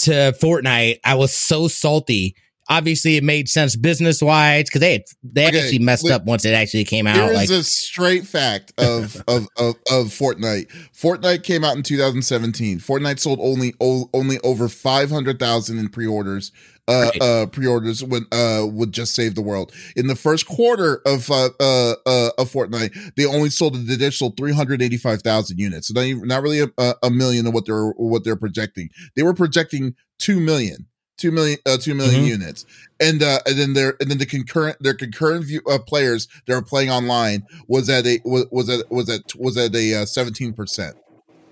to 0.00 0.10
Fortnite, 0.40 0.98
I 1.04 1.14
was 1.14 1.32
so 1.32 1.68
salty 1.68 2.34
obviously 2.72 3.16
it 3.16 3.24
made 3.24 3.48
sense 3.48 3.76
business 3.76 4.22
wise 4.22 4.64
because 4.64 4.80
they 4.80 4.92
had, 4.92 5.02
they 5.22 5.46
okay, 5.48 5.60
actually 5.60 5.78
messed 5.78 6.10
up 6.10 6.24
once 6.24 6.44
it 6.44 6.54
actually 6.54 6.84
came 6.84 7.06
out. 7.06 7.16
Here's 7.16 7.36
like 7.36 7.50
a 7.50 7.62
straight 7.62 8.26
fact 8.26 8.72
of, 8.78 9.16
of 9.28 9.46
of 9.58 9.76
of 9.90 10.06
Fortnite. 10.06 10.68
Fortnite 10.92 11.42
came 11.42 11.64
out 11.64 11.76
in 11.76 11.82
2017. 11.82 12.78
Fortnite 12.78 13.18
sold 13.18 13.38
only 13.40 13.74
only 13.80 14.38
over 14.40 14.68
500,000 14.68 15.78
in 15.78 15.88
pre-orders. 15.88 16.52
Uh, 16.88 17.10
right. 17.12 17.22
uh, 17.22 17.46
pre-orders 17.46 18.02
when 18.02 18.26
uh 18.32 18.66
would 18.66 18.90
just 18.90 19.14
save 19.14 19.36
the 19.36 19.40
world 19.40 19.72
in 19.94 20.08
the 20.08 20.16
first 20.16 20.48
quarter 20.48 21.00
of 21.06 21.30
uh 21.30 21.48
uh, 21.60 21.94
uh 22.04 22.30
of 22.38 22.50
Fortnite 22.50 23.14
they 23.14 23.24
only 23.24 23.50
sold 23.50 23.76
an 23.76 23.88
additional 23.88 24.30
385,000 24.36 25.60
units 25.60 25.86
so 25.86 25.94
not, 25.94 26.02
even, 26.02 26.26
not 26.26 26.42
really 26.42 26.58
a, 26.58 26.94
a 27.04 27.08
million 27.08 27.46
of 27.46 27.54
what 27.54 27.66
they're 27.66 27.90
what 27.90 28.24
they're 28.24 28.34
projecting 28.34 28.90
they 29.14 29.22
were 29.22 29.32
projecting 29.32 29.94
2 30.18 30.40
million 30.40 30.88
two 31.22 31.30
million, 31.30 31.58
uh, 31.66 31.76
two 31.76 31.94
million 31.94 32.22
mm-hmm. 32.22 32.42
units, 32.42 32.66
and 33.00 33.22
uh, 33.22 33.38
and 33.46 33.58
then 33.58 33.74
their 33.74 33.96
and 34.00 34.10
then 34.10 34.18
the 34.18 34.26
concurrent 34.26 34.76
their 34.80 34.94
concurrent 34.94 35.44
view, 35.44 35.60
uh, 35.70 35.78
players 35.78 36.26
that 36.46 36.54
are 36.54 36.62
playing 36.62 36.90
online 36.90 37.46
was 37.68 37.88
at 37.88 38.04
a 38.06 38.20
was, 38.24 38.46
was 38.50 38.68
at 38.68 38.90
was 38.90 39.08
at 39.08 39.22
was 39.36 39.56
at 39.56 39.74
a 39.74 40.02
uh, 40.02 40.04
seventeen 40.04 40.52
percent. 40.52 40.96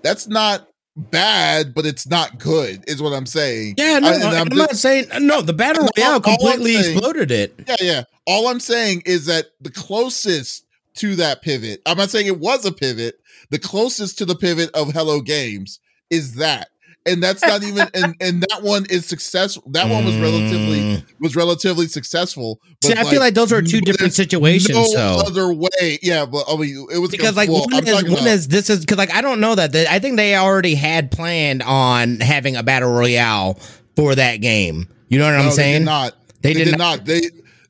That's 0.03 0.27
not 0.27 0.67
bad, 0.97 1.73
but 1.73 1.85
it's 1.85 2.07
not 2.07 2.37
good, 2.37 2.83
is 2.87 3.01
what 3.01 3.13
I'm 3.13 3.25
saying. 3.25 3.75
Yeah, 3.77 3.99
no, 3.99 4.09
I, 4.09 4.41
am 4.41 4.49
not 4.49 4.75
saying 4.75 5.05
no. 5.21 5.41
The 5.41 5.53
battle 5.53 5.87
royale 5.97 6.19
completely 6.19 6.73
saying, 6.75 6.97
exploded 6.97 7.31
it. 7.31 7.53
Yeah, 7.67 7.75
yeah. 7.79 8.03
All 8.27 8.49
I'm 8.49 8.59
saying 8.59 9.03
is 9.05 9.25
that 9.27 9.45
the 9.61 9.71
closest 9.71 10.65
to 10.95 11.15
that 11.15 11.41
pivot, 11.41 11.81
I'm 11.85 11.97
not 11.97 12.09
saying 12.09 12.27
it 12.27 12.39
was 12.39 12.65
a 12.65 12.73
pivot. 12.73 13.19
The 13.51 13.59
closest 13.59 14.17
to 14.17 14.25
the 14.25 14.35
pivot 14.35 14.69
of 14.73 14.91
Hello 14.91 15.21
Games 15.21 15.79
is 16.09 16.35
that 16.35 16.69
and 17.05 17.21
that's 17.21 17.41
not 17.45 17.63
even 17.63 17.87
and 17.93 18.15
and 18.21 18.43
that 18.43 18.61
one 18.61 18.85
is 18.89 19.05
successful 19.05 19.63
that 19.67 19.89
one 19.89 20.05
was 20.05 20.15
relatively 20.17 20.79
mm. 20.79 21.05
was 21.19 21.35
relatively 21.35 21.87
successful 21.87 22.59
but 22.81 22.87
See, 22.87 22.93
i 22.93 23.01
like, 23.01 23.11
feel 23.11 23.19
like 23.19 23.33
those 23.33 23.51
are 23.51 23.61
two 23.61 23.81
different 23.81 24.13
situations 24.13 24.75
no 24.75 24.85
so. 24.85 25.23
other 25.25 25.53
way 25.53 25.99
yeah 26.01 26.25
but 26.25 26.45
i 26.47 26.55
mean 26.55 26.87
it 26.93 26.99
was 26.99 27.11
because 27.11 27.35
like 27.35 27.49
well, 27.49 27.65
one, 27.69 27.87
is, 27.87 28.03
one 28.03 28.27
is 28.27 28.47
this 28.47 28.69
is 28.69 28.81
because 28.81 28.97
like 28.97 29.13
i 29.13 29.21
don't 29.21 29.39
know 29.39 29.55
that 29.55 29.75
i 29.89 29.99
think 29.99 30.17
they 30.17 30.35
already 30.35 30.75
had 30.75 31.11
planned 31.11 31.63
on 31.63 32.19
having 32.19 32.55
a 32.55 32.63
battle 32.63 32.91
royale 32.91 33.55
for 33.95 34.15
that 34.15 34.37
game 34.37 34.87
you 35.09 35.17
know 35.17 35.25
what 35.25 35.35
i'm 35.35 35.51
saying 35.51 35.73
they 35.73 35.79
did 35.79 35.85
not 35.85 36.15
they, 36.41 36.53
they 36.53 36.59
did, 36.59 36.65
did 36.65 36.77
not. 36.77 36.97
not. 36.97 37.05
they 37.05 37.21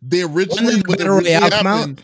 they 0.01 0.23
originally 0.23 0.75
when, 0.75 0.83
when 0.87 0.97
battle 0.97 1.15
royale 1.15 1.49
come 1.49 1.97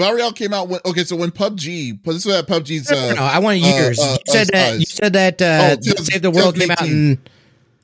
Royale 0.00 0.32
came 0.32 0.52
out 0.52 0.68
when 0.68 0.80
okay, 0.84 1.04
so 1.04 1.16
when 1.16 1.30
PUBG, 1.30 2.02
this 2.04 2.26
is 2.26 2.42
PUBG's. 2.42 2.90
Uh, 2.90 3.14
no, 3.14 3.22
I 3.22 3.38
want 3.38 3.58
years. 3.58 3.98
Uh, 3.98 4.04
uh, 4.04 4.18
you 4.26 4.32
said 4.32 4.48
that 4.48 4.78
you 4.80 4.86
said 4.86 5.12
that 5.12 5.42
uh, 5.42 5.76
oh, 5.78 6.02
Save 6.02 6.22
the 6.22 6.30
World 6.30 6.56
came 6.56 6.70
out 6.70 6.82
in. 6.82 7.18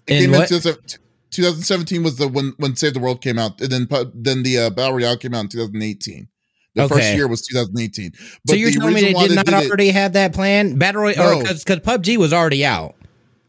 in 0.07 0.31
what? 0.31 0.49
2017 0.49 2.03
was 2.03 2.17
the 2.17 2.29
when 2.29 2.55
when 2.57 2.77
Save 2.77 2.95
the 2.95 3.01
World 3.01 3.21
came 3.21 3.39
out, 3.39 3.61
and 3.61 3.71
then 3.71 3.89
then 4.14 4.43
the 4.43 4.59
uh, 4.59 4.71
Battle 4.71 4.95
Royale 4.95 5.17
came 5.17 5.35
out 5.35 5.41
in 5.41 5.49
2018. 5.49 6.29
The 6.75 6.83
okay. 6.83 6.95
first 6.95 7.14
year 7.14 7.27
was 7.27 7.43
2018. 7.43 8.12
But 8.45 8.51
so 8.51 8.55
you're 8.55 8.71
telling 8.71 8.95
me 8.95 9.01
they 9.01 9.12
did 9.14 9.35
not 9.35 9.47
did 9.47 9.55
already 9.55 9.89
it, 9.89 9.95
have 9.95 10.12
that 10.12 10.35
plan? 10.35 10.77
Battle 10.77 11.03
Royale, 11.03 11.39
because 11.41 11.67
no. 11.67 11.77
because 11.77 11.99
PUBG 11.99 12.19
was 12.19 12.33
already 12.33 12.64
out. 12.64 12.95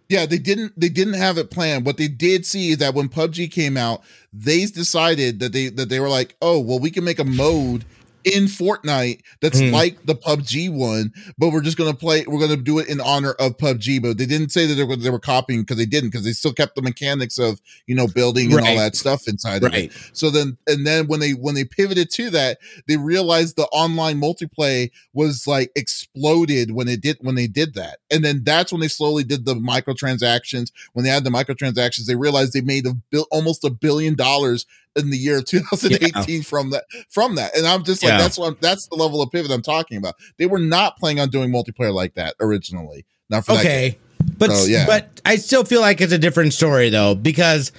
Yeah, 0.09 0.25
they 0.25 0.37
didn't 0.37 0.79
they 0.79 0.89
didn't 0.89 1.15
have 1.15 1.37
it 1.37 1.51
planned. 1.51 1.85
What 1.85 1.97
they 1.97 2.07
did 2.07 2.45
see 2.45 2.71
is 2.71 2.77
that 2.77 2.93
when 2.93 3.09
PUBG 3.09 3.51
came 3.51 3.75
out, 3.75 4.01
they 4.31 4.65
decided 4.65 5.39
that 5.41 5.51
they 5.51 5.67
that 5.69 5.89
they 5.89 5.99
were 5.99 6.09
like, 6.09 6.35
oh 6.41 6.59
well, 6.59 6.79
we 6.79 6.89
can 6.89 7.03
make 7.03 7.19
a 7.19 7.25
mode 7.25 7.85
in 8.23 8.45
Fortnite 8.45 9.21
that's 9.41 9.61
mm. 9.61 9.71
like 9.71 10.05
the 10.05 10.15
PUBG 10.15 10.69
one, 10.69 11.13
but 11.37 11.49
we're 11.49 11.61
just 11.61 11.77
gonna 11.77 11.93
play. 11.93 12.25
We're 12.27 12.39
gonna 12.39 12.57
do 12.57 12.79
it 12.79 12.89
in 12.89 12.99
honor 12.99 13.31
of 13.33 13.57
PUBG. 13.57 14.01
But 14.01 14.17
they 14.17 14.25
didn't 14.25 14.49
say 14.49 14.65
that 14.65 14.75
they 14.75 14.83
were, 14.83 14.95
they 14.95 15.09
were 15.09 15.19
copying 15.19 15.61
because 15.61 15.77
they 15.77 15.85
didn't 15.85 16.09
because 16.09 16.25
they 16.25 16.33
still 16.33 16.53
kept 16.53 16.75
the 16.75 16.81
mechanics 16.81 17.37
of 17.37 17.61
you 17.85 17.95
know 17.95 18.07
building 18.07 18.47
and 18.47 18.55
right. 18.55 18.69
all 18.69 18.77
that 18.77 18.95
stuff 18.95 19.27
inside 19.27 19.63
right. 19.63 19.73
of 19.73 19.79
it. 19.79 20.09
So 20.13 20.29
then 20.29 20.57
and 20.67 20.85
then 20.85 21.07
when 21.07 21.19
they 21.19 21.31
when 21.31 21.55
they 21.55 21.63
pivoted 21.63 22.09
to 22.11 22.29
that, 22.31 22.59
they 22.87 22.97
realized 22.97 23.55
the 23.55 23.67
online 23.67 24.19
multiplayer 24.19 24.91
was 25.13 25.47
like 25.47 25.71
exploded 25.75 26.71
when 26.71 26.87
they 26.87 26.97
did 26.97 27.17
when 27.21 27.35
they 27.35 27.47
did 27.47 27.75
that, 27.75 27.99
and 28.11 28.23
then 28.23 28.43
that's 28.43 28.71
when 28.71 28.81
they 28.81 28.87
slowly 28.87 29.23
did 29.23 29.45
the 29.45 29.55
microtransactions. 29.55 30.71
When 30.93 31.05
they 31.05 31.11
had 31.11 31.23
the 31.23 31.29
microtransactions, 31.29 32.05
they 32.05 32.15
realized 32.15 32.53
they 32.53 32.61
made 32.61 32.85
a 32.85 32.93
bill 33.11 33.27
almost 33.31 33.63
a 33.63 33.69
billion 33.69 34.15
dollars 34.15 34.65
in 34.97 35.09
the 35.09 35.17
year 35.17 35.41
2018 35.41 36.35
yeah. 36.35 36.41
from 36.41 36.71
that 36.71 36.85
from 37.09 37.35
that 37.35 37.55
and 37.55 37.65
i'm 37.65 37.83
just 37.83 38.03
like 38.03 38.11
yeah. 38.11 38.17
that's 38.17 38.37
what 38.37 38.59
that's 38.61 38.87
the 38.87 38.95
level 38.95 39.21
of 39.21 39.31
pivot 39.31 39.51
i'm 39.51 39.61
talking 39.61 39.97
about 39.97 40.15
they 40.37 40.45
were 40.45 40.59
not 40.59 40.97
planning 40.97 41.19
on 41.19 41.29
doing 41.29 41.51
multiplayer 41.51 41.93
like 41.93 42.13
that 42.15 42.35
originally 42.39 43.05
not 43.29 43.45
for 43.45 43.53
okay 43.53 43.97
but 44.37 44.51
so, 44.51 44.65
yeah. 44.65 44.85
but 44.85 45.21
i 45.25 45.35
still 45.35 45.63
feel 45.63 45.81
like 45.81 46.01
it's 46.01 46.13
a 46.13 46.17
different 46.17 46.53
story 46.53 46.89
though 46.89 47.15
because 47.15 47.71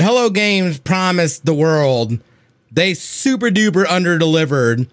hello 0.00 0.30
games 0.30 0.78
promised 0.78 1.44
the 1.44 1.54
world 1.54 2.18
they 2.70 2.94
super 2.94 3.48
duper 3.48 3.84
under 3.88 4.18
delivered 4.18 4.86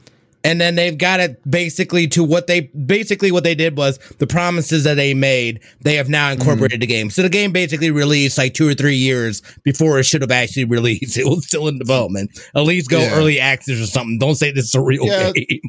and 0.43 0.61
then 0.61 0.75
they've 0.75 0.97
got 0.97 1.19
it 1.19 1.49
basically 1.49 2.07
to 2.07 2.23
what 2.23 2.47
they 2.47 2.61
basically 2.61 3.31
what 3.31 3.43
they 3.43 3.55
did 3.55 3.77
was 3.77 3.97
the 4.19 4.27
promises 4.27 4.83
that 4.83 4.95
they 4.95 5.13
made 5.13 5.59
they 5.81 5.95
have 5.95 6.09
now 6.09 6.31
incorporated 6.31 6.77
mm. 6.77 6.81
the 6.81 6.87
game 6.87 7.09
so 7.09 7.21
the 7.21 7.29
game 7.29 7.51
basically 7.51 7.91
released 7.91 8.37
like 8.37 8.53
two 8.53 8.67
or 8.67 8.73
three 8.73 8.95
years 8.95 9.41
before 9.63 9.99
it 9.99 10.03
should 10.03 10.21
have 10.21 10.31
actually 10.31 10.63
released 10.65 11.17
it 11.17 11.25
was 11.25 11.45
still 11.45 11.67
in 11.67 11.77
development 11.77 12.39
at 12.55 12.63
least 12.63 12.89
go 12.89 12.99
yeah. 12.99 13.13
early 13.13 13.39
access 13.39 13.81
or 13.81 13.87
something 13.87 14.17
don't 14.19 14.35
say 14.35 14.51
this 14.51 14.65
is 14.65 14.75
a 14.75 14.81
real 14.81 15.05
yeah. 15.05 15.31
game 15.31 15.61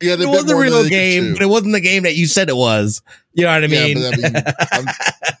yeah, 0.00 0.14
it 0.14 0.26
was 0.26 0.44
the 0.46 0.56
real 0.56 0.88
game, 0.88 1.34
but 1.34 1.42
it 1.42 1.46
wasn't 1.46 1.72
the 1.72 1.80
game 1.80 2.04
that 2.04 2.16
you 2.16 2.26
said 2.26 2.48
it 2.48 2.56
was. 2.56 3.02
You 3.34 3.44
know 3.44 3.52
what 3.52 3.64
I 3.64 3.66
mean? 3.66 3.98
Yeah, 3.98 4.10
I 4.10 4.16
mean 4.16 4.88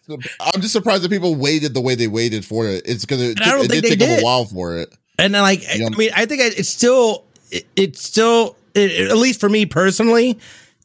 I'm, 0.08 0.18
I'm, 0.54 0.60
just 0.60 0.72
surprised 0.72 1.02
that 1.02 1.10
people 1.10 1.34
waited 1.34 1.74
the 1.74 1.80
way 1.80 1.94
they 1.94 2.06
waited 2.06 2.44
for 2.44 2.66
it. 2.66 2.82
It's 2.86 3.04
because 3.04 3.22
it, 3.22 3.38
it, 3.40 3.70
did 3.70 3.84
take 3.84 3.98
did. 3.98 4.20
a 4.20 4.22
while 4.22 4.44
for 4.44 4.76
it. 4.76 4.94
And 5.18 5.34
then, 5.34 5.42
like, 5.42 5.62
you 5.74 5.80
know? 5.80 5.90
I 5.92 5.96
mean, 5.96 6.10
I 6.14 6.26
think 6.26 6.42
it's 6.42 6.68
still, 6.68 7.24
it, 7.50 7.66
it's 7.74 8.02
still 8.02 8.56
it, 8.76 9.10
at 9.10 9.16
least 9.16 9.40
for 9.40 9.48
me 9.48 9.66
personally, 9.66 10.38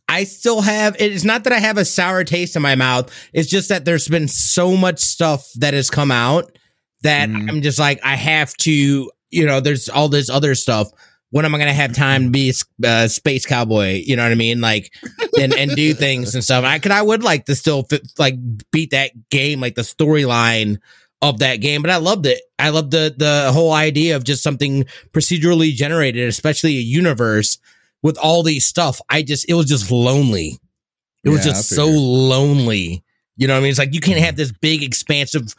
I 0.08 0.24
still 0.26 0.62
have 0.62 0.96
it's 1.00 1.24
not 1.24 1.46
that 1.46 1.54
I 1.54 1.60
have 1.60 1.78
a 1.78 1.86
sour 1.86 2.24
taste 2.24 2.56
in 2.56 2.62
my 2.62 2.76
mouth. 2.76 3.12
It's 3.34 3.50
just 3.50 3.70
that 3.70 3.86
there's 3.86 4.08
been 4.08 4.28
so 4.28 4.76
much 4.76 5.00
stuff 5.00 5.48
that 5.56 5.74
has 5.74 5.90
come 5.90 6.12
out 6.12 6.58
that 7.04 7.30
mm. 7.30 7.50
I'm 7.50 7.62
just 7.62 7.80
like 7.80 8.00
I 8.04 8.16
have 8.16 8.54
to, 8.58 9.12
you 9.30 9.46
know, 9.46 9.60
there's 9.60 9.90
all 9.90 10.10
this 10.10 10.30
other 10.30 10.56
stuff. 10.56 10.92
When 11.30 11.46
am 11.46 11.56
I 11.56 11.60
going 11.60 11.70
to 11.70 11.74
have 11.74 11.94
time 11.94 12.26
to 12.26 12.30
be 12.30 12.54
a 12.84 12.88
uh, 12.88 13.08
space 13.08 13.46
cowboy? 13.46 14.02
You 14.06 14.18
know 14.18 14.24
what 14.24 14.34
I 14.34 14.36
mean? 14.36 14.60
Like, 14.60 14.94
and, 15.40 15.54
and 15.54 15.72
do 15.78 15.94
things 15.94 16.36
and 16.36 16.44
stuff. 16.44 16.66
I 16.66 16.78
could, 16.78 16.92
I 16.92 17.02
would 17.02 17.24
like 17.24 17.46
to 17.46 17.56
still 17.56 17.84
fit, 17.84 18.06
like 18.20 18.36
beat 18.72 18.92
that 18.92 19.30
game, 19.30 19.62
like 19.62 19.76
the 19.76 19.84
storyline 19.84 20.80
of 21.22 21.40
that 21.40 21.58
game, 21.58 21.82
but 21.82 21.90
I 21.92 21.98
loved 21.98 22.26
it. 22.26 22.42
I 22.60 22.70
loved 22.70 22.92
the, 22.92 23.16
the 23.16 23.52
whole 23.54 23.72
idea 23.72 24.18
of 24.18 24.26
just 24.26 24.44
something 24.44 24.84
procedurally 25.12 25.72
generated, 25.72 26.28
especially 26.28 26.78
a 26.78 26.82
universe 26.82 27.60
with 28.04 28.18
all 28.18 28.44
these 28.44 28.66
stuff, 28.66 29.00
I 29.10 29.22
just 29.22 29.50
it 29.50 29.54
was 29.54 29.66
just 29.66 29.92
lonely. 29.92 30.60
It 31.24 31.30
yeah, 31.30 31.32
was 31.32 31.46
just 31.46 31.70
so 31.70 31.88
lonely. 31.88 33.04
You 33.38 33.48
know 33.48 33.54
what 33.54 33.60
I 33.60 33.62
mean? 33.62 33.70
It's 33.70 33.80
like 33.80 33.94
you 33.94 34.02
can't 34.02 34.20
have 34.20 34.36
this 34.36 34.52
big 34.52 34.84
expansive 34.84 35.56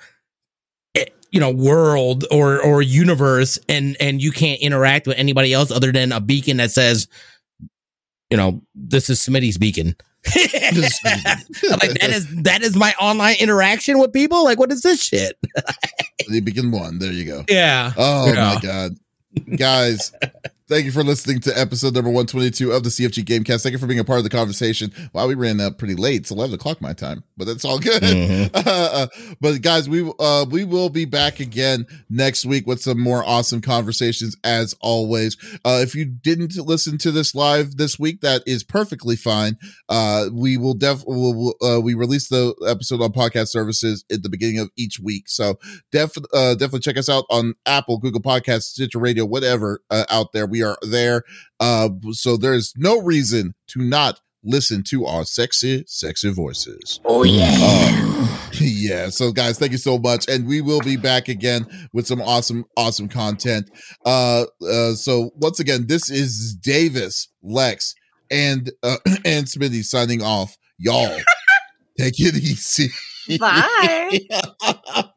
eh, 0.94 1.06
you 1.30 1.40
know 1.40 1.50
world 1.50 2.24
or 2.30 2.60
or 2.60 2.82
universe 2.82 3.58
and 3.68 3.96
and 4.00 4.22
you 4.22 4.32
can't 4.32 4.60
interact 4.60 5.06
with 5.06 5.18
anybody 5.18 5.52
else 5.52 5.70
other 5.70 5.92
than 5.92 6.12
a 6.12 6.20
beacon 6.20 6.58
that 6.58 6.70
says 6.70 7.08
you 8.30 8.36
know 8.36 8.62
this 8.74 9.10
is 9.10 9.20
Smitty's 9.20 9.58
beacon. 9.58 9.94
like 10.34 11.98
that 11.98 12.10
is 12.10 12.42
that 12.42 12.62
is 12.62 12.76
my 12.76 12.94
online 13.00 13.34
interaction 13.40 13.98
with 13.98 14.12
people. 14.12 14.44
Like, 14.44 14.58
what 14.58 14.70
is 14.70 14.82
this 14.82 15.02
shit? 15.02 15.36
the 16.28 16.40
beacon 16.40 16.70
one. 16.70 17.00
There 17.00 17.12
you 17.12 17.24
go. 17.24 17.44
Yeah. 17.48 17.92
Oh 17.96 18.32
yeah. 18.32 18.54
my 18.54 18.60
god, 18.60 18.96
guys. 19.56 20.12
Thank 20.72 20.86
you 20.86 20.90
for 20.92 21.04
listening 21.04 21.38
to 21.40 21.60
episode 21.60 21.92
number 21.92 22.08
122 22.08 22.72
of 22.72 22.82
the 22.82 22.88
CFG 22.88 23.24
Gamecast. 23.24 23.62
Thank 23.62 23.74
you 23.74 23.78
for 23.78 23.86
being 23.86 24.00
a 24.00 24.04
part 24.04 24.16
of 24.16 24.24
the 24.24 24.30
conversation. 24.30 24.90
Wow, 25.12 25.26
we 25.26 25.34
ran 25.34 25.60
up 25.60 25.76
pretty 25.76 25.94
late. 25.94 26.22
It's 26.22 26.30
11 26.30 26.54
o'clock 26.54 26.80
my 26.80 26.94
time, 26.94 27.24
but 27.36 27.44
that's 27.44 27.66
all 27.66 27.78
good. 27.78 28.02
Mm-hmm. 28.02 28.62
Uh, 28.72 29.06
but 29.40 29.60
guys, 29.60 29.88
we 29.88 30.10
uh, 30.18 30.44
we 30.50 30.64
will 30.64 30.88
be 30.88 31.04
back 31.04 31.40
again 31.40 31.86
next 32.08 32.44
week 32.44 32.66
with 32.66 32.80
some 32.80 33.00
more 33.00 33.24
awesome 33.24 33.60
conversations 33.60 34.36
as 34.44 34.74
always. 34.80 35.36
Uh, 35.64 35.80
if 35.82 35.94
you 35.94 36.04
didn't 36.04 36.56
listen 36.56 36.96
to 36.98 37.10
this 37.10 37.34
live 37.34 37.76
this 37.76 37.98
week, 37.98 38.20
that 38.20 38.42
is 38.46 38.62
perfectly 38.62 39.16
fine. 39.16 39.56
Uh, 39.88 40.28
we 40.32 40.56
will 40.56 40.74
definitely 40.74 41.16
we'll, 41.16 41.54
uh, 41.62 41.80
we 41.80 41.94
release 41.94 42.28
the 42.28 42.54
episode 42.66 43.02
on 43.02 43.12
podcast 43.12 43.48
services 43.48 44.04
at 44.10 44.22
the 44.22 44.28
beginning 44.28 44.58
of 44.58 44.70
each 44.76 44.98
week. 45.00 45.28
So 45.28 45.58
def- 45.90 46.16
uh, 46.32 46.54
definitely 46.54 46.80
check 46.80 46.98
us 46.98 47.08
out 47.08 47.24
on 47.30 47.54
Apple, 47.66 47.98
Google 47.98 48.22
Podcasts, 48.22 48.64
Stitcher 48.64 49.00
Radio, 49.00 49.24
whatever 49.24 49.80
uh, 49.90 50.04
out 50.10 50.32
there. 50.32 50.46
We 50.46 50.61
are 50.62 50.78
there. 50.82 51.22
Uh, 51.60 51.88
so 52.12 52.36
there's 52.36 52.72
no 52.76 53.00
reason 53.00 53.54
to 53.68 53.82
not 53.82 54.20
listen 54.44 54.82
to 54.82 55.06
our 55.06 55.24
sexy, 55.24 55.84
sexy 55.86 56.30
voices. 56.30 57.00
Oh 57.04 57.24
yeah. 57.24 57.54
Uh, 57.58 58.28
yeah. 58.60 59.08
So 59.08 59.32
guys, 59.32 59.58
thank 59.58 59.72
you 59.72 59.78
so 59.78 59.98
much. 59.98 60.28
And 60.28 60.46
we 60.46 60.60
will 60.60 60.80
be 60.80 60.96
back 60.96 61.28
again 61.28 61.66
with 61.92 62.06
some 62.06 62.20
awesome, 62.20 62.64
awesome 62.76 63.08
content. 63.08 63.70
Uh, 64.04 64.44
uh 64.68 64.94
so 64.94 65.30
once 65.36 65.60
again, 65.60 65.86
this 65.86 66.10
is 66.10 66.54
Davis, 66.54 67.28
Lex, 67.42 67.94
and 68.30 68.70
uh 68.82 68.96
and 69.24 69.46
Smitty 69.46 69.84
signing 69.84 70.22
off. 70.22 70.56
Y'all 70.78 71.16
take 71.98 72.18
it 72.18 72.36
easy. 72.36 72.90
Bye. 73.38 74.18